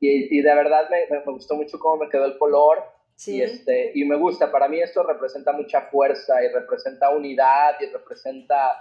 y, 0.01 0.43
de 0.43 0.55
verdad 0.55 0.89
me, 0.91 1.17
me, 1.17 1.25
gustó 1.25 1.57
mucho 1.57 1.79
cómo 1.79 2.05
me 2.05 2.11
quedó 2.11 2.27
el 2.27 2.39
color. 2.39 2.85
Sí. 3.17 3.37
Y, 3.37 3.43
este, 3.43 3.93
y 3.95 4.05
me 4.05 4.17
gusta, 4.17 4.53
para 4.53 4.69
mí 4.69 4.81
esto 4.81 5.03
representa 5.03 5.53
mucha 5.53 5.83
fuerza 5.83 6.43
y 6.45 6.49
representa 6.49 7.11
unidad 7.11 7.77
y 7.81 7.87
representa 7.87 8.73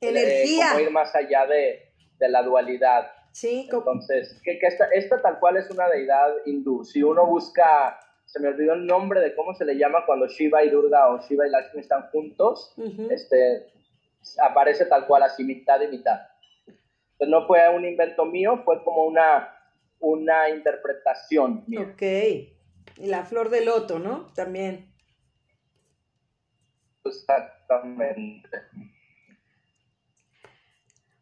eh, 0.00 0.08
energía. 0.08 0.80
ir 0.80 0.90
más 0.90 1.14
allá 1.14 1.46
de, 1.46 1.92
de 2.18 2.28
la 2.28 2.42
dualidad. 2.42 3.10
Sí. 3.32 3.68
Entonces, 3.70 4.38
que, 4.42 4.58
que 4.58 4.66
esta, 4.66 4.86
esta 4.92 5.22
tal 5.22 5.38
cual 5.38 5.56
es 5.56 5.70
una 5.70 5.88
deidad 5.88 6.30
hindú. 6.46 6.84
Si 6.84 7.02
uno 7.02 7.26
busca 7.26 7.98
se 8.30 8.38
me 8.38 8.48
olvidó 8.48 8.74
el 8.74 8.86
nombre 8.86 9.20
de 9.20 9.34
cómo 9.34 9.54
se 9.54 9.64
le 9.64 9.76
llama 9.76 10.06
cuando 10.06 10.28
Shiva 10.28 10.62
y 10.62 10.70
Durga 10.70 11.08
o 11.08 11.20
Shiva 11.20 11.48
y 11.48 11.50
Lakshmi 11.50 11.80
están 11.80 12.08
juntos, 12.10 12.72
este, 13.10 13.66
aparece 14.40 14.86
tal 14.86 15.06
cual 15.08 15.24
así, 15.24 15.42
mitad 15.42 15.80
y 15.80 15.88
mitad. 15.88 16.20
no 17.26 17.44
fue 17.48 17.68
un 17.74 17.84
invento 17.84 18.24
mío, 18.24 18.62
fue 18.64 18.84
como 18.84 19.04
una, 19.04 19.52
una 19.98 20.48
interpretación 20.48 21.64
mía. 21.66 21.80
Ok. 21.92 22.02
Y 22.98 23.06
la 23.06 23.24
flor 23.24 23.50
de 23.50 23.64
loto, 23.64 23.98
¿no? 23.98 24.32
También. 24.32 24.94
Exactamente. 27.04 28.48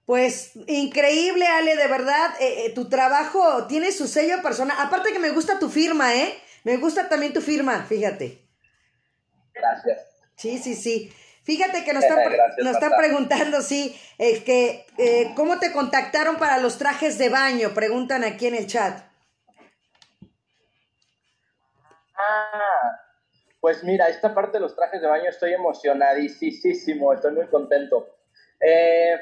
Pues 0.04 0.52
increíble, 0.66 1.46
Ale, 1.46 1.74
de 1.74 1.88
verdad, 1.88 2.34
eh, 2.40 2.66
eh, 2.66 2.70
tu 2.74 2.90
trabajo 2.90 3.66
tiene 3.66 3.92
su 3.92 4.06
sello 4.06 4.42
personal. 4.42 4.76
Aparte 4.78 5.12
que 5.12 5.18
me 5.18 5.30
gusta 5.30 5.58
tu 5.58 5.70
firma, 5.70 6.14
¿eh? 6.14 6.34
Me 6.64 6.76
gusta 6.76 7.08
también 7.08 7.32
tu 7.32 7.40
firma, 7.40 7.84
fíjate. 7.84 8.42
Gracias. 9.54 10.06
Sí, 10.36 10.58
sí, 10.58 10.74
sí. 10.74 11.12
Fíjate 11.42 11.82
que 11.82 11.94
nos 11.94 12.04
están, 12.04 12.32
nos 12.58 12.74
están 12.74 12.92
preguntando, 12.98 13.62
sí, 13.62 13.98
es 14.18 14.44
que, 14.44 14.84
eh, 14.98 15.32
¿cómo 15.34 15.58
te 15.58 15.72
contactaron 15.72 16.36
para 16.36 16.58
los 16.58 16.76
trajes 16.76 17.16
de 17.16 17.30
baño? 17.30 17.70
Preguntan 17.72 18.22
aquí 18.22 18.48
en 18.48 18.54
el 18.54 18.66
chat. 18.66 19.00
Ah, 22.14 23.00
pues 23.60 23.82
mira, 23.82 24.08
esta 24.08 24.34
parte 24.34 24.58
de 24.58 24.60
los 24.60 24.76
trajes 24.76 25.00
de 25.00 25.06
baño 25.06 25.30
estoy 25.30 25.54
emocionadísimo, 25.54 27.14
estoy 27.14 27.32
muy 27.32 27.46
contento. 27.46 28.14
Eh, 28.60 29.14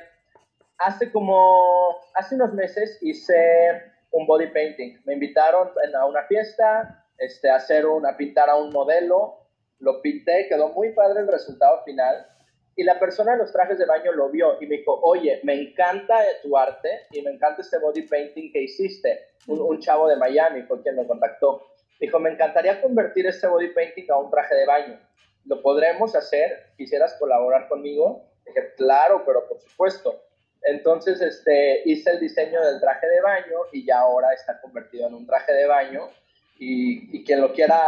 hace 0.78 1.12
como, 1.12 1.96
hace 2.14 2.34
unos 2.34 2.52
meses 2.54 2.98
hice 3.02 3.92
un 4.10 4.26
body 4.26 4.48
painting. 4.48 5.00
Me 5.04 5.14
invitaron 5.14 5.70
a 5.94 6.06
una 6.06 6.24
fiesta, 6.24 7.05
este, 7.18 7.50
hacer 7.50 7.86
una, 7.86 8.16
pintar 8.16 8.48
a 8.48 8.56
un 8.56 8.70
modelo. 8.70 9.46
Lo 9.78 10.00
pinté, 10.00 10.46
quedó 10.48 10.68
muy 10.70 10.92
padre 10.92 11.20
el 11.20 11.28
resultado 11.28 11.82
final. 11.84 12.26
Y 12.74 12.84
la 12.84 12.98
persona 12.98 13.32
de 13.32 13.38
los 13.38 13.52
trajes 13.52 13.78
de 13.78 13.86
baño 13.86 14.12
lo 14.12 14.30
vio 14.30 14.60
y 14.60 14.66
me 14.66 14.76
dijo, 14.76 15.00
oye, 15.02 15.40
me 15.44 15.54
encanta 15.54 16.20
tu 16.42 16.56
arte 16.56 17.06
y 17.10 17.22
me 17.22 17.30
encanta 17.30 17.62
este 17.62 17.78
body 17.78 18.02
painting 18.02 18.52
que 18.52 18.62
hiciste. 18.62 19.28
Un, 19.46 19.60
un 19.60 19.80
chavo 19.80 20.08
de 20.08 20.16
Miami 20.16 20.62
fue 20.62 20.82
quien 20.82 20.96
me 20.96 21.06
contactó. 21.06 21.62
Dijo, 21.98 22.18
me 22.18 22.30
encantaría 22.30 22.82
convertir 22.82 23.26
este 23.26 23.46
body 23.46 23.68
painting 23.68 24.10
a 24.10 24.18
un 24.18 24.30
traje 24.30 24.54
de 24.54 24.66
baño. 24.66 25.00
¿Lo 25.46 25.62
podremos 25.62 26.14
hacer? 26.14 26.74
¿Quisieras 26.76 27.14
colaborar 27.18 27.68
conmigo? 27.68 28.28
Dije, 28.44 28.74
claro, 28.76 29.22
pero 29.24 29.48
por 29.48 29.58
supuesto. 29.58 30.22
Entonces 30.62 31.20
este, 31.20 31.82
hice 31.84 32.10
el 32.10 32.20
diseño 32.20 32.62
del 32.62 32.80
traje 32.80 33.06
de 33.06 33.20
baño 33.20 33.58
y 33.72 33.86
ya 33.86 34.00
ahora 34.00 34.32
está 34.34 34.60
convertido 34.60 35.06
en 35.06 35.14
un 35.14 35.26
traje 35.26 35.52
de 35.52 35.66
baño 35.66 36.10
y, 36.58 37.24
quien 37.24 37.40
lo 37.40 37.52
quiera 37.52 37.80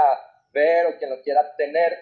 ver 0.52 0.86
o 0.86 0.98
quien 0.98 1.10
lo 1.10 1.22
quiera 1.22 1.54
tener 1.56 1.98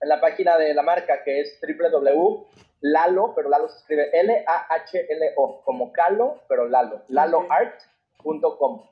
en 0.00 0.08
la 0.08 0.20
página 0.20 0.58
de 0.58 0.74
la 0.74 0.82
marca 0.82 1.22
que 1.24 1.40
es 1.40 1.58
www.lalo, 1.60 3.34
pero 3.34 3.48
Lalo 3.48 3.68
se 3.68 3.78
escribe 3.78 4.10
L-A-H-L-O, 4.12 5.62
como 5.64 5.92
Calo, 5.92 6.42
pero 6.48 6.68
Lalo, 6.68 7.02
laloart.com. 7.08 8.82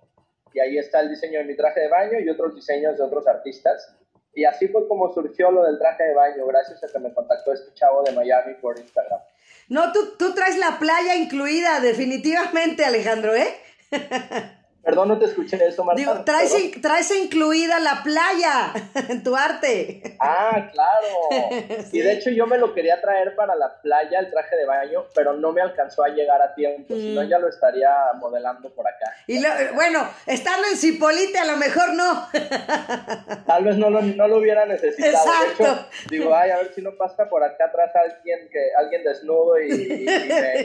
Y 0.52 0.60
ahí 0.60 0.78
está 0.78 1.00
el 1.00 1.10
diseño 1.10 1.40
de 1.40 1.44
mi 1.46 1.56
traje 1.56 1.80
de 1.80 1.88
baño 1.88 2.20
y 2.20 2.28
otros 2.28 2.54
diseños 2.54 2.96
de 2.96 3.02
otros 3.02 3.26
artistas. 3.26 3.96
Y 4.34 4.44
así 4.44 4.68
fue 4.68 4.88
como 4.88 5.12
surgió 5.12 5.50
lo 5.50 5.64
del 5.64 5.78
traje 5.78 6.04
de 6.04 6.14
baño, 6.14 6.46
gracias 6.46 6.82
a 6.82 6.88
que 6.92 6.98
me 6.98 7.12
contactó 7.12 7.52
este 7.52 7.72
chavo 7.74 8.02
de 8.02 8.12
Miami 8.12 8.54
por 8.54 8.78
Instagram. 8.78 9.20
No, 9.68 9.92
tú, 9.92 10.16
tú 10.18 10.34
traes 10.34 10.58
la 10.58 10.78
playa 10.78 11.16
incluida, 11.16 11.80
definitivamente, 11.80 12.84
Alejandro, 12.84 13.34
¿eh? 13.34 13.54
Perdón, 14.84 15.08
no 15.08 15.18
te 15.18 15.24
escuché 15.26 15.56
eso, 15.66 15.82
Marta. 15.82 15.98
Digo, 15.98 16.24
traes, 16.24 17.10
incluida 17.10 17.80
la 17.80 18.02
playa 18.02 18.72
en 19.08 19.22
tu 19.22 19.34
arte. 19.34 20.02
Ah, 20.20 20.70
claro. 20.72 21.84
Y 21.92 22.00
de 22.00 22.12
hecho 22.12 22.30
yo 22.30 22.46
me 22.46 22.58
lo 22.58 22.74
quería 22.74 23.00
traer 23.00 23.36
para 23.36 23.54
la 23.54 23.80
playa, 23.80 24.18
el 24.18 24.30
traje 24.30 24.56
de 24.56 24.66
baño, 24.66 25.04
pero 25.14 25.34
no 25.34 25.52
me 25.52 25.60
alcanzó 25.60 26.04
a 26.04 26.08
llegar 26.08 26.40
a 26.42 26.54
tiempo, 26.54 26.94
si 26.94 27.14
no 27.14 27.22
mm. 27.22 27.28
ya 27.28 27.38
lo 27.38 27.48
estaría 27.48 27.90
modelando 28.16 28.74
por 28.74 28.86
acá. 28.86 29.14
Y 29.26 29.42
bueno, 29.74 30.08
estando 30.26 30.68
en 30.68 30.76
Cipolite 30.76 31.38
a 31.38 31.44
lo 31.44 31.56
mejor 31.56 31.94
no. 31.94 32.28
Tal 33.46 33.64
vez 33.64 33.76
no 33.76 33.90
lo, 33.90 34.02
no 34.02 34.28
lo 34.28 34.38
hubiera 34.38 34.66
necesitado. 34.66 35.14
Exacto. 35.14 35.88
digo, 36.10 36.34
ay, 36.34 36.50
a 36.50 36.56
ver 36.56 36.72
si 36.74 36.82
no 36.82 36.96
pasa 36.96 37.28
por 37.28 37.42
acá 37.42 37.66
atrás 37.66 37.90
alguien, 37.94 38.48
que, 38.50 38.60
alguien 38.78 39.04
desnudo 39.04 39.60
y, 39.60 40.06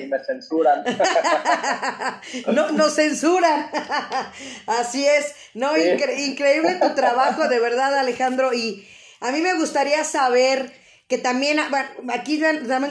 me, 0.10 0.20
censuran. 0.20 0.84
no, 2.54 2.72
nos 2.72 2.96
censuran. 2.96 3.70
Así 4.68 5.06
es, 5.06 5.36
no, 5.54 5.78
increíble 5.78 6.76
tu 6.82 6.96
trabajo, 6.96 7.48
de 7.48 7.60
verdad, 7.60 7.98
Alejandro. 7.98 8.54
Y 8.54 8.88
a 9.20 9.32
mí 9.32 9.42
me 9.42 9.54
gustaría 9.56 10.04
saber 10.04 10.72
que 11.08 11.18
también, 11.18 11.58
aquí 12.10 12.40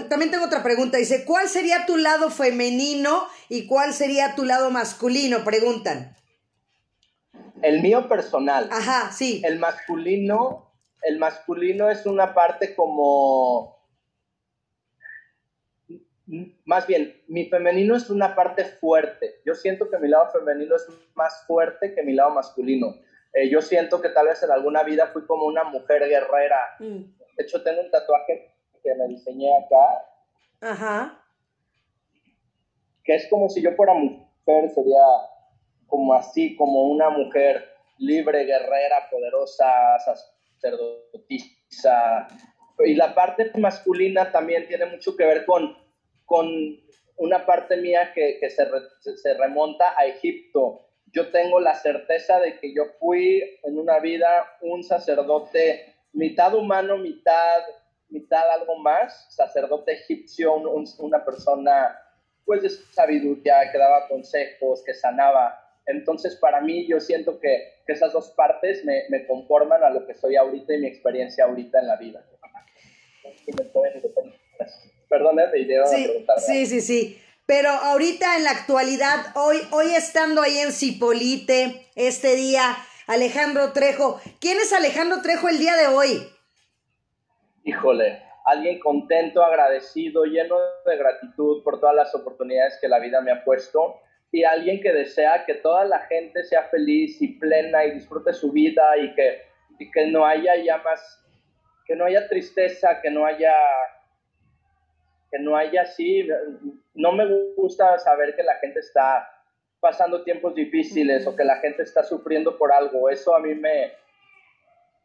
también 0.09 0.31
tengo 0.31 0.45
otra 0.45 0.63
pregunta. 0.63 0.99
Dice, 0.99 1.25
¿cuál 1.25 1.49
sería 1.49 1.87
tu 1.87 1.97
lado 1.97 2.31
femenino 2.31 3.29
y 3.49 3.67
cuál 3.67 3.95
sería 3.95 4.35
tu 4.35 4.45
lado 4.45 4.71
masculino? 4.71 5.45
Preguntan. 5.45 6.17
El 7.63 7.81
mío 7.81 8.09
personal. 8.09 8.69
Ajá, 8.73 9.13
sí. 9.13 9.41
El 9.45 9.59
masculino, 9.59 10.73
el 11.03 11.19
masculino 11.19 11.91
es 11.91 12.07
una 12.07 12.35
parte 12.35 12.75
como 12.75 13.78
más 16.65 16.87
bien, 16.87 17.23
mi 17.27 17.47
femenino 17.47 17.97
es 17.97 18.11
una 18.11 18.35
parte 18.35 18.65
fuerte. 18.65 19.41
Yo 19.47 19.55
siento 19.55 19.89
que 19.89 19.99
mi 19.99 20.09
lado 20.09 20.31
femenino 20.31 20.77
es 20.77 20.87
más 21.15 21.45
fuerte 21.47 21.95
que 21.95 22.03
mi 22.03 22.13
lado 22.13 22.31
masculino. 22.31 22.97
Eh, 23.33 23.49
yo 23.49 23.63
siento 23.63 24.01
que 24.01 24.11
tal 24.11 24.27
vez 24.27 24.43
en 24.43 24.51
alguna 24.51 24.83
vida 24.83 25.07
fui 25.09 25.25
como 25.27 25.47
una 25.47 25.65
mujer 25.65 26.07
guerrera. 26.09 26.61
Mm. 26.79 27.03
De 27.37 27.45
hecho, 27.45 27.63
tengo 27.63 27.81
un 27.81 27.91
tatuaje 27.91 28.55
que 28.83 28.95
me 28.95 29.09
diseñé 29.09 29.51
acá. 29.57 30.05
Ajá. 30.61 31.25
Que 33.05 33.15
es 33.15 33.27
como 33.29 33.49
si 33.49 33.63
yo 33.63 33.73
fuera 33.73 33.95
mujer, 33.95 34.71
sería 34.75 35.03
como 35.87 36.13
así, 36.13 36.57
como 36.57 36.85
una 36.85 37.09
mujer 37.09 37.65
libre, 37.99 38.45
guerrera, 38.45 39.09
poderosa, 39.11 39.73
sacerdotisa. 40.61 42.29
Y 42.85 42.95
la 42.95 43.15
parte 43.15 43.51
masculina 43.57 44.31
también 44.31 44.69
tiene 44.69 44.87
mucho 44.87 45.17
que 45.17 45.25
ver 45.25 45.47
con 45.47 45.77
con 46.29 46.47
una 47.17 47.47
parte 47.47 47.79
mía 47.79 48.13
que, 48.15 48.39
que 48.39 48.51
se, 48.51 48.69
se, 49.17 49.35
remonta 49.35 49.95
a 49.99 50.05
Egipto. 50.05 50.87
Yo 51.07 51.33
tengo 51.33 51.59
la 51.59 51.75
certeza 51.75 52.39
de 52.39 52.61
que 52.61 52.75
yo 52.75 52.85
fui 53.01 53.43
en 53.65 53.79
una 53.79 53.99
vida 53.99 54.29
un 54.61 54.85
sacerdote 54.85 55.95
mitad 56.13 56.55
humano, 56.55 56.99
mitad, 56.99 57.63
mitad 58.11 58.51
algo 58.51 58.77
más, 58.77 59.35
sacerdote 59.35 59.93
egipcio, 59.95 60.55
una 60.99 61.25
persona 61.25 61.99
pues 62.45 62.63
de 62.63 62.69
sabiduría, 62.69 63.73
que 63.73 63.79
daba 63.79 64.07
consejos, 64.07 64.83
que 64.85 64.93
sanaba. 64.93 65.59
Entonces, 65.87 66.37
para 66.37 66.61
mí, 66.61 66.87
yo 66.87 67.01
siento 67.01 67.41
que, 67.41 67.83
que 67.87 67.95
esas 67.95 68.13
dos 68.13 68.31
partes 68.33 68.85
me, 68.85 69.05
me, 69.09 69.27
conforman 69.27 69.83
a 69.83 69.91
lo 69.91 70.07
que 70.07 70.15
soy 70.15 70.37
ahorita 70.37 70.75
y 70.75 70.79
mi 70.79 70.89
experiencia 70.89 71.47
ahorita 71.47 71.81
en 71.81 71.87
la 71.87 71.97
vida. 71.97 72.23
Perdón, 75.09 75.39
¿eh? 75.41 75.47
sí, 75.87 76.27
Sí, 76.39 76.67
sí, 76.67 76.81
sí. 76.81 77.23
Pero 77.47 77.71
ahorita 77.71 78.37
en 78.37 78.45
la 78.45 78.51
actualidad, 78.51 79.33
hoy, 79.35 79.57
hoy 79.71 79.95
estando 79.95 80.43
ahí 80.43 80.59
en 80.59 80.71
Cipolite, 80.71 81.87
este 81.97 82.37
día, 82.37 82.77
Alejandro 83.07 83.73
Trejo, 83.73 84.21
¿quién 84.39 84.59
es 84.59 84.73
Alejandro 84.75 85.23
Trejo 85.23 85.49
el 85.49 85.59
día 85.59 85.75
de 85.77 85.87
hoy? 85.87 86.29
Híjole, 87.65 88.23
alguien 88.45 88.79
contento, 88.79 89.43
agradecido, 89.43 90.25
lleno 90.25 90.57
de 90.85 90.97
gratitud 90.99 91.63
por 91.63 91.81
todas 91.81 91.97
las 91.97 92.15
oportunidades 92.15 92.77
que 92.83 92.89
la 92.89 92.99
vida 92.99 93.23
me 93.23 93.33
ha 93.33 93.43
puesto 93.43 93.99
y 94.31 94.45
alguien 94.45 94.83
que 94.83 94.93
desea 94.93 95.47
que 95.47 95.55
toda 95.55 95.87
la 95.87 96.01
gente 96.01 96.45
sea 96.45 96.65
feliz 96.65 97.21
y 97.23 97.39
plena 97.39 97.83
y 97.87 97.93
disfrute 97.93 98.35
su 98.35 98.53
vida 98.53 98.95
y 98.99 99.15
que, 99.15 99.43
y 99.79 99.91
que 99.91 100.07
no 100.09 100.27
haya 100.27 100.55
ya 100.57 100.77
más, 100.79 101.25
que 101.87 101.97
no 101.97 102.05
haya 102.05 102.29
tristeza, 102.29 103.01
que 103.01 103.11
no 103.11 103.25
haya 103.25 103.55
que 105.31 105.39
no 105.39 105.57
haya 105.57 105.83
así, 105.83 106.29
no 106.95 107.13
me 107.13 107.27
gusta 107.57 107.99
saber 107.99 108.35
que 108.35 108.43
la 108.43 108.57
gente 108.57 108.81
está 108.81 109.29
pasando 109.81 110.25
tiempos 110.25 110.55
difíciles 110.55 111.27
o 111.27 111.37
que 111.37 111.45
la 111.45 111.57
gente 111.57 111.83
está 111.83 112.03
sufriendo 112.03 112.57
por 112.57 112.73
algo, 112.73 113.11
eso 113.11 113.35
a 113.35 113.41
mí 113.41 113.55
me, 113.55 113.93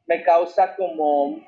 me 0.07 0.23
causa 0.23 0.75
como, 0.75 1.39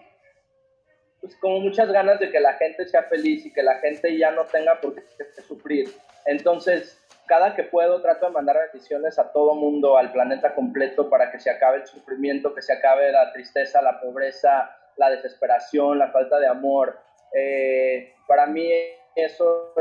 pues 1.22 1.36
como 1.38 1.60
muchas 1.60 1.92
ganas 1.92 2.20
de 2.20 2.30
que 2.30 2.40
la 2.40 2.54
gente 2.54 2.86
sea 2.88 3.04
feliz 3.04 3.46
y 3.46 3.54
que 3.54 3.64
la 3.64 3.76
gente 3.80 4.18
ya 4.18 4.32
no 4.32 4.46
tenga 4.46 4.80
por 4.80 4.96
qué 4.96 5.02
sufrir. 5.42 5.90
Entonces, 6.26 7.02
cada 7.28 7.56
que 7.56 7.64
puedo 7.64 8.02
trato 8.02 8.28
de 8.28 8.32
mandar 8.32 8.58
bendiciones 8.72 9.18
a 9.18 9.32
todo 9.32 9.56
mundo, 9.56 9.98
al 9.98 10.12
planeta 10.12 10.54
completo, 10.54 11.10
para 11.10 11.32
que 11.32 11.40
se 11.40 11.50
acabe 11.50 11.78
el 11.78 11.88
sufrimiento, 11.88 12.54
que 12.54 12.62
se 12.62 12.74
acabe 12.74 13.12
la 13.12 13.32
tristeza, 13.34 13.82
la 13.82 14.00
pobreza, 14.00 14.76
la 14.98 15.10
desesperación, 15.10 15.98
la 15.98 16.12
falta 16.12 16.40
de 16.40 16.48
amor. 16.48 17.00
Eh, 17.38 18.14
para 18.28 18.48
mí 18.48 18.72
eso 19.16 19.74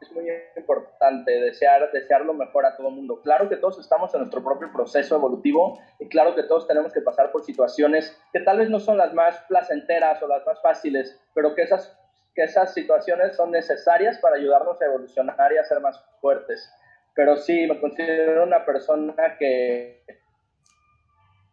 es 0.00 0.12
muy 0.12 0.26
importante, 0.56 1.30
desear, 1.40 1.90
desear 1.92 2.24
lo 2.24 2.34
mejor 2.34 2.66
a 2.66 2.76
todo 2.76 2.88
el 2.88 2.94
mundo. 2.94 3.20
Claro 3.22 3.48
que 3.48 3.56
todos 3.56 3.78
estamos 3.78 4.12
en 4.14 4.20
nuestro 4.20 4.42
propio 4.42 4.72
proceso 4.72 5.16
evolutivo 5.16 5.78
y 5.98 6.08
claro 6.08 6.34
que 6.34 6.42
todos 6.44 6.66
tenemos 6.66 6.92
que 6.92 7.00
pasar 7.00 7.30
por 7.30 7.44
situaciones 7.44 8.18
que 8.32 8.40
tal 8.40 8.58
vez 8.58 8.70
no 8.70 8.80
son 8.80 8.96
las 8.96 9.12
más 9.12 9.38
placenteras 9.48 10.22
o 10.22 10.26
las 10.26 10.44
más 10.46 10.60
fáciles, 10.62 11.20
pero 11.34 11.54
que 11.54 11.62
esas, 11.62 11.96
que 12.34 12.42
esas 12.42 12.72
situaciones 12.72 13.36
son 13.36 13.50
necesarias 13.50 14.18
para 14.18 14.36
ayudarnos 14.36 14.80
a 14.80 14.86
evolucionar 14.86 15.52
y 15.52 15.58
a 15.58 15.64
ser 15.64 15.80
más 15.80 16.02
fuertes. 16.20 16.70
pero 17.14 17.36
sí, 17.36 17.66
me 17.68 17.80
considero 17.80 18.42
una 18.42 18.64
persona 18.64 19.36
que, 19.38 20.02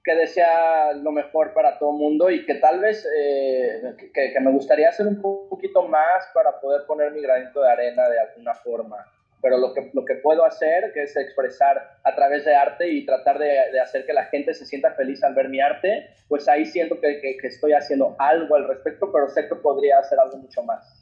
que 0.04 0.16
desea 0.16 0.94
lo 0.94 1.12
mejor 1.12 1.54
para 1.54 1.78
todo 1.78 1.92
el 1.92 1.98
mundo 1.98 2.30
y 2.32 2.46
que 2.46 2.56
tal 2.56 2.80
vez 2.80 3.08
eh, 3.18 3.96
que, 4.14 4.34
que, 4.34 4.40
me 4.40 4.52
gustaría 4.52 4.90
hacer 4.90 5.06
un 5.06 5.22
poquito 5.22 5.84
más 5.84 6.26
para 6.34 6.60
poder 6.60 6.86
poner 6.88 7.12
mi 7.12 7.22
granito 7.22 7.62
de 7.62 7.72
arena 7.72 8.10
de 8.10 8.20
alguna 8.20 8.56
forma. 8.56 8.98
Pero 9.42 9.58
lo 9.58 9.74
que, 9.74 9.90
lo 9.94 10.06
que 10.06 10.16
puedo 10.16 10.46
hacer, 10.46 10.92
que 10.94 11.04
es 11.04 11.16
expresar 11.16 11.98
a 12.04 12.16
través 12.16 12.46
de 12.46 12.54
arte 12.54 12.90
y 12.90 13.06
tratar 13.06 13.40
de, 13.40 13.48
de 13.72 13.80
hacer 13.80 14.06
que 14.06 14.14
la 14.14 14.26
gente 14.26 14.54
se 14.54 14.66
sienta 14.66 14.92
feliz 14.94 15.24
al 15.24 15.34
ver 15.34 15.50
mi 15.50 15.60
arte, 15.60 16.10
pues 16.28 16.48
ahí 16.48 16.66
siento 16.66 17.00
que, 17.00 17.20
que 17.20 17.48
estoy 17.48 17.74
haciendo 17.74 18.16
algo 18.20 18.56
al 18.56 18.68
respecto, 18.68 19.12
pero 19.12 19.30
sé 19.30 19.48
que 19.48 19.56
podría 19.56 20.00
hacer 20.00 20.20
algo 20.20 20.38
mucho 20.38 20.64
más. 20.64 21.02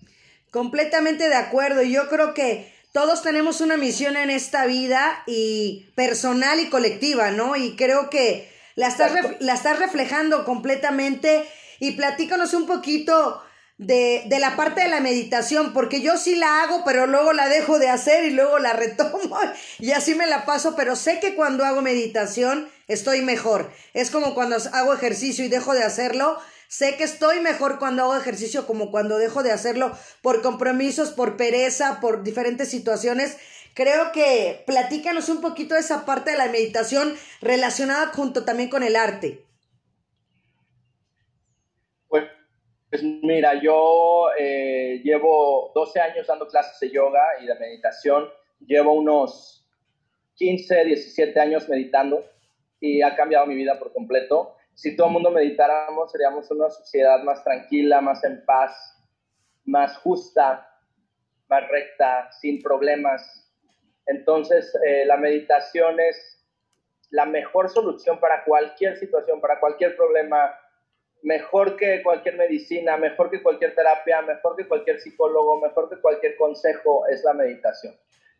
Completamente 0.51 1.27
de 1.29 1.35
acuerdo. 1.35 1.83
Yo 1.83 2.07
creo 2.09 2.33
que 2.33 2.71
todos 2.91 3.21
tenemos 3.21 3.61
una 3.61 3.77
misión 3.77 4.17
en 4.17 4.29
esta 4.29 4.65
vida 4.65 5.23
y 5.27 5.91
personal 5.95 6.59
y 6.59 6.69
colectiva, 6.69 7.31
¿no? 7.31 7.55
Y 7.55 7.75
creo 7.75 8.09
que 8.09 8.49
la 8.79 8.87
estás, 8.87 9.11
la 9.39 9.53
estás 9.55 9.77
reflejando 9.77 10.45
completamente 10.45 11.45
y 11.79 11.91
platícanos 11.91 12.53
un 12.53 12.65
poquito 12.65 13.43
de, 13.77 14.23
de, 14.27 14.39
la 14.39 14.55
parte 14.55 14.81
de 14.81 14.87
la 14.87 15.01
meditación, 15.01 15.73
porque 15.73 16.01
yo 16.01 16.17
sí 16.17 16.35
la 16.35 16.63
hago, 16.63 16.83
pero 16.85 17.05
luego 17.05 17.33
la 17.33 17.49
dejo 17.49 17.77
de 17.77 17.89
hacer 17.89 18.23
y 18.23 18.29
luego 18.29 18.57
la 18.57 18.71
retomo 18.71 19.37
y 19.79 19.91
así 19.91 20.15
me 20.15 20.27
la 20.27 20.45
paso, 20.45 20.77
pero 20.77 20.95
sé 20.95 21.19
que 21.19 21.35
cuando 21.35 21.65
hago 21.65 21.81
meditación 21.81 22.69
estoy 22.87 23.21
mejor. 23.21 23.69
Es 23.93 24.11
como 24.11 24.33
cuando 24.33 24.55
hago 24.71 24.93
ejercicio 24.93 25.43
y 25.43 25.49
dejo 25.49 25.73
de 25.73 25.83
hacerlo, 25.83 26.39
Sé 26.69 26.97
que 26.97 27.03
estoy 27.03 27.39
mejor 27.39 27.79
cuando 27.79 28.03
hago 28.03 28.15
ejercicio 28.15 28.67
como 28.67 28.91
cuando 28.91 29.17
dejo 29.17 29.41
de 29.41 29.51
hacerlo 29.51 29.91
por 30.21 30.43
compromisos, 30.43 31.09
por 31.09 31.35
pereza, 31.35 31.99
por 31.99 32.21
diferentes 32.21 32.69
situaciones. 32.69 33.37
Creo 33.79 34.11
que 34.11 34.61
platícanos 34.65 35.29
un 35.29 35.39
poquito 35.39 35.75
de 35.75 35.79
esa 35.79 36.05
parte 36.05 36.31
de 36.31 36.37
la 36.37 36.49
meditación 36.49 37.13
relacionada 37.39 38.07
junto 38.07 38.43
también 38.43 38.69
con 38.69 38.83
el 38.83 38.97
arte. 38.97 39.45
Pues, 42.09 42.25
pues 42.89 43.01
mira, 43.03 43.53
yo 43.63 44.31
eh, 44.37 44.99
llevo 45.01 45.71
12 45.73 45.97
años 46.01 46.27
dando 46.27 46.49
clases 46.49 46.77
de 46.81 46.91
yoga 46.91 47.23
y 47.41 47.45
de 47.45 47.55
meditación. 47.55 48.27
Llevo 48.67 48.91
unos 48.91 49.65
15, 50.35 50.83
17 50.83 51.39
años 51.39 51.69
meditando 51.69 52.25
y 52.81 53.01
ha 53.01 53.15
cambiado 53.15 53.45
mi 53.45 53.55
vida 53.55 53.79
por 53.79 53.93
completo 53.93 54.57
si 54.73 54.97
todo 54.97 55.07
el 55.07 55.13
mundo 55.13 55.31
meditáramos, 55.31 56.11
seríamos 56.11 56.51
una 56.51 56.69
sociedad 56.69 57.23
más 57.23 57.45
tranquila, 57.45 58.01
más 58.01 58.25
en 58.25 58.43
paz, 58.45 58.97
más 59.63 59.97
justa, 59.99 60.69
más 61.49 61.67
recta, 61.69 62.29
sin 62.41 62.61
problemas. 62.61 63.48
Entonces, 64.09 64.75
eh, 64.85 65.05
la 65.05 65.17
meditación 65.17 65.99
es 65.99 66.43
la 67.11 67.25
mejor 67.25 67.69
solución 67.69 68.19
para 68.19 68.43
cualquier 68.43 68.97
situación, 68.97 69.39
para 69.39 69.59
cualquier 69.59 69.95
problema, 69.95 70.53
mejor 71.21 71.75
que 71.75 72.01
cualquier 72.01 72.35
medicina, 72.35 72.97
mejor 72.97 73.29
que 73.29 73.43
cualquier 73.43 73.75
terapia, 73.75 74.21
mejor 74.21 74.55
que 74.55 74.67
cualquier 74.67 74.99
psicólogo, 74.99 75.59
mejor 75.61 75.89
que 75.89 76.01
cualquier 76.01 76.35
consejo, 76.37 77.05
es 77.07 77.23
la 77.23 77.33
meditación. 77.33 77.95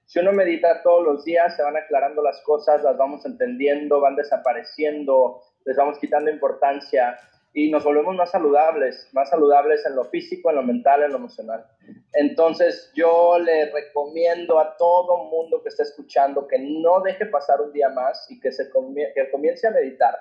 Si 0.05 0.17
uno 0.17 0.32
medita 0.32 0.82
todos 0.82 1.05
los 1.05 1.24
días, 1.24 1.55
se 1.55 1.61
van 1.61 1.78
aclarando 1.78 2.24
las 2.24 2.41
cosas, 2.41 2.82
las 2.82 2.97
vamos 2.97 3.26
entendiendo, 3.28 4.01
van 4.01 4.15
desapareciendo, 4.15 5.43
les 5.65 5.78
vamos 5.78 5.99
quitando 5.99 6.32
importancia 6.32 7.20
y 7.53 7.71
nos 7.71 7.83
volvemos 7.83 8.15
más 8.15 8.31
saludables, 8.31 9.09
más 9.11 9.29
saludables 9.29 9.85
en 9.85 9.95
lo 9.95 10.05
físico, 10.05 10.49
en 10.49 10.57
lo 10.57 10.63
mental, 10.63 11.03
en 11.03 11.11
lo 11.11 11.17
emocional. 11.17 11.65
Entonces 12.13 12.91
yo 12.95 13.39
le 13.39 13.71
recomiendo 13.71 14.59
a 14.59 14.77
todo 14.77 15.25
mundo 15.25 15.61
que 15.63 15.69
esté 15.69 15.83
escuchando 15.83 16.47
que 16.47 16.59
no 16.59 17.01
deje 17.01 17.25
pasar 17.25 17.61
un 17.61 17.73
día 17.73 17.89
más 17.89 18.29
y 18.29 18.39
que, 18.39 18.51
se 18.51 18.69
que 18.69 19.31
comience 19.31 19.67
a 19.67 19.71
meditar. 19.71 20.15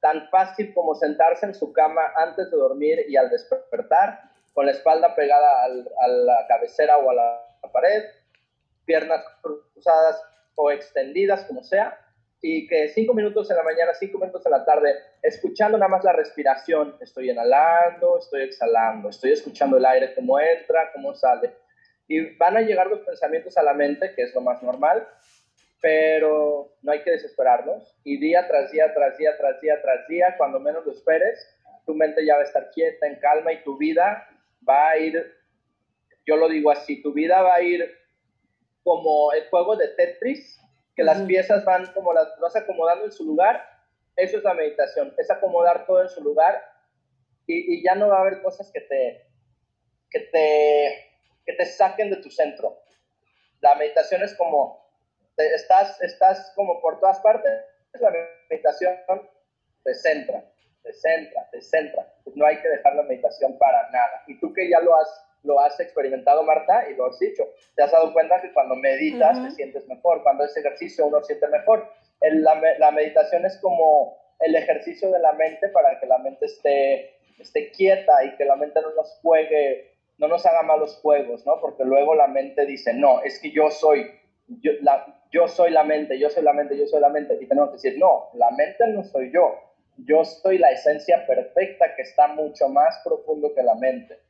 Tan 0.00 0.28
fácil 0.28 0.72
como 0.74 0.94
sentarse 0.94 1.46
en 1.46 1.54
su 1.54 1.72
cama 1.72 2.02
antes 2.16 2.50
de 2.50 2.56
dormir 2.56 3.04
y 3.08 3.16
al 3.16 3.30
despertar, 3.30 4.20
con 4.52 4.66
la 4.66 4.72
espalda 4.72 5.14
pegada 5.14 5.64
a 5.64 6.08
la 6.08 6.46
cabecera 6.48 6.98
o 6.98 7.10
a 7.10 7.14
la 7.14 7.72
pared, 7.72 8.04
piernas 8.84 9.22
cruzadas 9.40 10.22
o 10.54 10.70
extendidas, 10.70 11.44
como 11.44 11.62
sea, 11.62 11.96
y 12.40 12.66
que 12.68 12.88
cinco 12.88 13.14
minutos 13.14 13.50
en 13.50 13.56
la 13.56 13.62
mañana, 13.62 13.92
cinco 13.94 14.18
minutos 14.18 14.44
en 14.46 14.52
la 14.52 14.64
tarde, 14.64 14.94
escuchando 15.22 15.76
nada 15.76 15.88
más 15.88 16.04
la 16.04 16.12
respiración, 16.12 16.96
estoy 17.00 17.30
inhalando, 17.30 18.18
estoy 18.18 18.42
exhalando, 18.42 19.08
estoy 19.08 19.32
escuchando 19.32 19.76
el 19.76 19.84
aire, 19.84 20.14
cómo 20.14 20.38
entra, 20.38 20.92
cómo 20.92 21.14
sale. 21.14 21.52
Y 22.06 22.36
van 22.36 22.56
a 22.56 22.60
llegar 22.60 22.86
los 22.86 23.00
pensamientos 23.00 23.56
a 23.58 23.62
la 23.62 23.74
mente, 23.74 24.14
que 24.14 24.22
es 24.22 24.34
lo 24.34 24.40
más 24.40 24.62
normal, 24.62 25.06
pero 25.80 26.76
no 26.82 26.92
hay 26.92 27.02
que 27.02 27.10
desesperarnos. 27.10 27.96
Y 28.04 28.18
día 28.18 28.46
tras 28.46 28.70
día, 28.70 28.92
tras 28.94 29.18
día, 29.18 29.36
tras 29.36 29.60
día, 29.60 29.82
tras 29.82 30.08
día, 30.08 30.34
cuando 30.38 30.60
menos 30.60 30.86
lo 30.86 30.92
esperes, 30.92 31.44
tu 31.84 31.94
mente 31.94 32.24
ya 32.24 32.34
va 32.36 32.42
a 32.42 32.44
estar 32.44 32.70
quieta, 32.70 33.06
en 33.06 33.16
calma 33.16 33.52
y 33.52 33.64
tu 33.64 33.76
vida 33.76 34.28
va 34.66 34.90
a 34.90 34.98
ir, 34.98 35.34
yo 36.24 36.36
lo 36.36 36.48
digo 36.48 36.70
así, 36.70 37.02
tu 37.02 37.12
vida 37.12 37.42
va 37.42 37.56
a 37.56 37.62
ir 37.62 37.90
como 38.84 39.32
el 39.32 39.48
juego 39.48 39.76
de 39.76 39.88
Tetris, 39.88 40.57
que 40.98 41.04
las 41.04 41.22
piezas 41.22 41.64
van 41.64 41.86
como 41.92 42.12
las 42.12 42.36
vas 42.40 42.56
acomodando 42.56 43.04
en 43.04 43.12
su 43.12 43.24
lugar, 43.24 43.64
eso 44.16 44.38
es 44.38 44.42
la 44.42 44.52
meditación, 44.52 45.14
es 45.16 45.30
acomodar 45.30 45.86
todo 45.86 46.02
en 46.02 46.08
su 46.08 46.20
lugar 46.20 46.60
y, 47.46 47.84
ya 47.84 47.94
no 47.94 48.08
va 48.08 48.16
a 48.16 48.20
haber 48.22 48.42
cosas 48.42 48.68
que 48.72 48.80
te, 48.80 49.30
que 50.10 50.18
te, 50.18 51.12
que 51.46 51.52
te 51.52 51.66
saquen 51.66 52.10
de 52.10 52.16
tu 52.16 52.30
centro. 52.30 52.82
La 53.60 53.76
meditación 53.76 54.24
es 54.24 54.34
como, 54.34 54.90
estás, 55.36 56.02
estás 56.02 56.52
como 56.56 56.80
por 56.80 56.98
todas 56.98 57.20
partes, 57.20 57.52
la 58.00 58.12
meditación 58.50 58.96
te 59.84 59.94
centra, 59.94 60.50
te 60.82 60.92
centra, 60.94 61.48
te 61.52 61.62
centra. 61.62 62.12
Pues 62.24 62.34
no 62.34 62.44
hay 62.44 62.60
que 62.60 62.68
dejar 62.68 62.96
la 62.96 63.04
meditación 63.04 63.56
para 63.56 63.88
nada. 63.90 64.24
Y 64.26 64.40
tú 64.40 64.52
que 64.52 64.68
ya 64.68 64.80
lo 64.80 64.96
has 64.96 65.27
lo 65.42 65.60
has 65.60 65.78
experimentado, 65.80 66.42
Marta, 66.42 66.90
y 66.90 66.94
lo 66.94 67.06
has 67.06 67.18
dicho. 67.18 67.44
Te 67.74 67.82
has 67.82 67.92
dado 67.92 68.12
cuenta 68.12 68.40
que 68.40 68.52
cuando 68.52 68.74
meditas 68.76 69.42
te 69.42 69.50
sientes 69.52 69.86
mejor, 69.88 70.22
cuando 70.22 70.44
es 70.44 70.56
ejercicio 70.56 71.06
uno 71.06 71.22
siente 71.22 71.46
mejor. 71.48 71.88
la, 72.20 72.60
la, 72.78 72.90
meditación 72.90 73.44
es 73.46 73.58
como 73.58 74.18
el 74.40 74.54
ejercicio 74.54 75.10
de 75.10 75.18
la 75.20 75.32
mente 75.32 75.68
para 75.68 75.98
que 76.00 76.06
la 76.06 76.18
mente 76.18 76.46
esté, 76.46 77.18
esté 77.38 77.70
quieta 77.70 78.24
y 78.24 78.36
que 78.36 78.44
la 78.44 78.56
mente 78.56 78.80
no 78.80 78.94
nos 78.94 79.18
juegue, 79.22 79.92
no 80.18 80.28
nos 80.28 80.44
haga 80.46 80.62
malos 80.62 80.96
juegos, 80.96 81.46
¿no? 81.46 81.60
Porque 81.60 81.84
luego 81.84 82.14
la 82.14 82.26
mente 82.26 82.66
dice, 82.66 82.92
no, 82.92 83.22
es 83.22 83.38
que 83.38 83.50
yo 83.52 83.70
soy, 83.70 84.10
yo, 84.48 84.72
la, 84.82 85.22
yo 85.30 85.46
soy 85.46 85.70
la 85.70 85.84
mente, 85.84 86.18
yo 86.18 86.30
soy 86.30 86.42
la 86.42 86.52
mente, 86.52 86.76
yo 86.76 86.86
soy 86.86 87.00
la 87.00 87.08
mente. 87.08 87.38
Y 87.40 87.46
tenemos 87.46 87.70
que 87.70 87.76
decir, 87.76 87.98
no, 87.98 88.30
la 88.34 88.50
mente 88.50 88.86
no 88.88 89.04
soy 89.04 89.30
yo. 89.32 89.54
Yo 90.04 90.24
soy 90.24 90.58
la 90.58 90.70
esencia 90.70 91.26
perfecta 91.26 91.96
que 91.96 92.02
está 92.02 92.28
mucho 92.28 92.68
más 92.68 93.00
profundo 93.04 93.52
que 93.52 93.62
la 93.62 93.74
mente. 93.74 94.20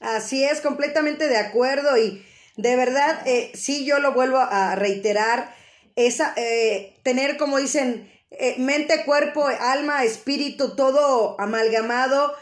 Así 0.00 0.44
es, 0.44 0.60
completamente 0.60 1.28
de 1.28 1.38
acuerdo 1.38 1.96
y 1.96 2.24
de 2.56 2.76
verdad, 2.76 3.26
eh, 3.26 3.50
sí 3.54 3.84
yo 3.84 3.98
lo 3.98 4.12
vuelvo 4.12 4.38
a 4.38 4.76
reiterar, 4.76 5.54
esa, 5.96 6.32
eh, 6.36 6.94
tener 7.02 7.36
como 7.36 7.58
dicen, 7.58 8.10
eh, 8.30 8.56
mente, 8.58 9.04
cuerpo, 9.04 9.46
alma, 9.46 10.04
espíritu, 10.04 10.74
todo 10.74 11.40
amalgamado. 11.40 12.34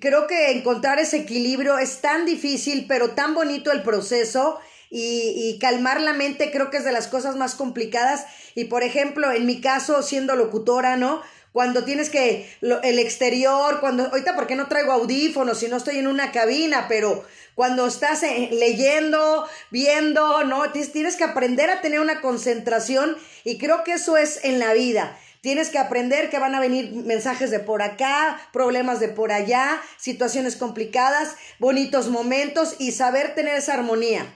Creo 0.00 0.26
que 0.26 0.50
encontrar 0.50 0.98
ese 0.98 1.18
equilibrio 1.18 1.78
es 1.78 2.00
tan 2.00 2.26
difícil, 2.26 2.86
pero 2.86 3.10
tan 3.10 3.34
bonito 3.34 3.72
el 3.72 3.82
proceso. 3.82 4.58
Y, 4.90 5.34
y, 5.36 5.58
calmar 5.58 6.00
la 6.00 6.14
mente 6.14 6.50
creo 6.50 6.70
que 6.70 6.78
es 6.78 6.84
de 6.84 6.92
las 6.92 7.08
cosas 7.08 7.36
más 7.36 7.54
complicadas. 7.54 8.26
Y 8.54 8.64
por 8.64 8.82
ejemplo, 8.82 9.32
en 9.32 9.44
mi 9.44 9.60
caso, 9.60 10.02
siendo 10.02 10.34
locutora, 10.34 10.96
¿no? 10.96 11.22
Cuando 11.58 11.82
tienes 11.82 12.08
que 12.08 12.48
el 12.60 13.00
exterior, 13.00 13.80
cuando 13.80 14.04
ahorita 14.04 14.36
porque 14.36 14.54
no 14.54 14.68
traigo 14.68 14.92
audífonos 14.92 15.60
y 15.64 15.66
no 15.66 15.78
estoy 15.78 15.98
en 15.98 16.06
una 16.06 16.30
cabina, 16.30 16.86
pero 16.88 17.24
cuando 17.56 17.88
estás 17.88 18.22
eh, 18.22 18.50
leyendo, 18.52 19.44
viendo, 19.72 20.44
no, 20.44 20.70
tienes 20.70 21.16
que 21.16 21.24
aprender 21.24 21.68
a 21.68 21.80
tener 21.80 21.98
una 21.98 22.20
concentración 22.20 23.16
y 23.42 23.58
creo 23.58 23.82
que 23.82 23.94
eso 23.94 24.16
es 24.16 24.44
en 24.44 24.60
la 24.60 24.72
vida. 24.72 25.18
Tienes 25.40 25.70
que 25.70 25.80
aprender 25.80 26.30
que 26.30 26.38
van 26.38 26.54
a 26.54 26.60
venir 26.60 26.92
mensajes 26.92 27.50
de 27.50 27.58
por 27.58 27.82
acá, 27.82 28.40
problemas 28.52 29.00
de 29.00 29.08
por 29.08 29.32
allá, 29.32 29.80
situaciones 29.96 30.54
complicadas, 30.54 31.34
bonitos 31.58 32.08
momentos 32.08 32.76
y 32.78 32.92
saber 32.92 33.34
tener 33.34 33.56
esa 33.56 33.74
armonía. 33.74 34.32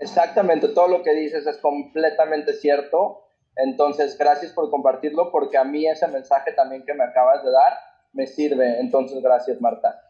Exactamente, 0.00 0.68
todo 0.68 0.88
lo 0.88 1.02
que 1.02 1.14
dices 1.14 1.46
es 1.46 1.58
completamente 1.58 2.54
cierto. 2.54 3.27
Entonces, 3.58 4.16
gracias 4.16 4.52
por 4.52 4.70
compartirlo 4.70 5.30
porque 5.30 5.58
a 5.58 5.64
mí 5.64 5.86
ese 5.86 6.06
mensaje 6.08 6.52
también 6.52 6.84
que 6.84 6.94
me 6.94 7.04
acabas 7.04 7.44
de 7.44 7.50
dar 7.50 7.78
me 8.12 8.26
sirve. 8.26 8.80
Entonces, 8.80 9.20
gracias, 9.22 9.60
Marta. 9.60 10.00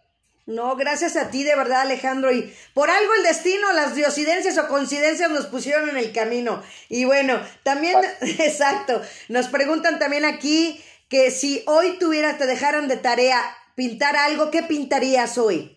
No, 0.47 0.77
gracias 0.77 1.17
a 1.17 1.31
ti 1.31 1.45
de 1.45 1.55
verdad, 1.57 1.83
Alejandro. 1.83 2.33
Y 2.33 2.53
por 2.75 2.91
algo 2.91 3.15
el 3.19 3.23
destino, 3.23 3.71
las 3.73 3.95
diosidencias 3.95 4.57
o 4.57 4.69
coincidencias 4.69 5.31
nos 5.31 5.47
pusieron 5.47 5.91
en 5.91 5.99
el 5.99 6.13
camino. 6.13 6.63
Y 6.89 7.05
bueno, 7.05 7.39
también, 7.65 7.99
exacto, 8.21 9.01
nos 9.29 9.49
preguntan 9.49 9.99
también 9.99 10.25
aquí 10.25 10.83
que 11.09 11.31
si 11.31 11.65
hoy 11.67 11.99
tuvieras, 11.99 12.39
te 12.39 12.47
dejaran 12.47 12.89
de 12.89 12.97
tarea 12.97 13.41
pintar 13.75 14.17
algo, 14.17 14.51
¿qué 14.51 14.63
pintarías 14.63 15.39
hoy? 15.39 15.77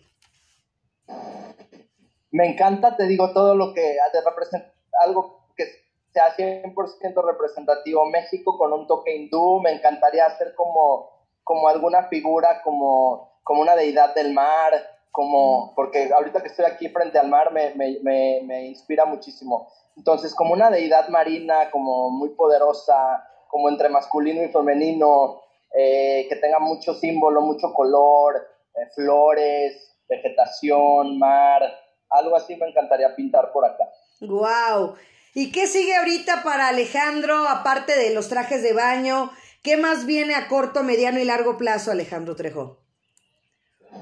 Me 2.30 2.48
encanta, 2.48 2.96
te 2.96 3.06
digo, 3.06 3.32
todo 3.32 3.54
lo 3.54 3.74
que 3.74 3.96
representa 4.24 4.72
algo 5.04 5.52
que 5.54 5.64
sea 6.12 6.34
100% 6.36 7.24
representativo 7.24 8.04
México 8.06 8.58
con 8.58 8.72
un 8.72 8.86
toque 8.86 9.16
hindú. 9.16 9.60
Me 9.60 9.72
encantaría 9.72 10.26
hacer 10.26 10.54
como, 10.54 11.10
como 11.42 11.68
alguna 11.68 12.04
figura, 12.08 12.62
como, 12.62 13.38
como 13.42 13.62
una 13.62 13.74
deidad 13.74 14.14
del 14.14 14.32
mar, 14.32 14.72
como, 15.10 15.72
porque 15.74 16.10
ahorita 16.12 16.42
que 16.42 16.48
estoy 16.48 16.64
aquí 16.64 16.88
frente 16.88 17.18
al 17.18 17.28
mar 17.28 17.52
me, 17.52 17.74
me, 17.74 17.98
me, 18.42 18.66
inspira 18.66 19.04
muchísimo. 19.04 19.68
Entonces, 19.96 20.34
como 20.34 20.54
una 20.54 20.70
deidad 20.70 21.08
marina, 21.08 21.70
como 21.70 22.10
muy 22.10 22.30
poderosa, 22.30 23.28
como 23.48 23.68
entre 23.68 23.90
masculino 23.90 24.42
y 24.42 24.48
femenino, 24.48 25.42
eh, 25.74 26.26
que 26.28 26.36
tenga 26.36 26.58
mucho 26.58 26.94
símbolo, 26.94 27.42
mucho 27.42 27.72
color, 27.74 28.36
eh, 28.74 28.86
flores, 28.94 29.94
vegetación, 30.08 31.18
mar, 31.18 31.62
algo 32.08 32.36
así 32.36 32.56
me 32.56 32.68
encantaría 32.68 33.14
pintar 33.14 33.52
por 33.52 33.64
acá. 33.64 33.84
Wow. 34.20 34.94
¿Y 35.34 35.50
qué 35.50 35.66
sigue 35.66 35.96
ahorita 35.96 36.42
para 36.42 36.68
Alejandro, 36.68 37.48
aparte 37.48 37.96
de 37.96 38.12
los 38.12 38.28
trajes 38.28 38.62
de 38.62 38.74
baño? 38.74 39.30
¿Qué 39.62 39.78
más 39.78 40.04
viene 40.04 40.34
a 40.34 40.46
corto, 40.46 40.82
mediano 40.82 41.18
y 41.20 41.24
largo 41.24 41.56
plazo, 41.56 41.90
Alejandro 41.90 42.36
Trejo? 42.36 42.80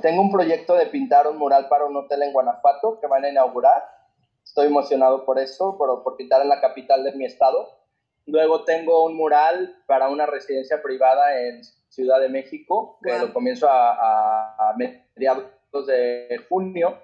Tengo 0.03 0.22
un 0.22 0.33
proyecto 0.33 0.74
de 0.74 0.87
pintar 0.87 1.28
un 1.28 1.37
mural 1.37 1.68
para 1.68 1.85
un 1.85 1.97
hotel 1.97 2.24
en 2.24 2.33
Guanajuato 2.33 2.99
que 3.01 3.07
van 3.07 3.24
a 3.24 3.28
inaugurar. 3.28 3.85
Estoy 4.43 4.66
emocionado 4.66 5.24
por 5.24 5.39
eso, 5.39 5.78
por, 5.78 6.03
por 6.03 6.16
pintar 6.16 6.43
en 6.43 6.49
la 6.49 6.61
capital 6.61 7.05
de 7.05 7.12
mi 7.12 7.26
estado. 7.26 7.78
Luego 8.26 8.64
tengo 8.64 9.05
un 9.05 9.16
mural 9.16 9.76
para 9.87 10.09
una 10.09 10.26
residencia 10.26 10.83
privada 10.83 11.39
en 11.39 11.62
Ciudad 11.91 12.18
de 12.18 12.28
México, 12.28 12.99
que 13.05 13.16
lo 13.16 13.33
comienzo 13.33 13.68
a, 13.68 14.70
a 14.70 14.74
mediados 14.76 15.47
de 15.87 16.45
junio 16.49 16.99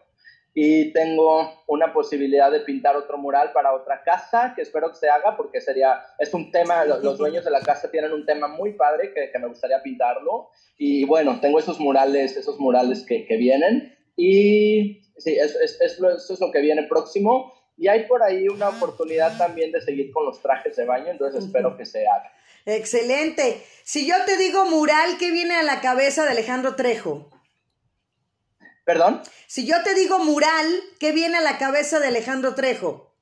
y 0.59 0.91
tengo 0.95 1.53
una 1.67 1.93
posibilidad 1.93 2.51
de 2.51 2.61
pintar 2.61 2.97
otro 2.97 3.19
mural 3.19 3.53
para 3.53 3.75
otra 3.75 4.03
casa 4.03 4.55
que 4.57 4.63
espero 4.63 4.89
que 4.89 4.97
se 4.97 5.11
haga 5.11 5.37
porque 5.37 5.61
sería, 5.61 6.03
es 6.19 6.33
un 6.33 6.51
tema, 6.51 6.83
los, 6.87 7.19
dueños 7.19 7.45
de 7.45 7.51
la 7.51 7.61
casa 7.61 7.91
tienen 7.91 8.11
un 8.11 8.25
tema 8.25 8.49
muy 8.49 8.73
padre 8.73 9.13
que, 9.13 9.31
que 9.31 9.39
me 9.39 9.49
gustaría 9.49 9.83
pintarlo 9.83 10.49
y 10.79 11.05
bueno, 11.05 11.41
tengo 11.43 11.59
esos 11.59 11.79
murales, 11.79 12.39
esos 12.39 12.59
murales 12.59 13.05
que, 13.07 13.27
que 13.27 13.37
vienen 13.37 13.95
y 14.17 15.03
sí, 15.19 15.37
es, 15.37 15.57
es, 15.57 15.79
eso 15.79 16.33
es 16.33 16.41
lo 16.41 16.51
que 16.51 16.63
viene 16.63 16.85
próximo 16.85 17.53
y 17.77 17.89
hay 17.89 18.05
por 18.05 18.23
ahí 18.23 18.49
una 18.49 18.71
oportunidad 18.71 19.37
también 19.37 19.73
de 19.73 19.83
seguir 19.83 20.11
con 20.11 20.25
los 20.25 20.41
trajes 20.41 20.75
de 20.75 20.87
baño, 20.87 21.09
entonces 21.11 21.45
espero 21.45 21.77
que 21.77 21.85
se 21.85 22.07
haga. 22.09 22.33
Excelente. 22.65 23.63
Si 23.85 24.09
yo 24.09 24.15
te 24.25 24.39
digo 24.39 24.65
mural, 24.65 25.19
¿qué 25.19 25.31
viene 25.31 25.57
a 25.57 25.63
la 25.63 25.83
cabeza 25.83 26.25
de 26.25 26.31
Alejandro 26.31 26.77
Trejo? 26.77 27.31
¿Perdón? 28.87 29.21
Si 29.49 29.67
yo 29.67 29.83
te 29.83 29.95
digo 29.95 30.21
mural, 30.21 30.65
¿qué 31.01 31.11
viene 31.11 31.39
a 31.39 31.41
la 31.41 31.59
cabeza 31.59 31.99
de 31.99 32.07
Alejandro 32.07 32.55
Trejo? 32.55 33.13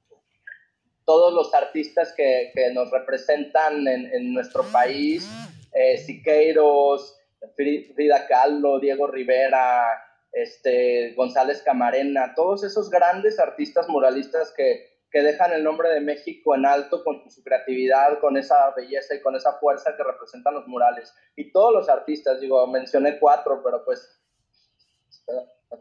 Todos 1.06 1.32
los 1.32 1.54
artistas 1.54 2.12
que, 2.14 2.52
nos 2.74 2.90
representan 2.90 3.88
en, 3.88 4.34
nuestro 4.34 4.64
país, 4.64 5.26
eh, 5.72 5.96
Siqueiros, 5.96 7.18
Frida 7.56 8.26
Kahlo, 8.26 8.78
Diego 8.78 9.06
Rivera, 9.06 9.86
este, 10.32 11.14
González 11.14 11.62
Camarena, 11.62 12.34
todos 12.34 12.62
esos 12.62 12.90
grandes 12.90 13.38
artistas 13.38 13.88
muralistas 13.88 14.52
que, 14.54 14.98
que 15.10 15.22
dejan 15.22 15.54
el 15.54 15.64
nombre 15.64 15.88
de 15.88 16.00
México 16.00 16.54
en 16.54 16.66
alto 16.66 17.02
con 17.02 17.30
su 17.30 17.42
creatividad, 17.42 18.18
con 18.20 18.36
esa 18.36 18.70
belleza 18.76 19.14
y 19.14 19.22
con 19.22 19.34
esa 19.34 19.54
fuerza 19.54 19.96
que 19.96 20.04
representan 20.04 20.52
los 20.52 20.66
murales. 20.66 21.14
Y 21.36 21.52
todos 21.52 21.72
los 21.72 21.88
artistas, 21.88 22.38
digo, 22.38 22.66
mencioné 22.66 23.18
cuatro, 23.18 23.62
pero 23.64 23.82
pues 23.82 24.20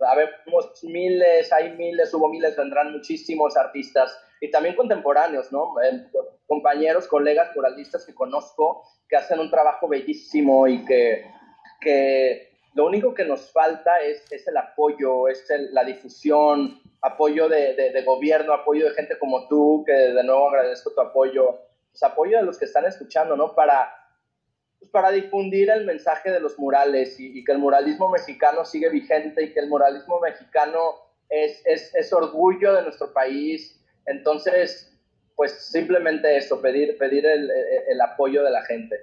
Habemos 0.07 0.83
miles, 0.83 1.51
hay 1.53 1.75
miles, 1.77 2.13
hubo 2.13 2.29
miles, 2.29 2.55
vendrán 2.57 2.91
muchísimos 2.91 3.55
artistas 3.55 4.17
y 4.41 4.49
también 4.49 4.75
contemporáneos, 4.75 5.51
¿no? 5.51 5.75
Eh, 5.81 6.07
compañeros, 6.47 7.07
colegas 7.07 7.55
muralistas 7.55 8.05
que 8.05 8.13
conozco 8.13 8.83
que 9.07 9.15
hacen 9.15 9.39
un 9.39 9.49
trabajo 9.49 9.87
bellísimo 9.87 10.67
y 10.67 10.83
que, 10.85 11.25
que 11.79 12.53
lo 12.73 12.85
único 12.85 13.13
que 13.13 13.25
nos 13.25 13.51
falta 13.51 13.99
es, 14.01 14.23
es 14.31 14.47
el 14.47 14.57
apoyo, 14.57 15.27
es 15.27 15.45
la 15.71 15.83
difusión, 15.83 16.81
apoyo 17.01 17.47
de, 17.47 17.75
de, 17.75 18.01
gobierno, 18.03 18.53
apoyo 18.53 18.85
de 18.85 18.95
gente 18.95 19.19
como 19.19 19.47
tú, 19.47 19.83
que 19.85 19.93
de 19.93 20.23
nuevo 20.23 20.49
agradezco 20.49 20.91
tu 20.91 21.01
apoyo, 21.01 21.59
pues 21.91 22.01
apoyo 22.01 22.37
de 22.37 22.43
los 22.43 22.57
que 22.57 22.65
están 22.65 22.85
escuchando, 22.85 23.35
¿no? 23.35 23.53
Para 23.53 23.93
para 24.93 25.09
difundir 25.09 25.71
el 25.71 25.85
mensaje 25.85 26.29
de 26.29 26.39
los 26.39 26.59
murales 26.59 27.19
y, 27.19 27.43
que 27.43 27.51
el 27.51 27.57
muralismo 27.57 28.09
mexicano 28.09 28.63
sigue 28.63 28.89
vigente 28.89 29.43
y 29.43 29.51
que 29.51 29.59
el 29.59 29.67
muralismo 29.67 30.19
mexicano 30.19 30.79
es, 31.27 31.63
es, 31.65 32.13
orgullo 32.13 32.73
de 32.73 32.83
nuestro 32.83 33.11
país. 33.11 33.75
Entonces, 34.05 34.93
pues 35.35 35.51
simplemente 35.65 36.37
eso, 36.37 36.61
pedir, 36.61 36.95
pedir 36.99 37.25
el, 37.25 37.49
el 37.87 38.01
apoyo 38.01 38.43
de 38.43 38.51
la 38.51 38.63
gente. 38.65 38.95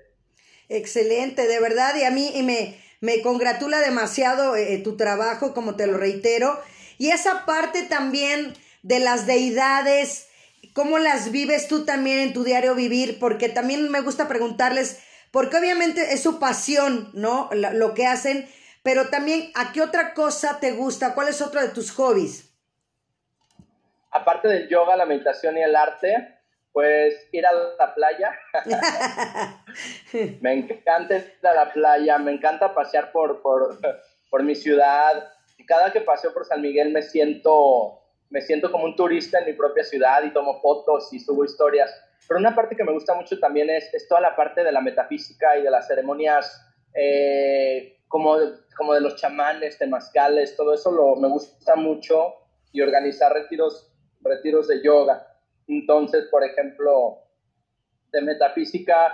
Excelente, 0.69 1.49
de 1.49 1.59
verdad, 1.59 1.97
y 1.97 2.05
a 2.05 2.13
mí 2.13 2.31
y 2.37 2.45
me, 2.45 2.77
me 3.01 3.21
congratula 3.21 3.81
demasiado 3.81 4.55
eh, 4.55 4.79
tu 4.79 4.97
trabajo, 4.97 5.55
como 5.55 5.75
te 5.75 5.89
lo 5.89 5.99
reitero, 5.99 6.57
y 6.99 7.09
esa 7.09 7.47
parte 7.47 7.83
también 7.83 8.55
de 8.85 9.01
las 9.01 9.27
deidades, 9.27 10.29
¿cómo 10.73 11.01
las 11.01 11.33
vives 11.33 11.67
tú 11.67 11.85
también 11.85 12.21
en 12.21 12.33
tu 12.33 12.45
diario 12.45 12.77
vivir? 12.77 13.19
Porque 13.19 13.49
también 13.49 13.91
me 13.91 14.03
gusta 14.03 14.29
preguntarles, 14.29 15.01
porque 15.31 15.57
obviamente 15.57 16.13
es 16.13 16.23
su 16.23 16.39
pasión, 16.39 17.11
¿no? 17.13 17.49
Lo, 17.53 17.95
que 17.95 18.07
hacen, 18.07 18.49
pero 18.83 19.09
también, 19.09 19.51
¿a 19.55 19.73
qué 19.73 19.83
otra 19.83 20.15
cosa 20.15 20.59
te 20.61 20.73
gusta? 20.73 21.15
¿Cuál 21.15 21.29
es 21.29 21.41
otro 21.41 21.61
de 21.61 21.69
tus 21.69 21.93
hobbies? 21.93 22.53
Aparte 24.11 24.49
del 24.49 24.69
yoga, 24.69 24.97
la 24.97 25.07
meditación 25.07 25.57
y 25.57 25.63
el 25.63 25.77
arte, 25.77 26.41
pues 26.73 27.29
ir 27.31 27.47
a 27.47 27.53
la 27.53 27.95
playa. 27.95 28.37
me 30.41 30.53
encanta 30.53 31.17
ir 31.17 31.47
a 31.47 31.55
la 31.55 31.73
playa, 31.73 32.19
me 32.19 32.33
encanta 32.33 32.75
pasear 32.75 33.13
por, 33.13 33.41
por, 33.41 33.79
por 34.31 34.43
mi 34.43 34.57
ciudad. 34.57 35.33
Y 35.59 35.65
cada 35.65 35.93
que 35.93 36.01
paseo 36.01 36.35
por 36.35 36.45
San 36.45 36.61
Miguel 36.61 36.91
me 36.91 37.03
siento, 37.03 38.01
me 38.31 38.41
siento 38.41 38.73
como 38.73 38.85
un 38.85 38.97
turista 38.97 39.39
en 39.39 39.47
mi 39.47 39.53
propia 39.53 39.85
ciudad 39.85 40.25
y 40.25 40.33
tomo 40.33 40.61
fotos 40.61 41.13
y 41.13 41.21
subo 41.21 41.45
historias. 41.45 41.95
Pero 42.31 42.39
una 42.39 42.55
parte 42.55 42.77
que 42.77 42.85
me 42.85 42.93
gusta 42.93 43.13
mucho 43.15 43.41
también 43.41 43.69
es, 43.71 43.93
es 43.93 44.07
toda 44.07 44.21
la 44.21 44.37
parte 44.37 44.63
de 44.63 44.71
la 44.71 44.81
metafísica 44.81 45.59
y 45.59 45.63
de 45.63 45.71
las 45.71 45.89
ceremonias 45.89 46.65
eh, 46.95 48.05
como, 48.07 48.37
como 48.77 48.95
de 48.95 49.01
los 49.01 49.17
chamanes, 49.17 49.77
temazcales, 49.77 50.55
todo 50.55 50.73
eso 50.73 50.93
lo, 50.93 51.17
me 51.17 51.27
gusta 51.27 51.75
mucho 51.75 52.35
y 52.71 52.83
organizar 52.83 53.33
retiros, 53.33 53.93
retiros 54.21 54.69
de 54.69 54.81
yoga. 54.81 55.27
Entonces, 55.67 56.29
por 56.31 56.45
ejemplo, 56.45 57.19
de 58.13 58.21
metafísica, 58.21 59.13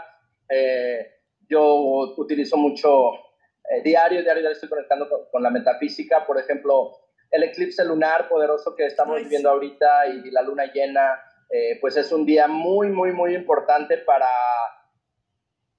eh, 0.51 1.15
yo 1.49 1.75
utilizo 2.19 2.59
mucho 2.59 3.13
eh, 3.15 3.81
diario, 3.83 4.21
diario, 4.21 4.43
diario 4.43 4.51
estoy 4.51 4.69
conectando 4.69 5.09
con, 5.33 5.43
la 5.43 5.49
metafísica, 5.49 6.27
por 6.27 6.39
ejemplo, 6.39 6.93
el 7.31 7.45
eclipse 7.45 7.83
lunar 7.83 8.29
poderoso 8.29 8.77
que 8.77 8.85
estamos 8.85 9.23
viviendo 9.23 9.49
ahorita 9.49 10.07
y 10.09 10.31
la 10.31 10.43
luna 10.43 10.71
llena, 10.71 11.19
eh, 11.49 11.79
pues 11.81 11.97
es 11.97 12.13
un 12.13 12.27
día 12.27 12.49
muy, 12.49 12.89
muy, 12.89 13.13
muy 13.13 13.35
importante 13.35 13.99
para, 13.99 14.29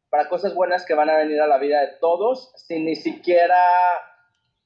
para 0.09 0.29
cosas 0.29 0.53
buenas 0.53 0.85
que 0.85 0.93
van 0.93 1.09
a 1.09 1.17
venir 1.17 1.41
a 1.41 1.47
la 1.47 1.57
vida 1.57 1.81
de 1.81 1.93
todos, 1.99 2.53
sin 2.55 2.85
ni 2.85 2.95
siquiera, 2.95 3.57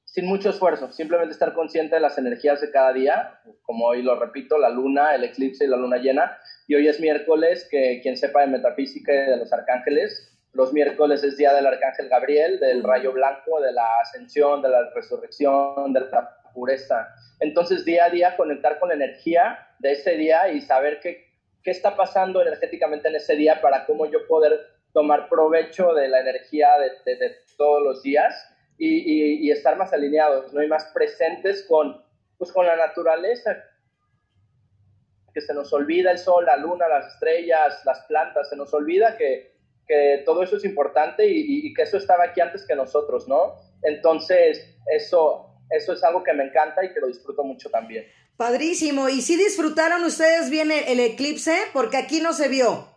sin 0.04 0.26
mucho 0.26 0.50
esfuerzo, 0.50 0.92
simplemente 0.92 1.32
estar 1.32 1.54
consciente 1.54 1.96
de 1.96 2.00
las 2.00 2.18
energías 2.18 2.60
de 2.60 2.70
cada 2.70 2.92
día, 2.92 3.40
como 3.62 3.86
hoy 3.86 4.02
lo 4.02 4.18
repito, 4.18 4.58
la 4.58 4.70
luna, 4.70 5.14
el 5.14 5.24
eclipse 5.24 5.64
y 5.64 5.68
la 5.68 5.76
luna 5.76 5.96
llena, 5.96 6.38
y 6.68 6.74
hoy 6.74 6.86
es 6.86 7.00
miércoles, 7.00 7.66
que 7.70 8.00
quien 8.02 8.16
sepa 8.16 8.42
de 8.42 8.46
metafísica 8.46 9.12
y 9.12 9.30
de 9.30 9.36
los 9.36 9.52
arcángeles, 9.52 10.28
los 10.52 10.72
miércoles 10.72 11.24
es 11.24 11.38
día 11.38 11.54
del 11.54 11.66
arcángel 11.66 12.08
Gabriel, 12.08 12.60
del 12.60 12.82
rayo 12.82 13.12
blanco, 13.12 13.60
de 13.60 13.72
la 13.72 13.88
ascensión, 14.02 14.60
de 14.60 14.68
la 14.68 14.90
resurrección, 14.90 15.94
de 15.94 16.00
la 16.00 16.41
pureza. 16.52 17.14
Entonces, 17.40 17.84
día 17.84 18.06
a 18.06 18.10
día, 18.10 18.36
conectar 18.36 18.78
con 18.78 18.88
la 18.88 18.94
energía 18.94 19.68
de 19.78 19.92
ese 19.92 20.12
día 20.12 20.48
y 20.48 20.60
saber 20.60 21.00
qué, 21.00 21.26
qué 21.62 21.70
está 21.70 21.96
pasando 21.96 22.40
energéticamente 22.42 23.08
en 23.08 23.16
ese 23.16 23.36
día 23.36 23.60
para 23.60 23.86
cómo 23.86 24.06
yo 24.06 24.26
poder 24.26 24.60
tomar 24.92 25.28
provecho 25.28 25.94
de 25.94 26.08
la 26.08 26.20
energía 26.20 26.68
de, 26.78 27.16
de, 27.16 27.36
todos 27.56 27.82
los 27.82 28.02
días 28.02 28.48
y, 28.78 29.46
y, 29.46 29.50
estar 29.50 29.76
más 29.76 29.92
alineados, 29.92 30.52
¿no? 30.52 30.62
Y 30.62 30.68
más 30.68 30.86
presentes 30.92 31.64
con, 31.68 32.04
pues, 32.38 32.52
con 32.52 32.66
la 32.66 32.76
naturaleza, 32.76 33.56
que 35.32 35.40
se 35.40 35.54
nos 35.54 35.72
olvida 35.72 36.10
el 36.10 36.18
sol, 36.18 36.44
la 36.44 36.56
luna, 36.56 36.88
las 36.88 37.14
estrellas, 37.14 37.82
las 37.84 38.00
plantas, 38.06 38.50
se 38.50 38.56
nos 38.56 38.74
olvida 38.74 39.16
que, 39.16 39.52
que 39.86 40.22
todo 40.26 40.42
eso 40.42 40.56
es 40.56 40.64
importante 40.64 41.26
y, 41.26 41.66
y, 41.66 41.74
que 41.74 41.82
eso 41.82 41.96
estaba 41.96 42.24
aquí 42.24 42.40
antes 42.40 42.66
que 42.66 42.74
nosotros, 42.74 43.28
¿no? 43.28 43.56
Entonces, 43.82 44.76
eso, 44.86 45.51
eso 45.76 45.92
es 45.92 46.04
algo 46.04 46.22
que 46.22 46.32
me 46.32 46.44
encanta 46.44 46.84
y 46.84 46.92
que 46.92 47.00
lo 47.00 47.06
disfruto 47.06 47.42
mucho 47.42 47.70
también. 47.70 48.06
Padrísimo. 48.36 49.08
¿Y 49.08 49.22
si 49.22 49.36
disfrutaron 49.36 50.02
ustedes 50.04 50.50
bien 50.50 50.70
el, 50.70 51.00
eclipse? 51.00 51.56
Porque 51.72 51.96
aquí 51.96 52.20
no 52.20 52.32
se 52.32 52.48
vio. 52.48 52.88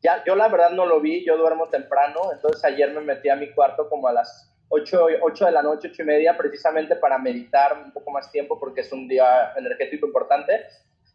Ya, 0.00 0.24
yo 0.24 0.34
la 0.34 0.48
verdad 0.48 0.70
no 0.70 0.86
lo 0.86 1.00
vi, 1.00 1.24
yo 1.24 1.36
duermo 1.36 1.68
temprano, 1.68 2.32
entonces 2.32 2.64
ayer 2.64 2.92
me 2.92 3.02
metí 3.02 3.28
a 3.28 3.36
mi 3.36 3.52
cuarto 3.52 3.88
como 3.88 4.08
a 4.08 4.12
las 4.12 4.52
8, 4.68 5.06
8 5.20 5.46
de 5.46 5.52
la 5.52 5.62
noche, 5.62 5.90
8 5.92 6.02
y 6.02 6.04
media, 6.06 6.36
precisamente 6.36 6.96
para 6.96 7.18
meditar 7.18 7.78
un 7.84 7.92
poco 7.92 8.10
más 8.10 8.32
tiempo 8.32 8.58
porque 8.58 8.80
es 8.80 8.90
un 8.90 9.06
día 9.06 9.52
energético 9.56 10.06
importante. 10.06 10.66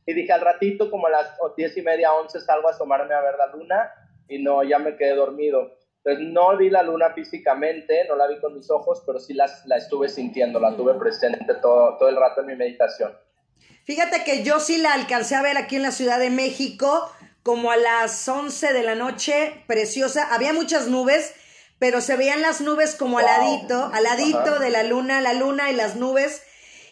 Y 0.06 0.14
dije, 0.14 0.32
al 0.32 0.40
ratito, 0.40 0.90
como 0.90 1.08
a 1.08 1.10
las 1.10 1.38
10 1.58 1.78
y 1.78 1.82
media, 1.82 2.14
11, 2.14 2.40
salgo 2.40 2.70
a 2.70 2.72
asomarme 2.72 3.14
a 3.14 3.22
ver 3.22 3.36
la 3.38 3.48
luna 3.48 3.92
y 4.30 4.42
no, 4.42 4.64
ya 4.64 4.80
me 4.80 4.96
quedé 4.96 5.16
dormido. 5.16 5.76
Entonces 6.08 6.34
no 6.34 6.56
vi 6.56 6.70
la 6.70 6.84
luna 6.84 7.12
físicamente, 7.14 8.06
no 8.08 8.16
la 8.16 8.28
vi 8.28 8.40
con 8.40 8.56
mis 8.56 8.70
ojos, 8.70 9.04
pero 9.06 9.20
sí 9.20 9.34
las, 9.34 9.66
la 9.66 9.76
estuve 9.76 10.08
sintiendo, 10.08 10.58
la 10.58 10.74
tuve 10.74 10.94
presente 10.94 11.54
todo, 11.62 11.98
todo 11.98 12.08
el 12.08 12.16
rato 12.16 12.40
en 12.40 12.48
mi 12.48 12.56
meditación. 12.56 13.12
Fíjate 13.84 14.24
que 14.24 14.42
yo 14.42 14.62
sí 14.62 14.78
la 14.78 14.94
alcancé 14.94 15.36
a 15.36 15.42
ver 15.42 15.58
aquí 15.58 15.76
en 15.76 15.82
la 15.82 15.92
Ciudad 15.92 16.18
de 16.18 16.30
México, 16.30 17.12
como 17.44 17.72
a 17.72 17.78
las 17.78 18.26
11 18.26 18.72
de 18.72 18.84
la 18.84 18.96
noche, 18.96 19.66
preciosa. 19.68 20.34
Había 20.34 20.54
muchas 20.54 20.88
nubes, 20.88 21.34
pero 21.78 22.00
se 22.00 22.16
veían 22.16 22.42
las 22.42 22.62
nubes 22.62 22.96
como 22.96 23.20
al 23.20 23.26
ladito, 23.26 23.92
al 23.94 24.04
ladito 24.04 24.60
de 24.60 24.70
la 24.70 24.84
luna, 24.84 25.20
la 25.20 25.34
luna 25.34 25.72
y 25.72 25.76
las 25.76 25.98
nubes. 25.98 26.42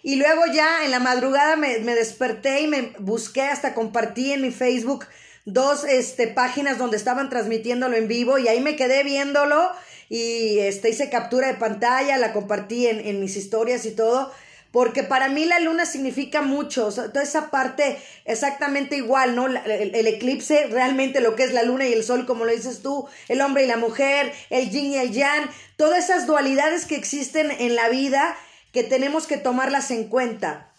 Y 0.03 0.17
luego 0.17 0.41
ya 0.51 0.83
en 0.83 0.91
la 0.91 0.99
madrugada 0.99 1.55
me, 1.55 1.79
me, 1.79 1.95
desperté 1.95 2.59
y 2.61 2.67
me 2.67 2.93
busqué, 2.99 3.43
hasta 3.43 3.73
compartí 3.73 4.33
en 4.33 4.41
mi 4.41 4.51
Facebook 4.51 5.05
dos 5.45 5.83
este, 5.83 6.27
páginas 6.27 6.77
donde 6.77 6.97
estaban 6.97 7.29
transmitiéndolo 7.29 7.95
en 7.95 8.07
vivo 8.07 8.37
y 8.37 8.47
ahí 8.47 8.59
me 8.59 8.75
quedé 8.75 9.03
viéndolo 9.03 9.71
y 10.09 10.59
este, 10.59 10.89
hice 10.89 11.09
captura 11.09 11.47
de 11.47 11.55
pantalla, 11.55 12.17
la 12.17 12.33
compartí 12.33 12.87
en, 12.87 12.99
en 12.99 13.19
mis 13.19 13.37
historias 13.37 13.85
y 13.85 13.91
todo 13.91 14.31
porque 14.75 15.03
para 15.03 15.29
mí 15.29 15.45
la 15.45 15.61
luna 15.61 15.85
significa 15.85 16.41
mucho, 16.41 16.89
toda 16.91 17.23
esa 17.23 17.49
parte 17.49 17.97
exactamente 18.25 18.97
igual, 18.97 19.33
¿no? 19.33 19.47
El, 19.47 20.05
eclipse, 20.05 20.67
realmente 20.67 21.21
lo 21.21 21.37
que 21.37 21.43
es 21.43 21.53
la 21.53 21.63
luna 21.63 21.87
y 21.87 21.93
el 21.93 22.03
sol, 22.03 22.25
como 22.25 22.43
lo 22.43 22.51
dices 22.51 22.81
tú, 22.81 23.07
el 23.29 23.39
hombre 23.39 23.63
y 23.63 23.67
la 23.67 23.77
mujer, 23.77 24.33
el 24.49 24.69
yin 24.69 24.87
y 24.87 24.97
el 24.97 25.13
yang, 25.13 25.49
todas 25.77 26.03
esas 26.03 26.27
dualidades 26.27 26.83
que 26.83 26.97
existen 26.97 27.51
en 27.51 27.75
la 27.75 27.87
vida 27.87 28.35
que 28.73 28.83
tenemos 28.83 29.27
que 29.27 29.37
tomarlas 29.37 29.91
en 29.91 30.09
cuenta. 30.09 30.69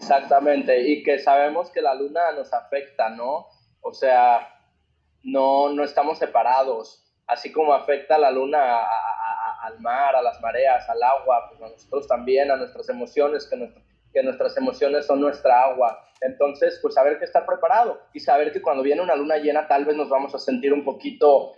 Exactamente, 0.00 0.80
y 0.80 1.02
que 1.02 1.18
sabemos 1.18 1.70
que 1.70 1.82
la 1.82 1.94
luna 1.94 2.32
nos 2.32 2.52
afecta, 2.54 3.10
¿no? 3.10 3.48
O 3.82 3.92
sea, 3.92 4.48
no, 5.22 5.68
no 5.74 5.84
estamos 5.84 6.18
separados, 6.18 7.04
así 7.26 7.52
como 7.52 7.74
afecta 7.74 8.16
la 8.16 8.30
luna 8.30 8.78
a, 8.78 9.66
al 9.66 9.78
mar, 9.80 10.16
a 10.16 10.22
las 10.22 10.40
mareas, 10.40 10.88
al 10.88 11.02
agua, 11.02 11.50
pues 11.50 11.60
a 11.60 11.68
nosotros 11.68 12.08
también, 12.08 12.50
a 12.50 12.56
nuestras 12.56 12.88
emociones, 12.88 13.46
que, 13.46 13.72
que 14.12 14.22
nuestras 14.22 14.56
emociones 14.56 15.04
son 15.06 15.20
nuestra 15.20 15.64
agua. 15.64 16.02
Entonces, 16.22 16.78
pues 16.80 16.94
saber 16.94 17.18
que 17.18 17.26
estar 17.26 17.44
preparado 17.44 18.00
y 18.14 18.20
saber 18.20 18.52
que 18.52 18.62
cuando 18.62 18.82
viene 18.82 19.02
una 19.02 19.14
luna 19.14 19.36
llena 19.36 19.68
tal 19.68 19.84
vez 19.84 19.96
nos 19.96 20.08
vamos 20.08 20.34
a 20.34 20.38
sentir 20.38 20.72
un 20.72 20.82
poquito 20.82 21.52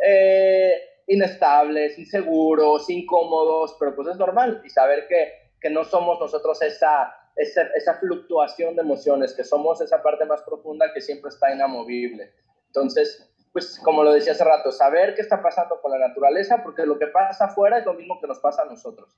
eh, 0.00 0.72
inestables, 1.08 1.98
inseguros, 1.98 2.88
incómodos, 2.90 3.76
pero 3.78 3.96
pues 3.96 4.08
es 4.08 4.16
normal 4.16 4.62
y 4.64 4.70
saber 4.70 5.08
que, 5.08 5.32
que 5.60 5.68
no 5.68 5.82
somos 5.84 6.20
nosotros 6.20 6.62
esa, 6.62 7.17
esa, 7.38 7.62
esa 7.74 7.94
fluctuación 7.94 8.76
de 8.76 8.82
emociones, 8.82 9.32
que 9.32 9.44
somos 9.44 9.80
esa 9.80 10.02
parte 10.02 10.24
más 10.24 10.42
profunda 10.42 10.92
que 10.92 11.00
siempre 11.00 11.30
está 11.30 11.52
inamovible. 11.52 12.32
Entonces, 12.66 13.30
pues 13.52 13.80
como 13.82 14.02
lo 14.02 14.12
decía 14.12 14.32
hace 14.32 14.44
rato, 14.44 14.72
saber 14.72 15.14
qué 15.14 15.22
está 15.22 15.42
pasando 15.42 15.80
con 15.80 15.92
la 15.92 16.08
naturaleza, 16.08 16.62
porque 16.62 16.84
lo 16.84 16.98
que 16.98 17.06
pasa 17.06 17.46
afuera 17.46 17.78
es 17.78 17.86
lo 17.86 17.94
mismo 17.94 18.20
que 18.20 18.26
nos 18.26 18.40
pasa 18.40 18.62
a 18.62 18.66
nosotros. 18.66 19.16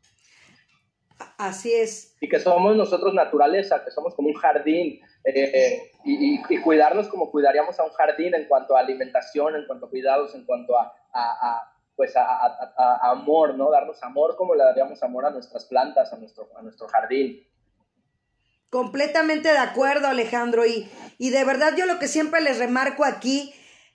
Así 1.37 1.73
es. 1.73 2.17
Y 2.21 2.29
que 2.29 2.39
somos 2.39 2.77
nosotros 2.77 3.13
naturaleza, 3.15 3.85
que 3.85 3.91
somos 3.91 4.15
como 4.15 4.29
un 4.29 4.35
jardín, 4.35 5.01
eh, 5.25 5.91
y, 6.05 6.41
y, 6.49 6.61
cuidarnos 6.63 7.09
como 7.09 7.31
cuidaríamos 7.31 7.79
a 7.79 7.85
un 7.85 7.91
jardín 7.91 8.35
en 8.35 8.47
cuanto 8.47 8.77
a 8.77 8.81
alimentación, 8.81 9.55
en 9.55 9.67
cuanto 9.67 9.87
a 9.87 9.91
cuidados, 9.91 10.35
en 10.35 10.47
cuanto 10.47 10.79
a, 10.79 10.93
a, 11.13 11.75
pues 11.95 12.17
a, 12.17 12.23
a, 12.25 13.11
amor, 13.11 13.55
¿no? 13.55 13.71
Darnos 13.71 14.03
amor 14.03 14.37
como 14.37 14.55
le 14.55 14.65
daríamos 14.65 15.03
amor 15.03 15.27
a 15.27 15.31
nuestras 15.31 15.67
plantas, 15.67 16.13
a 16.13 16.17
nuestro, 16.17 16.49
a 16.57 16.63
nuestro 16.63 16.89
jardín. 16.89 17.47
Completamente 18.71 19.51
de 19.51 19.59
acuerdo, 19.59 20.07
Alejandro. 20.07 20.65
Y, 20.65 20.89
y 21.19 21.31
de 21.31 21.45
verdad 21.45 21.75
yo 21.77 21.87
lo 21.87 21.99
que 21.99 22.09
siempre 22.09 22.41
les 22.41 22.59
remarco 22.59 23.05
aquí 23.05 23.53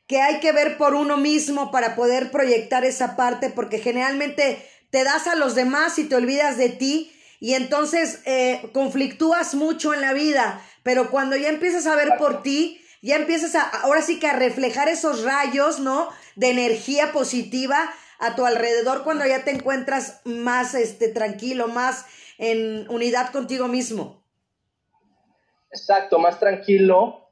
que 0.07 0.21
hay 0.21 0.39
que 0.39 0.51
ver 0.51 0.77
por 0.77 0.93
uno 0.93 1.17
mismo 1.17 1.71
para 1.71 1.95
poder 1.95 2.29
proyectar 2.29 2.85
esa 2.85 3.15
parte, 3.15 3.49
porque 3.49 3.79
generalmente 3.79 4.63
te 4.91 5.03
das 5.03 5.27
a 5.27 5.35
los 5.35 5.55
demás 5.55 5.97
y 5.97 6.03
te 6.03 6.15
olvidas 6.15 6.57
de 6.57 6.69
ti 6.69 7.11
y 7.39 7.53
entonces 7.53 8.19
eh, 8.25 8.69
conflictúas 8.73 9.55
mucho 9.55 9.93
en 9.93 10.01
la 10.01 10.13
vida, 10.13 10.61
pero 10.83 11.09
cuando 11.09 11.35
ya 11.35 11.49
empiezas 11.49 11.85
a 11.87 11.95
ver 11.95 12.17
por 12.17 12.43
ti, 12.43 12.81
ya 13.01 13.15
empiezas 13.15 13.55
a, 13.55 13.61
ahora 13.61 14.01
sí 14.01 14.19
que 14.19 14.27
a 14.27 14.33
reflejar 14.33 14.89
esos 14.89 15.23
rayos, 15.23 15.79
¿no? 15.79 16.09
De 16.35 16.49
energía 16.49 17.11
positiva 17.11 17.91
a 18.19 18.35
tu 18.35 18.45
alrededor 18.45 19.03
cuando 19.03 19.25
ya 19.25 19.43
te 19.43 19.51
encuentras 19.51 20.21
más 20.23 20.73
este, 20.75 21.09
tranquilo, 21.09 21.67
más 21.67 22.05
en 22.37 22.89
unidad 22.89 23.31
contigo 23.31 23.67
mismo. 23.67 24.24
Exacto, 25.71 26.19
más 26.19 26.39
tranquilo, 26.39 27.25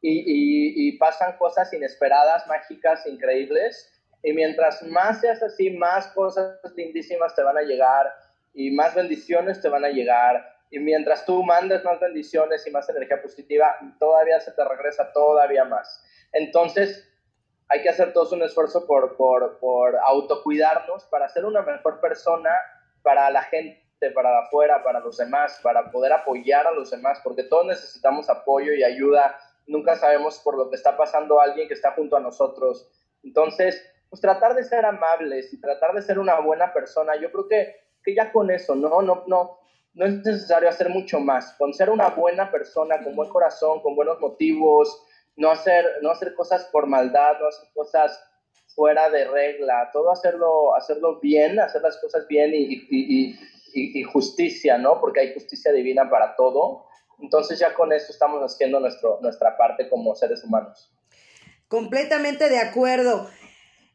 y, 0.00 0.96
pasan 0.98 1.36
cosas 1.36 1.72
inesperadas, 1.72 2.46
mágicas, 2.46 3.06
increíbles. 3.06 3.92
Y 4.22 4.32
mientras 4.32 4.82
más 4.82 5.20
seas 5.20 5.42
así, 5.42 5.70
más 5.70 6.08
cosas 6.08 6.58
lindísimas 6.76 7.34
te 7.34 7.42
van 7.42 7.56
a 7.56 7.62
llegar 7.62 8.12
y 8.52 8.70
más 8.72 8.94
bendiciones 8.94 9.60
te 9.60 9.68
van 9.68 9.84
a 9.84 9.90
llegar. 9.90 10.56
Y 10.70 10.78
mientras 10.78 11.24
tú 11.24 11.42
mandes 11.44 11.84
más 11.84 12.00
bendiciones 12.00 12.66
y 12.66 12.70
más 12.70 12.88
energía 12.88 13.22
positiva, 13.22 13.76
todavía 13.98 14.40
se 14.40 14.52
te 14.52 14.64
regresa 14.64 15.12
todavía 15.12 15.64
más. 15.64 16.04
Entonces, 16.32 17.08
hay 17.68 17.82
que 17.82 17.88
hacer 17.88 18.12
todos 18.12 18.32
un 18.32 18.42
esfuerzo 18.42 18.86
por, 18.86 19.16
por, 19.16 19.58
por 19.58 19.96
autocuidarnos 19.96 21.04
para 21.06 21.28
ser 21.28 21.44
una 21.44 21.62
mejor 21.62 22.00
persona 22.00 22.50
para 23.02 23.30
la 23.30 23.42
gente, 23.42 23.82
para 24.14 24.40
afuera, 24.40 24.82
para 24.82 25.00
los 25.00 25.16
demás, 25.16 25.60
para 25.62 25.90
poder 25.90 26.12
apoyar 26.12 26.66
a 26.66 26.72
los 26.72 26.90
demás, 26.90 27.20
porque 27.22 27.42
todos 27.42 27.66
necesitamos 27.66 28.28
apoyo 28.30 28.72
y 28.72 28.84
ayuda 28.84 29.36
nunca 29.68 29.96
sabemos 29.96 30.38
por 30.38 30.56
lo 30.56 30.68
que 30.68 30.76
está 30.76 30.96
pasando 30.96 31.40
alguien 31.40 31.68
que 31.68 31.74
está 31.74 31.92
junto 31.92 32.16
a 32.16 32.20
nosotros. 32.20 32.90
Entonces, 33.22 33.80
pues 34.10 34.20
tratar 34.20 34.54
de 34.54 34.64
ser 34.64 34.84
amables 34.84 35.52
y 35.52 35.60
tratar 35.60 35.94
de 35.94 36.02
ser 36.02 36.18
una 36.18 36.40
buena 36.40 36.72
persona, 36.72 37.14
yo 37.16 37.30
creo 37.30 37.46
que, 37.46 37.76
que 38.02 38.14
ya 38.14 38.32
con 38.32 38.50
eso, 38.50 38.74
no, 38.74 39.02
no, 39.02 39.24
no, 39.26 39.58
no 39.94 40.06
es 40.06 40.14
necesario 40.24 40.68
hacer 40.68 40.88
mucho 40.88 41.20
más. 41.20 41.54
Con 41.58 41.74
ser 41.74 41.90
una 41.90 42.08
buena 42.08 42.50
persona, 42.50 43.02
con 43.04 43.14
buen 43.14 43.28
corazón, 43.28 43.80
con 43.82 43.94
buenos 43.94 44.18
motivos, 44.20 45.04
no 45.36 45.50
hacer, 45.50 45.84
no 46.02 46.10
hacer 46.10 46.34
cosas 46.34 46.64
por 46.72 46.86
maldad, 46.86 47.38
no 47.38 47.48
hacer 47.48 47.68
cosas 47.74 48.24
fuera 48.74 49.10
de 49.10 49.26
regla, 49.26 49.90
todo 49.92 50.10
hacerlo, 50.10 50.74
hacerlo 50.74 51.20
bien, 51.20 51.60
hacer 51.60 51.82
las 51.82 51.98
cosas 51.98 52.26
bien 52.26 52.54
y, 52.54 52.86
y, 52.88 52.88
y, 52.90 53.38
y 53.78 54.02
justicia, 54.02 54.78
¿no? 54.78 55.00
Porque 55.00 55.20
hay 55.20 55.34
justicia 55.34 55.72
divina 55.72 56.08
para 56.10 56.36
todo. 56.36 56.88
Entonces 57.20 57.58
ya 57.58 57.74
con 57.74 57.92
eso 57.92 58.12
estamos 58.12 58.40
haciendo 58.42 58.80
nuestro, 58.80 59.18
nuestra 59.20 59.56
parte 59.56 59.88
como 59.88 60.14
seres 60.14 60.44
humanos. 60.44 60.92
Completamente 61.68 62.48
de 62.48 62.58
acuerdo. 62.58 63.28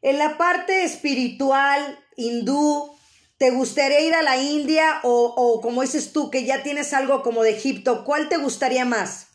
En 0.02 0.18
la 0.18 0.36
parte 0.36 0.84
espiritual, 0.84 1.98
hindú, 2.16 2.94
¿te 3.38 3.50
gustaría 3.50 4.00
ir 4.00 4.14
a 4.14 4.22
la 4.22 4.36
India 4.36 5.00
o, 5.02 5.34
o 5.36 5.60
como 5.60 5.82
dices 5.82 6.12
tú, 6.12 6.30
que 6.30 6.44
ya 6.44 6.62
tienes 6.62 6.92
algo 6.92 7.22
como 7.22 7.42
de 7.42 7.50
Egipto? 7.50 8.04
¿Cuál 8.04 8.28
te 8.28 8.36
gustaría 8.36 8.84
más? 8.84 9.30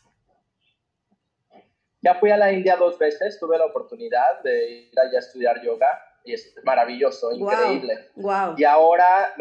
Ya 2.02 2.14
fui 2.14 2.30
a 2.30 2.36
la 2.36 2.52
India 2.52 2.76
dos 2.76 2.98
veces, 2.98 3.38
tuve 3.38 3.58
la 3.58 3.66
oportunidad 3.66 4.40
de 4.42 4.70
ir 4.70 4.98
allá 4.98 5.18
a 5.18 5.20
estudiar 5.20 5.62
yoga 5.62 5.88
y 6.24 6.32
es 6.32 6.54
maravilloso, 6.64 7.32
increíble. 7.32 8.10
Wow, 8.14 8.54
Y 8.56 8.64
ahora 8.64 9.34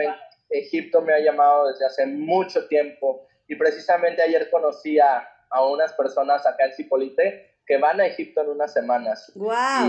Egipto 0.49 1.01
me 1.01 1.13
ha 1.13 1.19
llamado 1.19 1.67
desde 1.67 1.85
hace 1.85 2.05
mucho 2.05 2.67
tiempo 2.67 3.27
y 3.47 3.55
precisamente 3.55 4.21
ayer 4.21 4.49
conocí 4.49 4.99
a, 4.99 5.27
unas 5.71 5.93
personas 5.93 6.45
acá 6.45 6.65
en 6.65 6.73
Cipolite 6.73 7.55
que 7.65 7.77
van 7.77 7.99
a 7.99 8.05
Egipto 8.05 8.41
en 8.41 8.49
unas 8.49 8.71
semanas. 8.71 9.31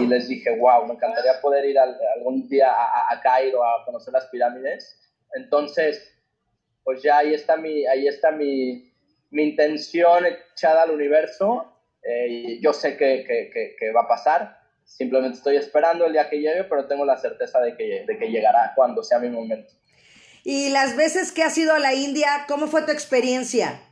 Y 0.01 0.07
les 0.07 0.29
dije, 0.29 0.57
wow, 0.59 0.87
me 0.87 0.95
encantaría 0.95 1.41
poder 1.41 1.65
ir 1.67 1.79
algún 1.79 2.49
día 2.49 2.71
a, 2.71 3.21
Cairo 3.23 3.63
a 3.65 3.85
conocer 3.85 4.13
las 4.13 4.27
pirámides. 4.27 4.99
Entonces, 5.35 6.15
pues 6.83 7.03
ya 7.03 7.19
ahí 7.19 7.35
está 7.35 7.57
mi, 7.57 7.87
ahí 7.87 8.07
está 8.07 8.31
mi, 8.31 8.91
mi 9.31 9.45
intención 9.45 10.25
echada 10.27 10.83
al 10.83 10.91
universo. 10.91 11.73
Eh, 12.03 12.59
yo 12.61 12.73
sé 12.73 12.97
que, 12.97 13.25
que, 13.25 13.77
que, 13.79 13.93
va 13.93 14.03
a 14.03 14.09
pasar. 14.09 14.59
Simplemente 14.85 15.37
estoy 15.37 15.57
esperando 15.57 16.07
el 16.07 16.13
día 16.13 16.29
que 16.29 16.41
llegue, 16.41 16.65
pero 16.65 16.87
tengo 16.87 17.05
la 17.05 17.17
certeza 17.17 17.61
de 17.61 17.77
que, 17.77 18.05
de 18.07 18.19
que 18.19 18.31
llegará 18.31 18.73
cuando 18.75 19.03
sea 19.03 19.19
mi 19.19 19.29
momento. 19.29 19.73
Y 20.53 20.69
las 20.71 20.97
veces 20.97 21.31
que 21.31 21.45
has 21.45 21.57
ido 21.59 21.75
a 21.75 21.79
la 21.79 21.95
India, 21.95 22.27
¿cómo 22.49 22.67
fue 22.67 22.83
tu 22.83 22.91
experiencia? 22.91 23.83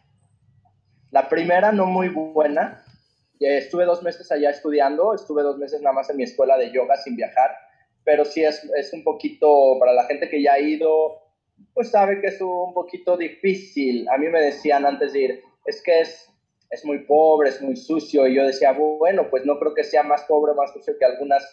La 1.12 1.28
primera 1.28 1.70
no 1.70 1.86
muy 1.86 2.08
buena. 2.08 2.82
Estuve 3.38 3.84
dos 3.84 4.02
meses 4.02 4.32
allá 4.32 4.50
estudiando, 4.50 5.14
estuve 5.14 5.44
dos 5.44 5.56
meses 5.56 5.80
nada 5.80 5.94
más 5.94 6.10
en 6.10 6.16
mi 6.16 6.24
escuela 6.24 6.58
de 6.58 6.72
yoga 6.72 6.96
sin 6.96 7.14
viajar, 7.14 7.52
pero 8.02 8.24
sí 8.24 8.42
es, 8.42 8.68
es 8.76 8.92
un 8.92 9.04
poquito, 9.04 9.76
para 9.78 9.92
la 9.92 10.06
gente 10.06 10.28
que 10.28 10.42
ya 10.42 10.54
ha 10.54 10.58
ido, 10.58 11.22
pues 11.74 11.92
sabe 11.92 12.20
que 12.20 12.26
es 12.26 12.40
un 12.40 12.74
poquito 12.74 13.16
difícil. 13.16 14.08
A 14.08 14.18
mí 14.18 14.26
me 14.26 14.40
decían 14.40 14.84
antes 14.84 15.12
de 15.12 15.20
ir, 15.20 15.42
es 15.64 15.80
que 15.80 16.00
es, 16.00 16.28
es 16.70 16.84
muy 16.84 17.04
pobre, 17.04 17.50
es 17.50 17.62
muy 17.62 17.76
sucio, 17.76 18.26
y 18.26 18.34
yo 18.34 18.44
decía, 18.44 18.72
bueno, 18.72 19.30
pues 19.30 19.44
no 19.44 19.60
creo 19.60 19.74
que 19.74 19.84
sea 19.84 20.02
más 20.02 20.24
pobre 20.24 20.54
más 20.54 20.72
sucio 20.72 20.98
que 20.98 21.04
algunas 21.04 21.44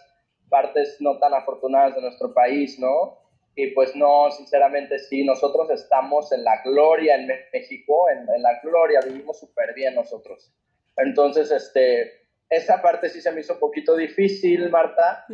partes 0.49 0.97
no 0.99 1.19
tan 1.19 1.35
afortunadas 1.35 1.93
de 1.93 2.01
nuestro 2.01 2.33
país, 2.33 2.79
¿no? 2.79 3.23
Y 3.55 3.67
pues 3.67 3.95
no, 3.95 4.29
sinceramente 4.31 4.99
sí, 4.99 5.23
nosotros 5.23 5.69
estamos 5.69 6.31
en 6.33 6.43
la 6.43 6.61
gloria 6.63 7.15
en 7.15 7.27
México, 7.53 8.07
en, 8.09 8.41
la 8.41 8.59
gloria, 8.61 8.99
vivimos 8.99 9.39
súper 9.39 9.73
bien 9.73 9.95
nosotros. 9.95 10.51
Entonces, 10.97 11.49
este, 11.51 12.27
esa 12.49 12.81
parte 12.81 13.09
sí 13.09 13.21
se 13.21 13.31
me 13.31 13.39
hizo 13.39 13.53
un 13.53 13.59
poquito 13.59 13.95
difícil, 13.95 14.69
Marta. 14.69 15.25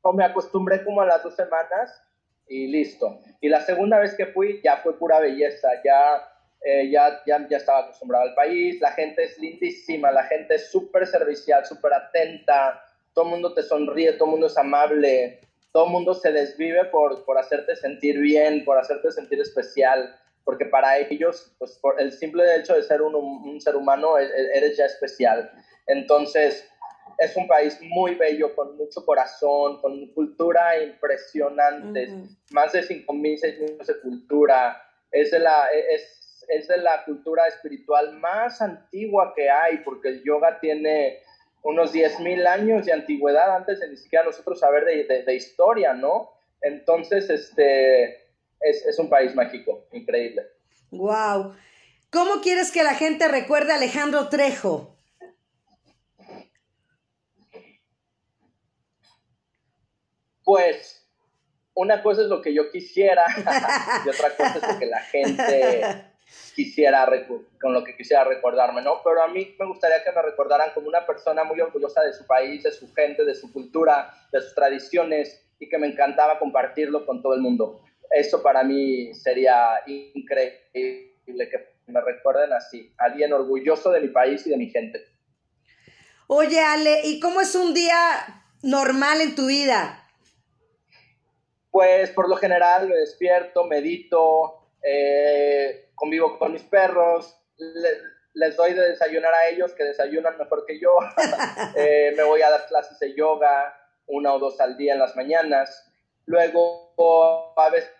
O 0.00 0.12
me 0.14 0.24
acostumbré 0.24 0.82
como 0.84 1.02
a 1.02 1.06
las 1.06 1.22
dos 1.22 1.36
semanas 1.36 2.02
y 2.48 2.68
listo. 2.68 3.20
Y 3.40 3.48
la 3.50 3.60
segunda 3.60 3.98
vez 3.98 4.14
que 4.14 4.26
fui 4.26 4.60
ya 4.64 4.78
fue 4.78 4.98
pura 4.98 5.20
belleza, 5.20 5.68
ya, 5.84 6.32
eh, 6.64 6.88
ya, 6.90 7.20
ya, 7.26 7.46
ya, 7.48 7.58
estaba 7.58 7.80
acostumbrado 7.80 8.24
al 8.24 8.34
país, 8.34 8.80
la 8.80 8.92
gente 8.92 9.24
es 9.24 9.38
lindísima, 9.38 10.10
la 10.10 10.24
gente 10.24 10.54
es 10.54 10.70
súper 10.70 11.06
servicial, 11.06 11.66
súper 11.66 11.92
atenta, 11.92 12.82
todo 13.12 13.26
el 13.26 13.30
mundo 13.32 13.52
te 13.52 13.62
sonríe, 13.62 14.12
todo 14.14 14.26
el 14.26 14.30
mundo 14.32 14.46
es 14.46 14.56
amable, 14.56 15.40
todo 15.72 15.86
el 15.86 15.92
mundo 15.92 16.14
se 16.14 16.32
desvive 16.32 16.84
por, 16.86 17.24
por 17.24 17.38
hacerte 17.38 17.76
sentir 17.76 18.18
bien, 18.18 18.64
por 18.64 18.78
hacerte 18.78 19.12
sentir 19.12 19.40
especial, 19.40 20.18
porque 20.44 20.64
para 20.64 20.98
ellos, 20.98 21.54
pues 21.58 21.78
por 21.78 22.00
el 22.00 22.12
simple 22.12 22.56
hecho 22.56 22.74
de 22.74 22.82
ser 22.82 23.02
un, 23.02 23.14
un 23.14 23.60
ser 23.60 23.76
humano, 23.76 24.18
e, 24.18 24.24
e, 24.24 24.56
eres 24.56 24.76
ya 24.76 24.86
especial. 24.86 25.50
Entonces, 25.86 26.68
es 27.18 27.36
un 27.36 27.48
país 27.48 27.78
muy 27.82 28.14
bello, 28.14 28.54
con 28.54 28.76
mucho 28.76 29.04
corazón, 29.04 29.80
con 29.80 30.06
cultura 30.08 30.80
impresionante, 30.80 32.08
más 32.50 32.72
de 32.72 32.82
5.000, 32.82 33.06
6.000 33.40 33.84
de 33.84 34.00
cultura. 34.00 34.82
Es 35.10 35.32
de, 35.32 35.40
la, 35.40 35.66
es, 35.90 36.46
es 36.48 36.68
de 36.68 36.78
la 36.78 37.04
cultura 37.04 37.46
espiritual 37.48 38.12
más 38.18 38.62
antigua 38.62 39.32
que 39.34 39.50
hay, 39.50 39.78
porque 39.78 40.08
el 40.08 40.24
yoga 40.24 40.60
tiene 40.60 41.18
unos 41.62 41.92
10.000 41.92 42.46
años 42.46 42.86
de 42.86 42.92
antigüedad 42.92 43.56
antes 43.56 43.80
de 43.80 43.88
ni 43.88 43.96
siquiera 43.96 44.24
nosotros 44.24 44.60
saber 44.60 44.84
de, 44.84 45.22
de, 45.24 45.34
historia, 45.34 45.92
¿no? 45.92 46.30
Entonces, 46.60 47.28
este, 47.30 48.14
es, 48.60 48.86
es 48.86 48.98
un 48.98 49.08
país 49.08 49.34
mágico, 49.34 49.86
increíble. 49.92 50.42
¡Wow! 50.90 51.54
¿Cómo 52.10 52.40
quieres 52.40 52.72
que 52.72 52.82
la 52.82 52.94
gente 52.94 53.28
recuerde 53.28 53.72
a 53.72 53.76
Alejandro 53.76 54.28
Trejo? 54.28 54.96
Pues 60.42 61.06
una 61.74 62.02
cosa 62.02 62.22
es 62.22 62.28
lo 62.28 62.40
que 62.40 62.54
yo 62.54 62.70
quisiera 62.70 63.24
y 64.04 64.08
otra 64.08 64.34
cosa 64.34 64.56
es 64.56 64.72
lo 64.72 64.78
que 64.78 64.86
la 64.86 65.00
gente 65.00 66.08
quisiera, 66.54 67.08
con 67.60 67.72
lo 67.72 67.84
que 67.84 67.96
quisiera 67.96 68.24
recordarme, 68.24 68.82
¿no? 68.82 69.00
Pero 69.04 69.22
a 69.22 69.28
mí 69.28 69.54
me 69.58 69.66
gustaría 69.66 70.02
que 70.02 70.12
me 70.12 70.22
recordaran 70.22 70.70
como 70.74 70.88
una 70.88 71.06
persona 71.06 71.44
muy 71.44 71.60
orgullosa 71.60 72.02
de 72.02 72.12
su 72.12 72.26
país, 72.26 72.62
de 72.62 72.72
su 72.72 72.92
gente, 72.92 73.24
de 73.24 73.34
su 73.34 73.52
cultura, 73.52 74.12
de 74.32 74.40
sus 74.40 74.54
tradiciones 74.54 75.44
y 75.58 75.68
que 75.68 75.78
me 75.78 75.86
encantaba 75.86 76.38
compartirlo 76.38 77.06
con 77.06 77.22
todo 77.22 77.34
el 77.34 77.40
mundo. 77.40 77.82
Eso 78.10 78.42
para 78.42 78.62
mí 78.62 79.14
sería 79.14 79.82
increíble 79.86 81.48
que 81.48 81.78
me 81.86 82.00
recuerden 82.00 82.52
así, 82.52 82.92
alguien 82.98 83.32
orgulloso 83.32 83.90
de 83.90 84.00
mi 84.00 84.08
país 84.08 84.46
y 84.46 84.50
de 84.50 84.56
mi 84.56 84.68
gente. 84.70 85.04
Oye, 86.26 86.60
Ale, 86.60 87.00
¿y 87.04 87.20
cómo 87.20 87.40
es 87.40 87.54
un 87.54 87.72
día 87.72 88.44
normal 88.62 89.20
en 89.20 89.34
tu 89.34 89.46
vida? 89.46 90.06
Pues 91.70 92.10
por 92.10 92.28
lo 92.28 92.36
general 92.36 92.88
me 92.88 92.96
despierto, 92.96 93.64
medito, 93.64 94.70
eh, 94.82 95.87
convivo 95.98 96.38
con 96.38 96.52
mis 96.52 96.62
perros, 96.62 97.36
les 98.34 98.56
doy 98.56 98.72
de 98.72 98.90
desayunar 98.90 99.34
a 99.34 99.48
ellos 99.48 99.72
que 99.72 99.84
desayunan 99.84 100.38
mejor 100.38 100.64
que 100.66 100.78
yo, 100.78 100.90
eh, 101.76 102.12
me 102.16 102.22
voy 102.22 102.42
a 102.42 102.50
dar 102.50 102.66
clases 102.66 102.98
de 102.98 103.14
yoga 103.14 103.74
una 104.06 104.32
o 104.32 104.38
dos 104.38 104.58
al 104.60 104.76
día 104.76 104.94
en 104.94 105.00
las 105.00 105.16
mañanas, 105.16 105.92
luego 106.24 106.94
a 107.56 107.68
veces 107.70 107.90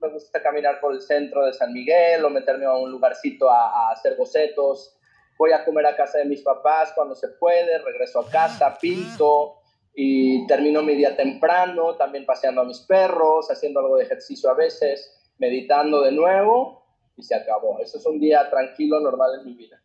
me 0.00 0.08
gusta 0.08 0.42
caminar 0.42 0.80
por 0.80 0.92
el 0.92 1.00
centro 1.00 1.44
de 1.44 1.52
San 1.52 1.72
Miguel 1.72 2.24
o 2.24 2.30
meterme 2.30 2.64
a 2.64 2.74
un 2.74 2.90
lugarcito 2.90 3.50
a, 3.50 3.88
a 3.88 3.92
hacer 3.92 4.16
bocetos, 4.16 4.96
voy 5.36 5.52
a 5.52 5.64
comer 5.64 5.86
a 5.86 5.96
casa 5.96 6.18
de 6.18 6.24
mis 6.24 6.42
papás 6.42 6.92
cuando 6.94 7.14
se 7.14 7.28
puede, 7.28 7.78
regreso 7.78 8.20
a 8.20 8.30
casa, 8.30 8.76
pinto, 8.80 9.58
y 9.94 10.46
termino 10.46 10.82
mi 10.82 10.94
día 10.94 11.16
temprano, 11.16 11.96
también 11.96 12.24
paseando 12.24 12.60
a 12.60 12.64
mis 12.64 12.80
perros, 12.80 13.50
haciendo 13.50 13.80
algo 13.80 13.96
de 13.96 14.04
ejercicio 14.04 14.50
a 14.50 14.54
veces, 14.54 15.32
meditando 15.38 16.02
de 16.02 16.12
nuevo 16.12 16.87
y 17.18 17.22
se 17.22 17.34
acabó. 17.34 17.78
Eso 17.80 17.98
es 17.98 18.06
un 18.06 18.18
día 18.18 18.48
tranquilo, 18.48 19.00
normal 19.00 19.40
en 19.40 19.46
mi 19.46 19.54
vida. 19.54 19.82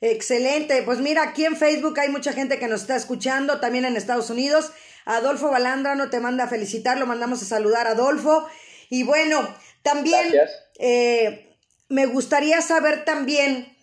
Excelente, 0.00 0.82
pues 0.82 0.98
mira, 0.98 1.22
aquí 1.22 1.44
en 1.44 1.56
Facebook 1.56 1.98
hay 1.98 2.10
mucha 2.10 2.32
gente 2.32 2.58
que 2.58 2.68
nos 2.68 2.82
está 2.82 2.96
escuchando, 2.96 3.60
también 3.60 3.84
en 3.84 3.96
Estados 3.96 4.28
Unidos. 4.28 4.72
Adolfo 5.06 5.50
Balandrano 5.50 6.10
te 6.10 6.20
manda 6.20 6.44
a 6.44 6.48
felicitar, 6.48 6.98
lo 6.98 7.06
mandamos 7.06 7.40
a 7.42 7.46
saludar 7.46 7.86
Adolfo. 7.86 8.46
Y 8.90 9.04
bueno, 9.04 9.48
también 9.82 10.34
eh, 10.78 11.56
me 11.88 12.06
gustaría 12.06 12.60
saber 12.60 13.04
también 13.04 13.74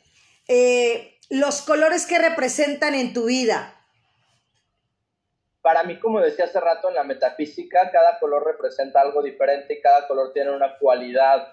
eh, 0.47 1.17
los 1.29 1.61
colores 1.61 2.05
que 2.05 2.19
representan 2.19 2.93
en 2.93 3.13
tu 3.13 3.25
vida 3.25 3.81
para 5.61 5.83
mí, 5.83 5.99
como 5.99 6.19
decía 6.19 6.45
hace 6.45 6.59
rato, 6.59 6.89
en 6.89 6.95
la 6.95 7.03
metafísica, 7.03 7.91
cada 7.91 8.19
color 8.19 8.45
representa 8.45 9.01
algo 9.01 9.21
diferente 9.21 9.75
y 9.75 9.81
cada 9.81 10.07
color 10.07 10.33
tiene 10.33 10.51
una 10.51 10.77
cualidad. 10.77 11.47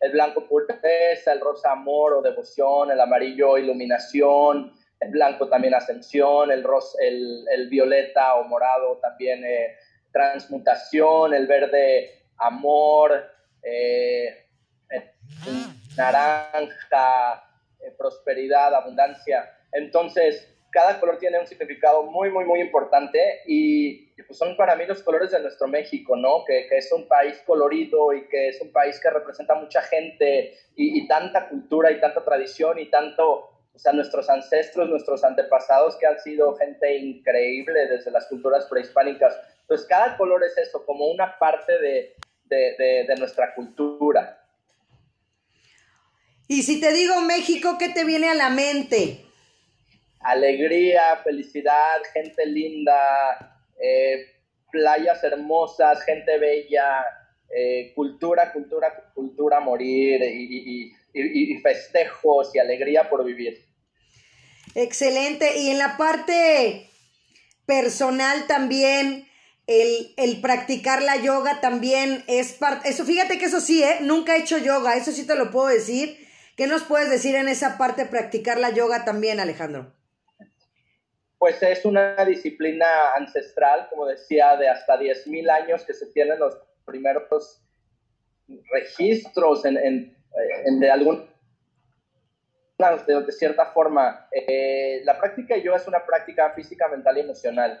El 0.00 0.12
blanco 0.12 0.46
pureza, 0.46 1.32
el 1.32 1.40
rosa 1.40 1.72
amor 1.72 2.14
o 2.14 2.22
devoción, 2.22 2.90
el 2.90 3.00
amarillo 3.00 3.58
iluminación, 3.58 4.72
el 5.00 5.10
blanco 5.10 5.48
también 5.48 5.74
ascensión, 5.74 6.50
el, 6.50 6.64
rosa, 6.64 6.98
el, 7.00 7.68
violeta 7.68 8.36
o 8.36 8.44
morado 8.44 8.98
también 8.98 9.44
eh, 9.44 9.76
transmutación, 10.12 11.34
el 11.34 11.46
verde 11.46 12.24
amor, 12.38 13.24
eh, 13.62 14.46
naranja, 15.96 17.44
eh, 17.80 17.92
prosperidad, 17.96 18.74
abundancia. 18.74 19.50
Entonces, 19.72 20.48
cada 20.70 20.98
color 21.00 21.18
tiene 21.18 21.38
un 21.38 21.46
significado 21.46 22.04
muy, 22.04 22.30
muy, 22.30 22.44
muy 22.44 22.60
importante 22.60 23.40
y, 23.46 24.07
pues 24.22 24.38
son 24.38 24.56
para 24.56 24.76
mí 24.76 24.84
los 24.86 25.02
colores 25.02 25.30
de 25.30 25.40
nuestro 25.40 25.68
México, 25.68 26.16
¿no? 26.16 26.44
Que, 26.44 26.66
que, 26.68 26.78
es 26.78 26.90
un 26.92 27.06
país 27.06 27.42
colorido 27.46 28.12
y 28.12 28.28
que 28.28 28.48
es 28.48 28.60
un 28.60 28.72
país 28.72 28.98
que 29.00 29.10
representa 29.10 29.54
mucha 29.54 29.82
gente 29.82 30.58
y, 30.76 30.98
y, 30.98 31.08
tanta 31.08 31.48
cultura 31.48 31.90
y 31.90 32.00
tanta 32.00 32.24
tradición 32.24 32.78
y 32.78 32.90
tanto, 32.90 33.50
o 33.74 33.78
sea, 33.78 33.92
nuestros 33.92 34.28
ancestros, 34.28 34.88
nuestros 34.88 35.24
antepasados 35.24 35.96
que 35.96 36.06
han 36.06 36.18
sido 36.18 36.54
gente 36.56 36.96
increíble 36.96 37.86
desde 37.86 38.10
las 38.10 38.26
culturas 38.26 38.66
prehispánicas. 38.66 39.38
Entonces, 39.62 39.86
cada 39.86 40.16
color 40.16 40.42
es 40.44 40.56
eso, 40.58 40.84
como 40.84 41.06
una 41.06 41.38
parte 41.38 41.78
de, 41.78 42.14
de, 42.44 42.74
de, 42.78 43.04
de 43.06 43.16
nuestra 43.16 43.54
cultura. 43.54 44.44
Y 46.48 46.62
si 46.62 46.80
te 46.80 46.92
digo 46.92 47.20
México, 47.20 47.76
¿qué 47.78 47.90
te 47.90 48.04
viene 48.04 48.30
a 48.30 48.34
la 48.34 48.50
mente? 48.50 49.24
alegría, 50.20 51.16
felicidad, 51.22 52.02
gente 52.12 52.44
linda, 52.46 53.57
eh, 53.80 54.26
playas 54.70 55.22
hermosas, 55.24 56.02
gente 56.02 56.38
bella, 56.38 57.04
eh, 57.54 57.92
cultura, 57.94 58.52
cultura, 58.52 59.10
cultura 59.14 59.60
morir 59.60 60.20
y, 60.22 60.92
festejos 61.62 62.54
y 62.54 62.58
alegría 62.58 63.08
por 63.08 63.24
vivir. 63.24 63.64
Excelente. 64.74 65.58
Y 65.58 65.70
en 65.70 65.78
la 65.78 65.96
parte 65.96 66.88
personal 67.66 68.46
también, 68.46 69.26
el, 69.66 70.14
el, 70.16 70.40
practicar 70.40 71.02
la 71.02 71.16
yoga 71.16 71.60
también 71.60 72.22
es 72.26 72.52
parte, 72.52 72.88
eso 72.88 73.04
fíjate 73.04 73.38
que 73.38 73.46
eso 73.46 73.60
sí, 73.60 73.82
¿eh? 73.82 73.98
nunca 74.02 74.36
he 74.36 74.40
hecho 74.40 74.58
yoga, 74.58 74.96
eso 74.96 75.12
sí 75.12 75.26
te 75.26 75.34
lo 75.34 75.50
puedo 75.50 75.68
decir. 75.68 76.16
¿Qué 76.56 76.66
nos 76.66 76.82
puedes 76.82 77.08
decir 77.08 77.34
en 77.36 77.48
esa 77.48 77.78
parte 77.78 78.04
practicar 78.04 78.58
la 78.58 78.70
yoga 78.70 79.04
también, 79.04 79.38
Alejandro? 79.40 79.94
Pues 81.38 81.62
es 81.62 81.84
una 81.84 82.16
disciplina 82.24 82.86
ancestral, 83.16 83.86
como 83.88 84.06
decía, 84.06 84.56
de 84.56 84.68
hasta 84.68 84.98
10.000 84.98 85.50
años 85.50 85.84
que 85.84 85.94
se 85.94 86.06
tienen 86.06 86.38
los 86.40 86.58
primeros 86.84 87.62
registros 88.72 89.64
en, 89.64 89.76
en, 89.76 90.80
de 90.80 90.90
algún 90.90 91.28
de, 93.06 93.32
cierta 93.32 93.66
forma. 93.66 94.28
Eh, 94.32 95.02
la 95.04 95.18
práctica 95.18 95.54
de 95.54 95.62
yoga 95.62 95.76
es 95.76 95.86
una 95.86 96.04
práctica 96.04 96.50
física, 96.50 96.88
mental 96.88 97.16
y 97.18 97.20
emocional, 97.20 97.80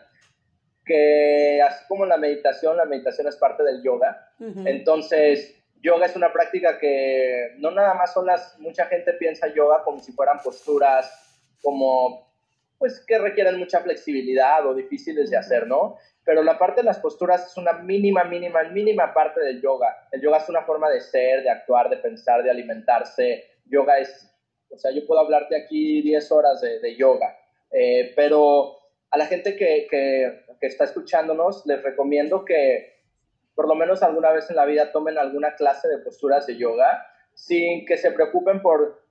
que 0.84 1.60
así 1.62 1.84
como 1.88 2.06
la 2.06 2.16
meditación, 2.16 2.76
la 2.76 2.84
meditación 2.84 3.26
es 3.26 3.36
parte 3.36 3.62
del 3.64 3.82
yoga. 3.82 4.32
Entonces, 4.38 5.56
yoga 5.80 6.06
es 6.06 6.14
una 6.14 6.32
práctica 6.32 6.78
que 6.78 7.54
no 7.58 7.70
nada 7.72 7.94
más 7.94 8.12
son 8.12 8.26
las, 8.26 8.58
mucha 8.60 8.86
gente 8.86 9.12
piensa 9.14 9.48
yoga 9.48 9.82
como 9.82 9.98
si 10.00 10.12
fueran 10.12 10.38
posturas 10.40 11.24
como 11.60 12.27
pues 12.78 13.04
que 13.06 13.18
requieren 13.18 13.58
mucha 13.58 13.80
flexibilidad 13.80 14.64
o 14.66 14.74
difíciles 14.74 15.30
de 15.30 15.36
hacer, 15.36 15.66
¿no? 15.66 15.96
Pero 16.24 16.42
la 16.42 16.58
parte 16.58 16.82
de 16.82 16.86
las 16.86 16.98
posturas 16.98 17.46
es 17.50 17.56
una 17.56 17.72
mínima, 17.72 18.24
mínima, 18.24 18.62
mínima 18.64 19.12
parte 19.12 19.40
del 19.40 19.60
yoga. 19.60 20.08
El 20.12 20.20
yoga 20.20 20.38
es 20.38 20.48
una 20.48 20.62
forma 20.62 20.88
de 20.88 21.00
ser, 21.00 21.42
de 21.42 21.50
actuar, 21.50 21.90
de 21.90 21.96
pensar, 21.96 22.42
de 22.42 22.50
alimentarse. 22.50 23.44
Yoga 23.64 23.98
es, 23.98 24.32
o 24.70 24.78
sea, 24.78 24.92
yo 24.92 25.06
puedo 25.06 25.20
hablarte 25.20 25.56
aquí 25.56 26.02
10 26.02 26.32
horas 26.32 26.60
de, 26.60 26.96
yoga, 26.96 27.36
eh, 27.72 28.12
pero 28.14 28.76
a 29.10 29.18
la 29.18 29.26
gente 29.26 29.56
que, 29.56 29.86
que, 29.90 30.44
que 30.60 30.66
está 30.66 30.84
escuchándonos, 30.84 31.66
les 31.66 31.82
recomiendo 31.82 32.44
que 32.44 32.98
por 33.54 33.66
lo 33.66 33.74
menos 33.74 34.04
alguna 34.04 34.30
vez 34.30 34.48
en 34.50 34.56
la 34.56 34.66
vida 34.66 34.92
tomen 34.92 35.18
alguna 35.18 35.56
clase 35.56 35.88
de 35.88 35.98
posturas 35.98 36.46
de 36.46 36.56
yoga 36.56 37.04
sin 37.34 37.86
que 37.86 37.96
se 37.96 38.12
preocupen 38.12 38.62
por 38.62 39.02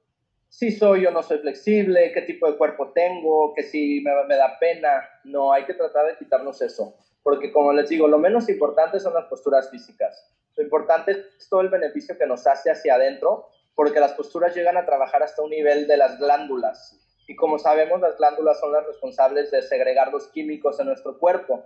si 0.49 0.71
soy 0.71 1.05
o 1.05 1.11
no 1.11 1.23
soy 1.23 1.39
flexible, 1.39 2.11
qué 2.13 2.21
tipo 2.21 2.49
de 2.49 2.57
cuerpo 2.57 2.91
tengo, 2.93 3.53
que 3.53 3.63
si 3.63 4.01
me, 4.01 4.11
me, 4.27 4.35
da 4.35 4.57
pena. 4.59 5.07
No, 5.23 5.51
hay 5.51 5.65
que 5.65 5.73
tratar 5.73 6.07
de 6.07 6.17
quitarnos 6.17 6.61
eso. 6.61 6.95
Porque 7.21 7.51
como 7.51 7.73
les 7.73 7.89
digo, 7.89 8.07
lo 8.07 8.17
menos 8.17 8.49
importante 8.49 8.99
son 8.99 9.13
las 9.13 9.25
posturas 9.25 9.69
físicas. 9.69 10.33
Lo 10.55 10.63
importante 10.63 11.11
es 11.11 11.49
todo 11.49 11.61
el 11.61 11.69
beneficio 11.69 12.17
que 12.17 12.25
nos 12.25 12.47
hace 12.47 12.71
hacia 12.71 12.95
adentro, 12.95 13.49
porque 13.75 13.99
las 13.99 14.13
posturas 14.13 14.55
llegan 14.55 14.77
a 14.77 14.85
trabajar 14.85 15.21
hasta 15.21 15.43
un 15.43 15.51
nivel 15.51 15.87
de 15.87 15.97
las 15.97 16.17
glándulas. 16.17 16.97
Y 17.27 17.35
como 17.35 17.59
sabemos, 17.59 17.99
las 18.01 18.17
glándulas 18.17 18.59
son 18.59 18.71
las 18.71 18.87
responsables 18.87 19.51
de 19.51 19.61
segregar 19.61 20.11
los 20.11 20.29
químicos 20.29 20.79
en 20.79 20.87
nuestro 20.87 21.19
cuerpo. 21.19 21.63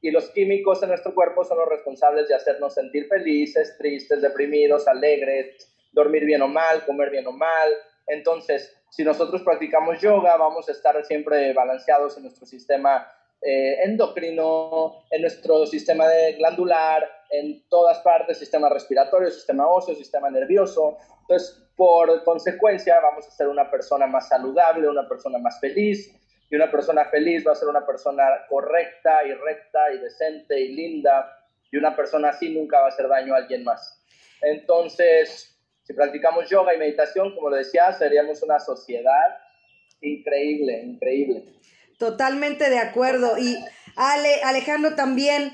Y 0.00 0.10
los 0.10 0.30
químicos 0.30 0.82
en 0.82 0.88
nuestro 0.90 1.14
cuerpo 1.14 1.44
son 1.44 1.58
los 1.58 1.68
responsables 1.68 2.28
de 2.28 2.34
hacernos 2.34 2.74
sentir 2.74 3.08
felices, 3.08 3.76
tristes, 3.76 4.22
deprimidos, 4.22 4.88
alegres, 4.88 5.70
dormir 5.92 6.24
bien 6.24 6.40
o 6.40 6.48
mal, 6.48 6.86
comer 6.86 7.10
bien 7.10 7.26
o 7.26 7.32
mal. 7.32 7.68
Entonces, 8.10 8.76
si 8.90 9.04
nosotros 9.04 9.42
practicamos 9.42 10.00
yoga, 10.00 10.36
vamos 10.36 10.68
a 10.68 10.72
estar 10.72 11.02
siempre 11.04 11.52
balanceados 11.52 12.16
en 12.16 12.24
nuestro 12.24 12.44
sistema 12.44 13.06
eh, 13.40 13.84
endocrino, 13.84 15.04
en 15.10 15.22
nuestro 15.22 15.64
sistema 15.64 16.04
glandular, 16.36 17.08
en 17.30 17.62
todas 17.68 18.00
partes, 18.00 18.38
sistema 18.38 18.68
respiratorio, 18.68 19.30
sistema 19.30 19.68
óseo, 19.68 19.94
sistema 19.94 20.28
nervioso. 20.28 20.98
Entonces, 21.22 21.62
por 21.76 22.24
consecuencia, 22.24 22.98
vamos 23.00 23.26
a 23.26 23.30
ser 23.30 23.48
una 23.48 23.70
persona 23.70 24.06
más 24.06 24.28
saludable, 24.28 24.88
una 24.88 25.08
persona 25.08 25.38
más 25.38 25.60
feliz, 25.60 26.14
y 26.50 26.56
una 26.56 26.70
persona 26.70 27.04
feliz 27.04 27.46
va 27.46 27.52
a 27.52 27.54
ser 27.54 27.68
una 27.68 27.86
persona 27.86 28.24
correcta 28.48 29.24
y 29.24 29.32
recta 29.34 29.92
y 29.92 29.98
decente 29.98 30.60
y 30.60 30.74
linda, 30.74 31.46
y 31.70 31.76
una 31.76 31.94
persona 31.94 32.30
así 32.30 32.52
nunca 32.52 32.80
va 32.80 32.86
a 32.86 32.88
hacer 32.88 33.08
daño 33.08 33.34
a 33.34 33.38
alguien 33.38 33.62
más. 33.62 34.02
Entonces, 34.42 35.56
si 35.90 35.94
practicamos 35.94 36.48
yoga 36.48 36.72
y 36.72 36.78
meditación, 36.78 37.34
como 37.34 37.50
lo 37.50 37.56
decía, 37.56 37.92
seríamos 37.92 38.40
una 38.44 38.60
sociedad 38.60 39.38
increíble, 40.00 40.84
increíble. 40.84 41.46
Totalmente 41.98 42.70
de 42.70 42.78
acuerdo. 42.78 43.36
Y 43.38 43.58
Ale, 43.96 44.40
Alejandro 44.44 44.94
también, 44.94 45.50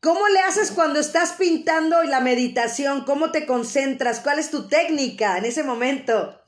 ¿cómo 0.00 0.26
le 0.26 0.40
haces 0.40 0.72
cuando 0.72 0.98
estás 0.98 1.34
pintando 1.34 2.02
la 2.02 2.18
meditación? 2.18 3.04
¿Cómo 3.04 3.30
te 3.30 3.46
concentras? 3.46 4.18
¿Cuál 4.18 4.40
es 4.40 4.50
tu 4.50 4.66
técnica 4.66 5.38
en 5.38 5.44
ese 5.44 5.62
momento? 5.62 6.42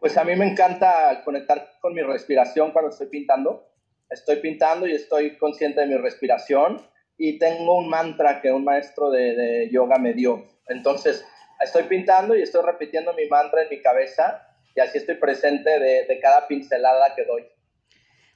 Pues 0.00 0.16
a 0.16 0.24
mí 0.24 0.34
me 0.34 0.50
encanta 0.50 1.20
conectar 1.26 1.72
con 1.82 1.92
mi 1.92 2.00
respiración 2.00 2.70
cuando 2.70 2.92
estoy 2.92 3.08
pintando. 3.08 3.68
Estoy 4.08 4.36
pintando 4.36 4.86
y 4.86 4.94
estoy 4.94 5.36
consciente 5.36 5.82
de 5.82 5.86
mi 5.86 5.98
respiración 5.98 6.80
y 7.18 7.38
tengo 7.38 7.76
un 7.76 7.90
mantra 7.90 8.40
que 8.40 8.50
un 8.50 8.64
maestro 8.64 9.10
de, 9.10 9.36
de 9.36 9.70
yoga 9.70 9.98
me 9.98 10.14
dio. 10.14 10.46
Entonces, 10.66 11.26
estoy 11.62 11.84
pintando 11.84 12.34
y 12.34 12.42
estoy 12.42 12.62
repitiendo 12.64 13.12
mi 13.14 13.26
mantra 13.26 13.62
en 13.62 13.68
mi 13.68 13.80
cabeza 13.80 14.48
y 14.74 14.80
así 14.80 14.98
estoy 14.98 15.16
presente 15.16 15.70
de, 15.78 16.06
de 16.06 16.20
cada 16.20 16.46
pincelada 16.46 17.14
que 17.14 17.24
doy. 17.24 17.46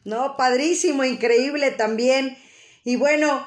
No, 0.04 0.36
padrísimo, 0.36 1.04
increíble 1.04 1.72
también. 1.72 2.36
Y 2.84 2.96
bueno, 2.96 3.46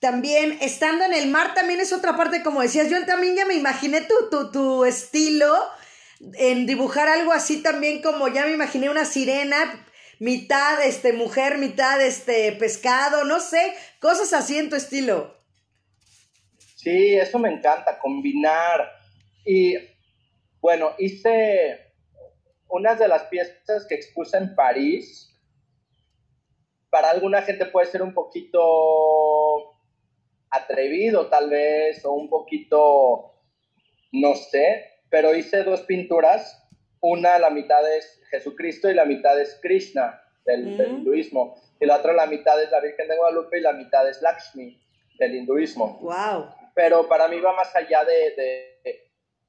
también 0.00 0.58
estando 0.60 1.04
en 1.04 1.14
el 1.14 1.28
mar 1.28 1.54
también 1.54 1.80
es 1.80 1.92
otra 1.92 2.16
parte, 2.16 2.42
como 2.42 2.60
decías, 2.60 2.90
yo 2.90 3.04
también 3.06 3.36
ya 3.36 3.46
me 3.46 3.54
imaginé 3.54 4.02
tu, 4.02 4.14
tu, 4.30 4.50
tu 4.52 4.84
estilo 4.84 5.54
en 6.34 6.66
dibujar 6.66 7.08
algo 7.08 7.32
así 7.32 7.62
también 7.62 8.02
como 8.02 8.28
ya 8.28 8.44
me 8.44 8.52
imaginé 8.52 8.90
una 8.90 9.04
sirena, 9.04 9.86
mitad 10.18 10.82
este 10.84 11.12
mujer, 11.12 11.58
mitad 11.58 12.00
este 12.00 12.52
pescado, 12.52 13.24
no 13.24 13.40
sé, 13.40 13.74
cosas 14.00 14.32
así 14.32 14.58
en 14.58 14.70
tu 14.70 14.76
estilo. 14.76 15.34
Sí, 16.76 17.16
eso 17.16 17.38
me 17.38 17.52
encanta, 17.52 17.98
combinar. 17.98 18.95
Y 19.46 19.76
bueno, 20.60 20.92
hice 20.98 21.94
unas 22.68 22.98
de 22.98 23.08
las 23.08 23.22
piezas 23.24 23.86
que 23.88 23.94
expuse 23.94 24.36
en 24.36 24.54
París. 24.54 25.32
Para 26.90 27.10
alguna 27.10 27.42
gente 27.42 27.66
puede 27.66 27.86
ser 27.86 28.02
un 28.02 28.12
poquito 28.12 29.72
atrevido 30.50 31.28
tal 31.28 31.50
vez, 31.50 32.04
o 32.04 32.12
un 32.12 32.28
poquito, 32.28 33.34
no 34.12 34.34
sé, 34.34 34.90
pero 35.08 35.34
hice 35.34 35.62
dos 35.62 35.82
pinturas. 35.82 36.62
Una, 37.00 37.38
la 37.38 37.50
mitad 37.50 37.88
es 37.96 38.20
Jesucristo 38.30 38.90
y 38.90 38.94
la 38.94 39.04
mitad 39.04 39.40
es 39.40 39.58
Krishna 39.62 40.20
del, 40.44 40.76
del 40.76 40.92
hinduismo. 40.92 41.56
Y 41.78 41.86
la 41.86 41.96
otra, 41.96 42.12
la 42.14 42.26
mitad 42.26 42.60
es 42.60 42.70
la 42.70 42.80
Virgen 42.80 43.06
de 43.06 43.16
Guadalupe 43.16 43.58
y 43.58 43.62
la 43.62 43.72
mitad 43.72 44.08
es 44.08 44.20
Lakshmi 44.22 44.80
del 45.18 45.34
hinduismo. 45.36 45.98
¡Wow! 46.00 46.46
Pero 46.74 47.08
para 47.08 47.28
mí 47.28 47.38
va 47.40 47.54
más 47.54 47.74
allá 47.74 48.04
de, 48.04 48.34
de, 48.36 48.75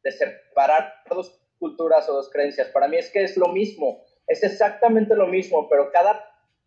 de 0.03 0.11
separar 0.11 1.03
dos 1.09 1.39
culturas 1.59 2.07
o 2.09 2.13
dos 2.13 2.29
creencias. 2.29 2.69
Para 2.69 2.87
mí 2.87 2.97
es 2.97 3.09
que 3.09 3.23
es 3.23 3.37
lo 3.37 3.47
mismo, 3.49 4.03
es 4.27 4.43
exactamente 4.43 5.15
lo 5.15 5.27
mismo, 5.27 5.67
pero 5.69 5.91
cada, 5.91 6.23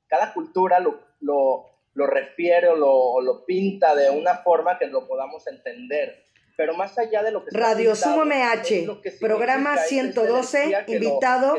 cada 0.09 0.33
cultura 0.33 0.81
lo, 0.81 1.01
lo, 1.21 1.67
lo 1.95 2.07
refiere 2.07 2.69
o 2.69 2.77
lo, 2.77 3.21
lo, 3.21 3.45
pinta 3.45 3.95
de 3.95 4.11
una 4.11 4.39
forma 4.39 4.79
que 4.79 4.87
lo 4.87 5.07
podamos 5.07 5.47
entender. 5.47 6.25
Pero 6.57 6.75
más 6.75 6.99
allá 6.99 7.23
de 7.23 7.31
lo 7.31 7.45
que... 7.45 7.57
Radio 7.57 7.95
Sumo 7.95 8.25
MH, 8.25 9.01
programa 9.21 9.79
112, 9.79 10.85
invitado 10.89 11.57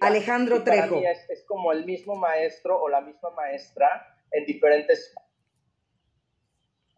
Alejandro 0.00 0.64
Trejo. 0.64 0.96
Para 0.96 1.00
mí 1.00 1.06
es, 1.06 1.30
es 1.30 1.44
como 1.44 1.70
el 1.72 1.84
mismo 1.84 2.16
maestro 2.16 2.80
o 2.80 2.88
la 2.88 3.00
misma 3.00 3.30
maestra 3.30 4.16
en 4.32 4.44
diferentes 4.46 5.14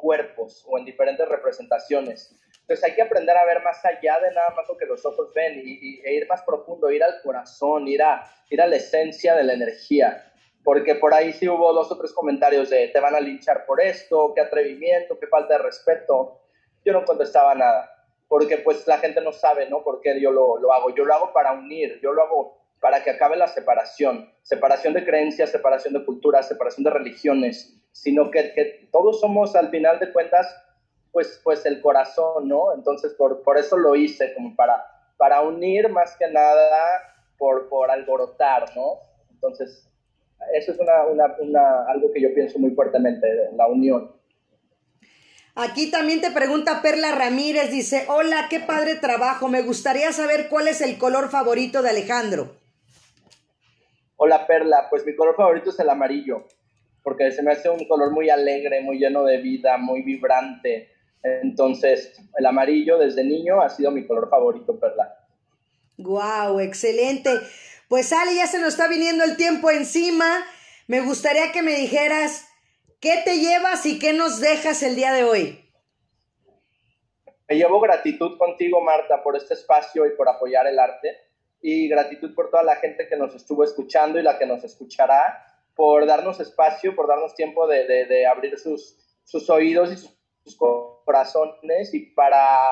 cuerpos 0.02 0.64
o 0.66 0.78
en 0.78 0.84
diferentes 0.84 1.28
representaciones. 1.28 2.34
Entonces 2.72 2.88
hay 2.88 2.96
que 2.96 3.02
aprender 3.02 3.36
a 3.36 3.44
ver 3.44 3.62
más 3.62 3.84
allá 3.84 4.18
de 4.18 4.32
nada 4.32 4.48
más 4.56 4.66
lo 4.66 4.78
que 4.78 4.86
los 4.86 5.04
ojos 5.04 5.30
ven 5.34 5.60
y, 5.62 5.72
y, 5.72 6.00
e 6.06 6.14
ir 6.14 6.26
más 6.26 6.40
profundo, 6.40 6.90
ir 6.90 7.04
al 7.04 7.20
corazón, 7.20 7.86
ir 7.86 8.02
a, 8.02 8.24
ir 8.48 8.62
a 8.62 8.66
la 8.66 8.76
esencia 8.76 9.34
de 9.34 9.44
la 9.44 9.52
energía. 9.52 10.32
Porque 10.64 10.94
por 10.94 11.12
ahí 11.12 11.34
sí 11.34 11.46
hubo 11.50 11.70
dos 11.74 11.92
o 11.92 11.98
tres 11.98 12.14
comentarios 12.14 12.70
de 12.70 12.88
te 12.88 12.98
van 12.98 13.14
a 13.14 13.20
linchar 13.20 13.66
por 13.66 13.78
esto, 13.78 14.32
qué 14.34 14.40
atrevimiento, 14.40 15.18
qué 15.18 15.26
falta 15.26 15.58
de 15.58 15.64
respeto. 15.64 16.40
Yo 16.82 16.94
no 16.94 17.04
contestaba 17.04 17.54
nada, 17.54 17.90
porque 18.26 18.56
pues 18.56 18.86
la 18.86 18.96
gente 18.96 19.20
no 19.20 19.32
sabe, 19.32 19.68
¿no? 19.68 19.84
Por 19.84 20.00
qué 20.00 20.18
yo 20.18 20.32
lo, 20.32 20.56
lo 20.56 20.72
hago. 20.72 20.94
Yo 20.94 21.04
lo 21.04 21.12
hago 21.12 21.32
para 21.34 21.52
unir, 21.52 22.00
yo 22.02 22.14
lo 22.14 22.22
hago 22.22 22.58
para 22.80 23.04
que 23.04 23.10
acabe 23.10 23.36
la 23.36 23.48
separación, 23.48 24.32
separación 24.40 24.94
de 24.94 25.04
creencias, 25.04 25.50
separación 25.50 25.92
de 25.92 26.06
culturas, 26.06 26.48
separación 26.48 26.84
de 26.84 26.90
religiones, 26.90 27.78
sino 27.92 28.30
que, 28.30 28.54
que 28.54 28.88
todos 28.90 29.20
somos 29.20 29.54
al 29.56 29.68
final 29.68 29.98
de 30.00 30.10
cuentas 30.10 30.56
pues, 31.12 31.40
pues 31.44 31.64
el 31.66 31.80
corazón, 31.80 32.48
¿no? 32.48 32.74
Entonces, 32.74 33.12
por, 33.14 33.42
por 33.42 33.58
eso 33.58 33.76
lo 33.76 33.94
hice, 33.94 34.34
como 34.34 34.56
para, 34.56 34.84
para 35.16 35.42
unir 35.42 35.88
más 35.90 36.16
que 36.16 36.28
nada, 36.28 37.14
por, 37.38 37.68
por 37.68 37.90
alborotar, 37.90 38.74
¿no? 38.74 38.94
Entonces, 39.30 39.88
eso 40.54 40.72
es 40.72 40.78
una, 40.80 41.04
una, 41.04 41.36
una, 41.38 41.84
algo 41.86 42.10
que 42.12 42.20
yo 42.20 42.34
pienso 42.34 42.58
muy 42.58 42.70
fuertemente, 42.70 43.28
la 43.54 43.66
unión. 43.66 44.10
Aquí 45.54 45.90
también 45.90 46.22
te 46.22 46.30
pregunta 46.30 46.80
Perla 46.80 47.14
Ramírez, 47.14 47.70
dice, 47.70 48.06
hola, 48.08 48.46
qué 48.48 48.60
padre 48.60 48.94
trabajo, 48.94 49.48
me 49.48 49.60
gustaría 49.60 50.10
saber 50.12 50.48
cuál 50.48 50.66
es 50.66 50.80
el 50.80 50.96
color 50.96 51.28
favorito 51.28 51.82
de 51.82 51.90
Alejandro. 51.90 52.56
Hola 54.16 54.46
Perla, 54.46 54.86
pues 54.88 55.04
mi 55.04 55.14
color 55.14 55.36
favorito 55.36 55.68
es 55.68 55.78
el 55.78 55.90
amarillo, 55.90 56.46
porque 57.02 57.30
se 57.32 57.42
me 57.42 57.52
hace 57.52 57.68
un 57.68 57.86
color 57.86 58.12
muy 58.12 58.30
alegre, 58.30 58.80
muy 58.80 58.98
lleno 58.98 59.24
de 59.24 59.38
vida, 59.38 59.76
muy 59.76 60.02
vibrante. 60.02 60.88
Entonces, 61.22 62.20
el 62.36 62.46
amarillo 62.46 62.98
desde 62.98 63.24
niño 63.24 63.60
ha 63.60 63.68
sido 63.68 63.90
mi 63.90 64.06
color 64.06 64.28
favorito, 64.28 64.78
Perla. 64.78 65.18
Wow, 65.98 66.58
excelente. 66.60 67.30
Pues 67.88 68.12
Ale, 68.12 68.34
ya 68.34 68.46
se 68.46 68.58
nos 68.58 68.68
está 68.68 68.88
viniendo 68.88 69.24
el 69.24 69.36
tiempo 69.36 69.70
encima. 69.70 70.44
Me 70.88 71.00
gustaría 71.00 71.52
que 71.52 71.62
me 71.62 71.74
dijeras 71.74 72.48
qué 73.00 73.22
te 73.24 73.38
llevas 73.38 73.86
y 73.86 73.98
qué 73.98 74.12
nos 74.12 74.40
dejas 74.40 74.82
el 74.82 74.96
día 74.96 75.12
de 75.12 75.24
hoy. 75.24 75.58
Me 77.48 77.56
llevo 77.56 77.80
gratitud 77.80 78.36
contigo, 78.38 78.80
Marta, 78.80 79.22
por 79.22 79.36
este 79.36 79.54
espacio 79.54 80.06
y 80.06 80.16
por 80.16 80.28
apoyar 80.28 80.66
el 80.66 80.78
arte. 80.78 81.18
Y 81.60 81.88
gratitud 81.88 82.34
por 82.34 82.50
toda 82.50 82.64
la 82.64 82.76
gente 82.76 83.06
que 83.08 83.16
nos 83.16 83.34
estuvo 83.36 83.62
escuchando 83.62 84.18
y 84.18 84.22
la 84.22 84.38
que 84.38 84.46
nos 84.46 84.64
escuchará, 84.64 85.46
por 85.76 86.06
darnos 86.06 86.40
espacio, 86.40 86.96
por 86.96 87.06
darnos 87.06 87.36
tiempo 87.36 87.68
de, 87.68 87.86
de, 87.86 88.06
de 88.06 88.26
abrir 88.26 88.58
sus, 88.58 88.96
sus 89.22 89.48
oídos 89.48 89.92
y 89.92 89.96
sus 89.96 90.22
sus 90.44 90.56
corazones 91.04 91.92
y 91.94 92.00
para, 92.00 92.68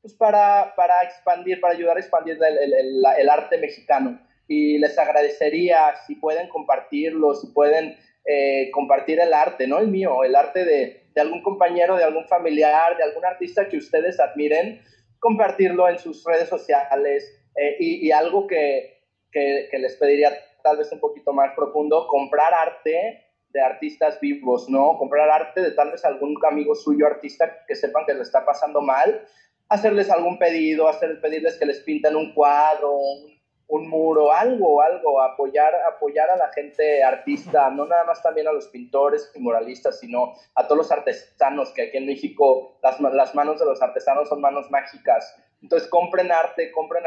pues 0.00 0.14
para, 0.14 0.74
para 0.76 1.02
expandir, 1.02 1.60
para 1.60 1.74
ayudar 1.74 1.96
a 1.96 2.00
expandir 2.00 2.38
el, 2.42 2.58
el, 2.58 2.74
el, 2.74 3.04
el, 3.18 3.28
arte 3.28 3.58
mexicano. 3.58 4.20
Y 4.48 4.78
les 4.78 4.98
agradecería 4.98 5.96
si 6.06 6.14
pueden 6.16 6.48
compartirlo, 6.48 7.34
si 7.34 7.48
pueden 7.48 7.96
eh, 8.24 8.70
compartir 8.72 9.20
el 9.20 9.32
arte, 9.34 9.66
no 9.66 9.78
el 9.78 9.88
mío, 9.88 10.22
el 10.24 10.36
arte 10.36 10.64
de, 10.64 11.08
de, 11.14 11.20
algún 11.20 11.42
compañero, 11.42 11.96
de 11.96 12.04
algún 12.04 12.26
familiar, 12.28 12.96
de 12.96 13.02
algún 13.02 13.24
artista 13.24 13.68
que 13.68 13.76
ustedes 13.76 14.20
admiren, 14.20 14.80
compartirlo 15.18 15.88
en 15.88 15.98
sus 15.98 16.24
redes 16.24 16.48
sociales 16.48 17.32
eh, 17.56 17.76
y, 17.80 18.06
y, 18.06 18.12
algo 18.12 18.46
que, 18.46 19.00
que, 19.32 19.68
que 19.70 19.78
les 19.78 19.96
pediría 19.96 20.32
tal 20.62 20.76
vez 20.76 20.90
un 20.92 21.00
poquito 21.00 21.32
más 21.32 21.54
profundo, 21.54 22.06
comprar 22.08 22.52
arte 22.54 23.25
de 23.56 23.62
artistas 23.62 24.20
vivos, 24.20 24.68
¿no? 24.68 24.98
Comprar 24.98 25.30
arte 25.30 25.62
de 25.62 25.70
tal 25.70 25.90
vez 25.90 26.04
algún 26.04 26.36
amigo 26.48 26.74
suyo 26.74 27.06
artista 27.06 27.64
que 27.66 27.74
sepan 27.74 28.04
que 28.04 28.12
le 28.12 28.22
está 28.22 28.44
pasando 28.44 28.82
mal, 28.82 29.26
hacerles 29.70 30.10
algún 30.10 30.38
pedido, 30.38 30.88
hacer, 30.88 31.20
pedirles 31.22 31.56
que 31.56 31.64
les 31.64 31.80
pinten 31.80 32.14
un 32.16 32.34
cuadro, 32.34 32.92
un, 32.92 33.36
un 33.68 33.88
muro, 33.88 34.30
algo, 34.30 34.82
algo, 34.82 35.22
apoyar, 35.22 35.72
apoyar 35.90 36.30
a 36.30 36.36
la 36.36 36.52
gente 36.52 37.02
artista, 37.02 37.70
no 37.70 37.86
nada 37.86 38.04
más 38.04 38.22
también 38.22 38.46
a 38.46 38.52
los 38.52 38.68
pintores 38.68 39.32
y 39.34 39.40
muralistas, 39.40 39.98
sino 40.00 40.34
a 40.54 40.64
todos 40.64 40.76
los 40.76 40.92
artesanos, 40.92 41.72
que 41.72 41.88
aquí 41.88 41.96
en 41.96 42.06
México 42.06 42.78
las, 42.82 43.00
las 43.00 43.34
manos 43.34 43.58
de 43.58 43.64
los 43.64 43.80
artesanos 43.80 44.28
son 44.28 44.42
manos 44.42 44.70
mágicas. 44.70 45.34
Entonces 45.62 45.88
compren 45.88 46.30
arte, 46.30 46.70
compren 46.72 47.04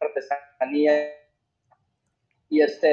artesanía 0.00 1.22
y 2.52 2.60
este 2.60 2.90